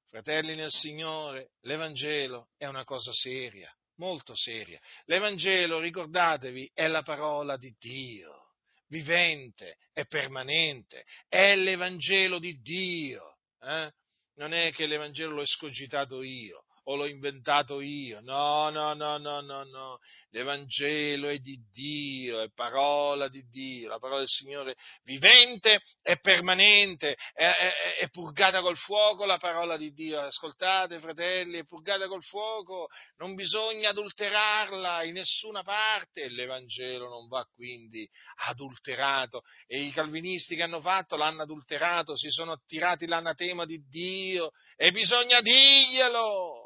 Fratelli 0.08 0.56
nel 0.56 0.72
Signore, 0.72 1.52
l'Evangelo 1.60 2.48
è 2.56 2.66
una 2.66 2.82
cosa 2.82 3.12
seria 3.12 3.72
molto 3.98 4.34
seria. 4.34 4.80
L'Evangelo, 5.04 5.78
ricordatevi, 5.78 6.72
è 6.74 6.88
la 6.88 7.02
parola 7.02 7.56
di 7.56 7.72
Dio, 7.78 8.54
vivente 8.88 9.76
e 9.92 10.04
permanente, 10.06 11.04
è 11.28 11.54
l'Evangelo 11.54 12.40
di 12.40 12.60
Dio. 12.60 13.36
Eh? 13.60 13.92
Non 14.34 14.52
è 14.52 14.72
che 14.72 14.86
l'Evangelo 14.86 15.34
l'ho 15.34 15.42
escogitato 15.42 16.22
io, 16.22 16.63
o 16.84 16.96
l'ho 16.96 17.06
inventato 17.06 17.80
io. 17.80 18.20
No, 18.20 18.68
no, 18.70 18.94
no, 18.94 19.18
no, 19.18 19.40
no, 19.40 19.64
no. 19.64 19.98
L'Evangelo 20.30 21.28
è 21.28 21.38
di 21.38 21.58
Dio, 21.70 22.40
è 22.40 22.50
parola 22.52 23.28
di 23.28 23.42
Dio, 23.48 23.88
la 23.88 23.98
parola 23.98 24.18
del 24.18 24.28
Signore 24.28 24.76
vivente 25.04 25.80
e 26.02 26.18
permanente, 26.18 27.16
è, 27.32 27.44
è, 27.44 27.96
è, 28.00 28.08
purgata 28.10 28.60
col 28.60 28.76
fuoco 28.76 29.24
la 29.24 29.38
parola 29.38 29.76
di 29.76 29.92
Dio. 29.92 30.20
Ascoltate, 30.20 31.00
fratelli, 31.00 31.58
è 31.58 31.64
purgata 31.64 32.06
col 32.06 32.22
fuoco, 32.22 32.88
non 33.16 33.34
bisogna 33.34 33.90
adulterarla 33.90 35.04
in 35.04 35.14
nessuna 35.14 35.62
parte. 35.62 36.28
L'Evangelo 36.28 37.08
non 37.08 37.28
va 37.28 37.44
quindi 37.54 38.08
adulterato. 38.46 39.42
E 39.66 39.80
i 39.80 39.92
calvinisti 39.92 40.56
che 40.56 40.62
hanno 40.62 40.80
fatto 40.80 41.16
l'hanno 41.16 41.42
adulterato, 41.42 42.16
si 42.16 42.28
sono 42.30 42.52
attirati 42.52 43.06
l'anatema 43.06 43.64
di 43.64 43.82
Dio 43.88 44.50
e 44.76 44.90
bisogna 44.90 45.40
dirglielo 45.40 46.63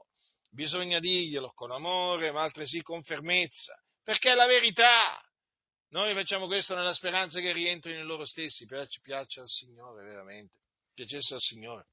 bisogna 0.51 0.99
dirglielo 0.99 1.53
con 1.55 1.71
amore, 1.71 2.31
ma 2.31 2.43
altresì 2.43 2.83
con 2.83 3.03
fermezza, 3.03 3.75
perché 4.03 4.33
è 4.33 4.35
la 4.35 4.47
verità. 4.47 5.21
Noi 5.91 6.13
facciamo 6.15 6.47
questo 6.47 6.75
nella 6.75 6.93
speranza 6.93 7.41
che 7.41 7.53
rientrino 7.53 8.01
in 8.01 8.07
loro 8.07 8.27
stessi, 8.27 8.67
piace, 8.67 9.01
piace 9.01 9.41
al 9.41 9.49
Signore 9.49 10.05
veramente, 10.05 10.59
piacesse 10.93 11.35
al 11.35 11.41
Signore, 11.41 11.87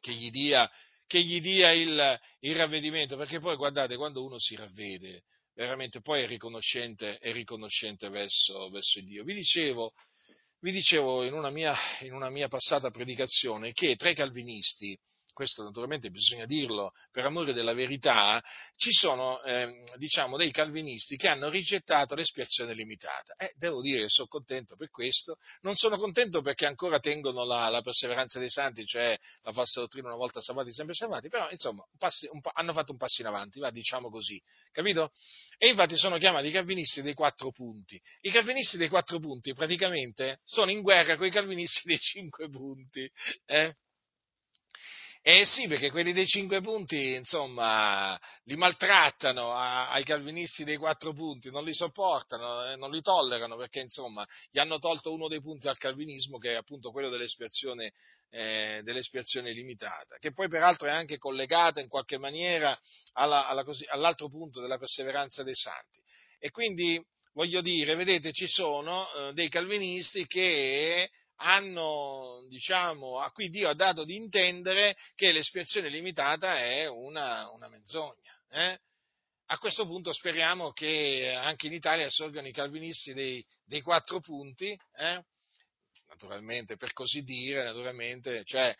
che 0.00 0.12
gli 0.12 0.30
dia, 0.30 0.68
che 1.06 1.22
gli 1.22 1.40
dia 1.40 1.72
il, 1.72 2.20
il, 2.40 2.56
ravvedimento, 2.56 3.16
perché 3.16 3.38
poi 3.38 3.56
guardate, 3.56 3.96
quando 3.96 4.24
uno 4.24 4.38
si 4.38 4.56
ravvede, 4.56 5.22
veramente 5.54 6.00
poi 6.00 6.22
è 6.22 6.26
riconoscente, 6.26 7.18
è 7.18 7.32
riconoscente 7.32 8.08
verso, 8.08 8.68
verso 8.70 9.00
Dio. 9.00 9.22
Vi 9.22 9.34
dicevo, 9.34 9.92
vi 10.60 10.72
dicevo 10.72 11.22
in, 11.24 11.32
una 11.32 11.50
mia, 11.50 11.76
in 12.00 12.14
una 12.14 12.30
mia 12.30 12.48
passata 12.48 12.90
predicazione 12.90 13.72
che 13.72 13.94
tra 13.94 14.10
i 14.10 14.14
calvinisti 14.14 14.98
questo 15.32 15.62
naturalmente 15.62 16.10
bisogna 16.10 16.46
dirlo 16.46 16.92
per 17.10 17.24
amore 17.24 17.52
della 17.52 17.74
verità, 17.74 18.42
ci 18.76 18.92
sono 18.92 19.42
eh, 19.42 19.84
diciamo, 19.96 20.36
dei 20.36 20.50
calvinisti 20.50 21.16
che 21.16 21.28
hanno 21.28 21.48
rigettato 21.48 22.14
l'espiazione 22.14 22.74
limitata. 22.74 23.34
Eh, 23.36 23.52
devo 23.56 23.80
dire 23.80 24.02
che 24.02 24.08
sono 24.08 24.28
contento 24.28 24.76
per 24.76 24.90
questo, 24.90 25.36
non 25.60 25.74
sono 25.74 25.98
contento 25.98 26.40
perché 26.40 26.66
ancora 26.66 26.98
tengono 26.98 27.44
la, 27.44 27.68
la 27.68 27.82
perseveranza 27.82 28.38
dei 28.38 28.50
santi, 28.50 28.84
cioè 28.84 29.16
la 29.42 29.52
falsa 29.52 29.80
dottrina 29.80 30.08
una 30.08 30.16
volta 30.16 30.40
salvati, 30.40 30.72
sempre 30.72 30.94
salvati, 30.94 31.28
però 31.28 31.48
insomma 31.50 31.84
passi, 31.98 32.28
un, 32.30 32.40
hanno 32.52 32.72
fatto 32.72 32.92
un 32.92 32.98
passo 32.98 33.20
in 33.22 33.28
avanti, 33.28 33.58
va, 33.60 33.70
diciamo 33.70 34.10
così, 34.10 34.40
capito? 34.70 35.12
E 35.58 35.68
infatti 35.68 35.96
sono 35.96 36.18
chiamati 36.18 36.48
i 36.48 36.52
calvinisti 36.52 37.02
dei 37.02 37.14
quattro 37.14 37.50
punti. 37.52 38.00
I 38.22 38.30
calvinisti 38.30 38.76
dei 38.76 38.88
quattro 38.88 39.18
punti 39.18 39.52
praticamente 39.54 40.40
sono 40.44 40.70
in 40.70 40.82
guerra 40.82 41.16
con 41.16 41.26
i 41.26 41.30
calvinisti 41.30 41.82
dei 41.84 41.98
cinque 41.98 42.48
punti. 42.48 43.10
Eh? 43.46 43.76
Eh 45.24 45.44
sì, 45.44 45.68
perché 45.68 45.92
quelli 45.92 46.12
dei 46.12 46.26
cinque 46.26 46.60
punti, 46.60 47.14
insomma, 47.14 48.18
li 48.42 48.56
maltrattano 48.56 49.54
ai 49.54 50.02
calvinisti 50.02 50.64
dei 50.64 50.76
quattro 50.76 51.12
punti, 51.12 51.48
non 51.48 51.62
li 51.62 51.72
sopportano, 51.72 52.64
eh, 52.72 52.74
non 52.74 52.90
li 52.90 53.00
tollerano, 53.00 53.56
perché 53.56 53.78
insomma, 53.78 54.26
gli 54.50 54.58
hanno 54.58 54.80
tolto 54.80 55.12
uno 55.12 55.28
dei 55.28 55.40
punti 55.40 55.68
al 55.68 55.78
calvinismo, 55.78 56.38
che 56.38 56.54
è 56.54 56.56
appunto 56.56 56.90
quello 56.90 57.08
dell'espiazione, 57.08 57.92
eh, 58.30 58.80
dell'espiazione 58.82 59.52
limitata, 59.52 60.16
che 60.18 60.32
poi 60.32 60.48
peraltro 60.48 60.88
è 60.88 60.90
anche 60.90 61.18
collegata 61.18 61.80
in 61.80 61.86
qualche 61.86 62.18
maniera 62.18 62.76
alla, 63.12 63.46
alla 63.46 63.64
all'altro 63.90 64.26
punto 64.26 64.60
della 64.60 64.76
perseveranza 64.76 65.44
dei 65.44 65.54
santi. 65.54 66.00
E 66.40 66.50
quindi, 66.50 67.00
voglio 67.34 67.60
dire, 67.60 67.94
vedete, 67.94 68.32
ci 68.32 68.48
sono 68.48 69.06
eh, 69.12 69.32
dei 69.34 69.48
calvinisti 69.48 70.26
che 70.26 71.10
hanno, 71.42 72.46
diciamo, 72.48 73.18
a 73.18 73.30
cui 73.32 73.50
Dio 73.50 73.68
ha 73.68 73.74
dato 73.74 74.04
di 74.04 74.14
intendere 74.14 74.96
che 75.14 75.32
l'espiazione 75.32 75.88
limitata 75.88 76.58
è 76.58 76.88
una, 76.88 77.50
una 77.50 77.68
menzogna. 77.68 78.32
Eh? 78.48 78.78
A 79.46 79.58
questo 79.58 79.84
punto 79.84 80.12
speriamo 80.12 80.72
che 80.72 81.34
anche 81.36 81.66
in 81.66 81.72
Italia 81.72 82.08
sorgano 82.08 82.46
i 82.48 82.52
calvinisti 82.52 83.12
dei, 83.12 83.44
dei 83.64 83.80
quattro 83.80 84.20
punti, 84.20 84.78
eh? 84.96 85.22
naturalmente, 86.06 86.76
per 86.76 86.92
così 86.92 87.22
dire, 87.22 87.64
naturalmente, 87.64 88.44
cioè, 88.44 88.74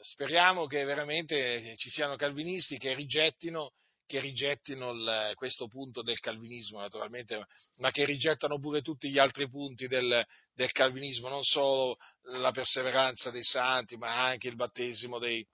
speriamo 0.00 0.66
che 0.66 0.84
veramente 0.84 1.76
ci 1.76 1.90
siano 1.90 2.16
calvinisti 2.16 2.76
che 2.76 2.94
rigettino, 2.94 3.72
che 4.06 4.20
rigettino 4.20 4.92
il, 4.92 5.32
questo 5.34 5.66
punto 5.66 6.02
del 6.02 6.20
calvinismo, 6.20 6.80
naturalmente, 6.80 7.44
ma 7.76 7.90
che 7.90 8.04
rigettano 8.04 8.58
pure 8.58 8.80
tutti 8.80 9.10
gli 9.10 9.18
altri 9.18 9.48
punti 9.48 9.88
del, 9.88 10.24
del 10.54 10.72
calvinismo, 10.72 11.28
non 11.28 11.42
solo 11.42 11.96
la 12.38 12.52
perseveranza 12.52 13.30
dei 13.30 13.42
santi, 13.42 13.96
ma 13.96 14.24
anche 14.24 14.48
il 14.48 14.54
battesimo 14.54 15.18
dei, 15.18 15.44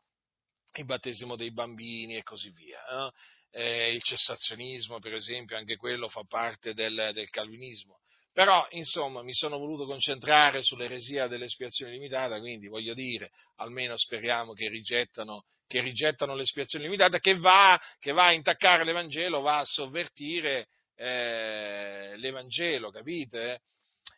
il 0.75 0.85
battesimo 0.85 1.35
dei 1.35 1.53
bambini 1.53 2.17
e 2.17 2.23
così 2.23 2.51
via. 2.51 2.81
No? 2.91 3.13
Eh, 3.51 3.93
il 3.93 4.03
cessazionismo, 4.03 4.99
per 4.99 5.15
esempio, 5.15 5.57
anche 5.57 5.77
quello 5.77 6.09
fa 6.09 6.23
parte 6.25 6.75
del, 6.75 7.11
del 7.13 7.31
calvinismo. 7.31 8.01
Però, 8.33 8.67
insomma, 8.71 9.23
mi 9.23 9.35
sono 9.35 9.59
voluto 9.59 9.85
concentrare 9.85 10.63
sull'eresia 10.63 11.27
dell'espiazione 11.27 11.93
limitata, 11.93 12.39
quindi 12.39 12.67
voglio 12.67 12.95
dire, 12.95 13.31
almeno 13.57 13.97
speriamo 13.99 14.55
che 14.55 14.69
rigettano, 14.69 15.45
che 15.67 15.83
rigettano 15.83 16.35
l'espiazione 16.35 16.87
limitata, 16.87 17.19
che 17.19 17.37
va, 17.37 17.79
che 17.99 18.13
va, 18.13 18.27
a 18.27 18.33
intaccare 18.33 18.85
l'Evangelo, 18.85 19.43
va 19.43 19.59
a 19.59 19.65
sovvertire 19.67 20.69
eh, 20.97 22.13
l'Evangelo, 22.17 22.91
capite? 22.91 23.61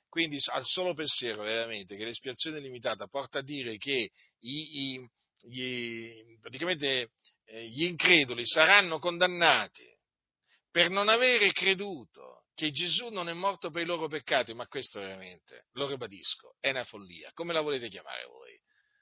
Quindi 0.08 0.38
al 0.52 0.64
solo 0.64 0.94
pensiero 0.94 1.42
veramente 1.42 1.96
che 1.96 2.04
l'espiazione 2.04 2.60
limitata 2.60 3.08
porta 3.08 3.40
a 3.40 3.42
dire 3.42 3.76
che 3.78 4.10
i, 4.42 4.92
i, 4.92 5.10
gli, 5.40 6.38
praticamente 6.40 7.10
eh, 7.46 7.68
gli 7.68 7.82
increduli 7.82 8.46
saranno 8.46 9.00
condannati 9.00 9.82
per 10.70 10.88
non 10.88 11.08
avere 11.08 11.50
creduto 11.50 12.43
che 12.54 12.70
Gesù 12.70 13.08
non 13.08 13.28
è 13.28 13.32
morto 13.32 13.70
per 13.70 13.82
i 13.82 13.86
loro 13.86 14.06
peccati, 14.06 14.54
ma 14.54 14.66
questo 14.66 15.00
veramente, 15.00 15.66
lo 15.72 15.88
ribadisco, 15.88 16.56
è 16.60 16.70
una 16.70 16.84
follia. 16.84 17.30
Come 17.34 17.52
la 17.52 17.60
volete 17.60 17.88
chiamare 17.88 18.24
voi? 18.26 18.58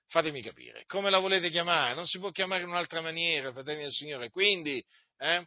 Fatemi 0.09 0.43
capire, 0.43 0.85
come 0.87 1.11
la 1.11 1.19
volete 1.19 1.51
chiamare? 1.51 1.95
Non 1.95 2.07
si 2.07 2.19
può 2.19 2.31
chiamare 2.31 2.63
in 2.63 2.69
un'altra 2.69 3.01
maniera, 3.01 3.53
fratelli 3.53 3.83
del 3.83 3.93
Signore. 3.93 4.31
Quindi, 4.31 4.85
eh, 5.19 5.47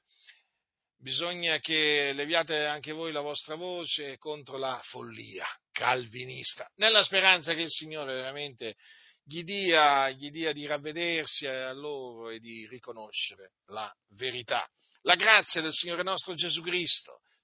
bisogna 0.98 1.60
che 1.60 2.14
leviate 2.14 2.66
anche 2.66 2.92
voi 2.92 3.12
la 3.12 3.22
vostra 3.22 3.56
voce 3.56 4.18
contro 4.18 4.58
la 4.58 4.80
follia 4.84 5.46
calvinista, 5.72 6.68
nella 6.76 7.04
speranza 7.04 7.54
che 7.54 7.62
il 7.62 7.70
Signore 7.70 8.16
veramente 8.16 8.76
gli 9.24 9.44
dia, 9.44 10.10
gli 10.12 10.30
dia 10.30 10.54
di 10.54 10.66
ravvedersi 10.66 11.48
a 11.48 11.74
loro 11.74 12.30
e 12.30 12.40
di 12.40 12.68
riconoscere 12.68 13.54
la 13.68 13.92
verità. 14.10 14.68
La 15.02 15.16
grazia 15.16 15.62
del 15.62 15.74
Signore 15.74 16.04
nostro 16.04 16.34
Gesù 16.36 16.62
Cristo 16.62 17.22